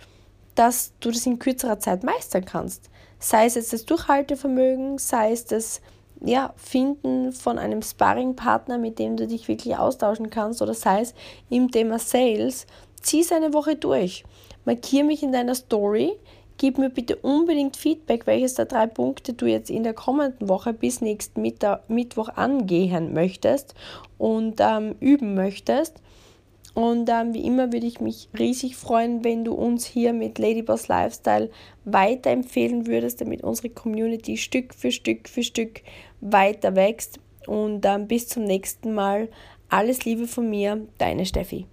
dass 0.55 0.93
du 1.01 1.11
das 1.11 1.27
in 1.27 1.39
kürzerer 1.39 1.79
Zeit 1.79 2.05
meistern 2.05 2.45
kannst. 2.45 2.91
Sei 3.19 3.47
es 3.47 3.55
jetzt 3.55 3.73
das 3.73 3.85
Durchhaltevermögen, 3.85 4.99
sei 4.99 5.33
es 5.33 5.45
das 5.45 5.81
ja, 6.23 6.53
Finden 6.57 7.33
von 7.33 7.59
einem 7.59 7.83
Sparringpartner, 7.83 8.79
mit 8.79 8.99
dem 8.99 9.17
du 9.17 9.27
dich 9.27 9.49
wirklich 9.49 9.77
austauschen 9.77 10.31
kannst, 10.31 10.61
oder 10.61 10.75
sei 10.75 11.01
es 11.01 11.15
im 11.49 11.71
Thema 11.71 11.99
Sales, 11.99 12.67
zieh 13.01 13.21
es 13.21 13.33
eine 13.33 13.53
Woche 13.55 13.77
durch. 13.77 14.25
Markiere 14.65 15.05
mich 15.05 15.23
in 15.23 15.33
deiner 15.33 15.55
Story, 15.55 16.13
Gib 16.61 16.77
mir 16.77 16.91
bitte 16.91 17.17
unbedingt 17.17 17.79
Feedback, 17.79 18.27
welches 18.27 18.53
der 18.53 18.67
drei 18.67 18.87
Punkte 18.87 19.33
du 19.33 19.47
jetzt 19.47 19.71
in 19.71 19.83
der 19.83 19.95
kommenden 19.95 20.51
Woche 20.51 20.75
bis 20.75 21.01
nächsten 21.01 21.41
Mittwoch 21.41 22.29
angehen 22.29 23.15
möchtest 23.15 23.75
und 24.19 24.61
ähm, 24.61 24.95
üben 25.01 25.35
möchtest. 25.35 26.03
Und 26.75 27.09
ähm, 27.09 27.33
wie 27.33 27.47
immer 27.47 27.73
würde 27.73 27.87
ich 27.87 28.03
mich 28.03 28.29
riesig 28.39 28.77
freuen, 28.77 29.25
wenn 29.25 29.43
du 29.43 29.55
uns 29.55 29.87
hier 29.87 30.13
mit 30.13 30.39
Ladyboss 30.39 30.89
Lifestyle 30.89 31.49
weiterempfehlen 31.87 32.87
würdest, 32.87 33.23
damit 33.23 33.43
unsere 33.43 33.71
Community 33.71 34.37
Stück 34.37 34.75
für 34.75 34.93
Stück 34.93 35.31
für 35.31 35.43
Stück 35.43 35.81
weiter 36.21 36.77
wächst. 36.77 37.21
Und 37.47 37.87
ähm, 37.87 38.07
bis 38.07 38.29
zum 38.29 38.45
nächsten 38.45 38.93
Mal. 38.93 39.31
Alles 39.71 40.05
Liebe 40.05 40.27
von 40.27 40.51
mir, 40.51 40.87
deine 40.99 41.25
Steffi. 41.25 41.65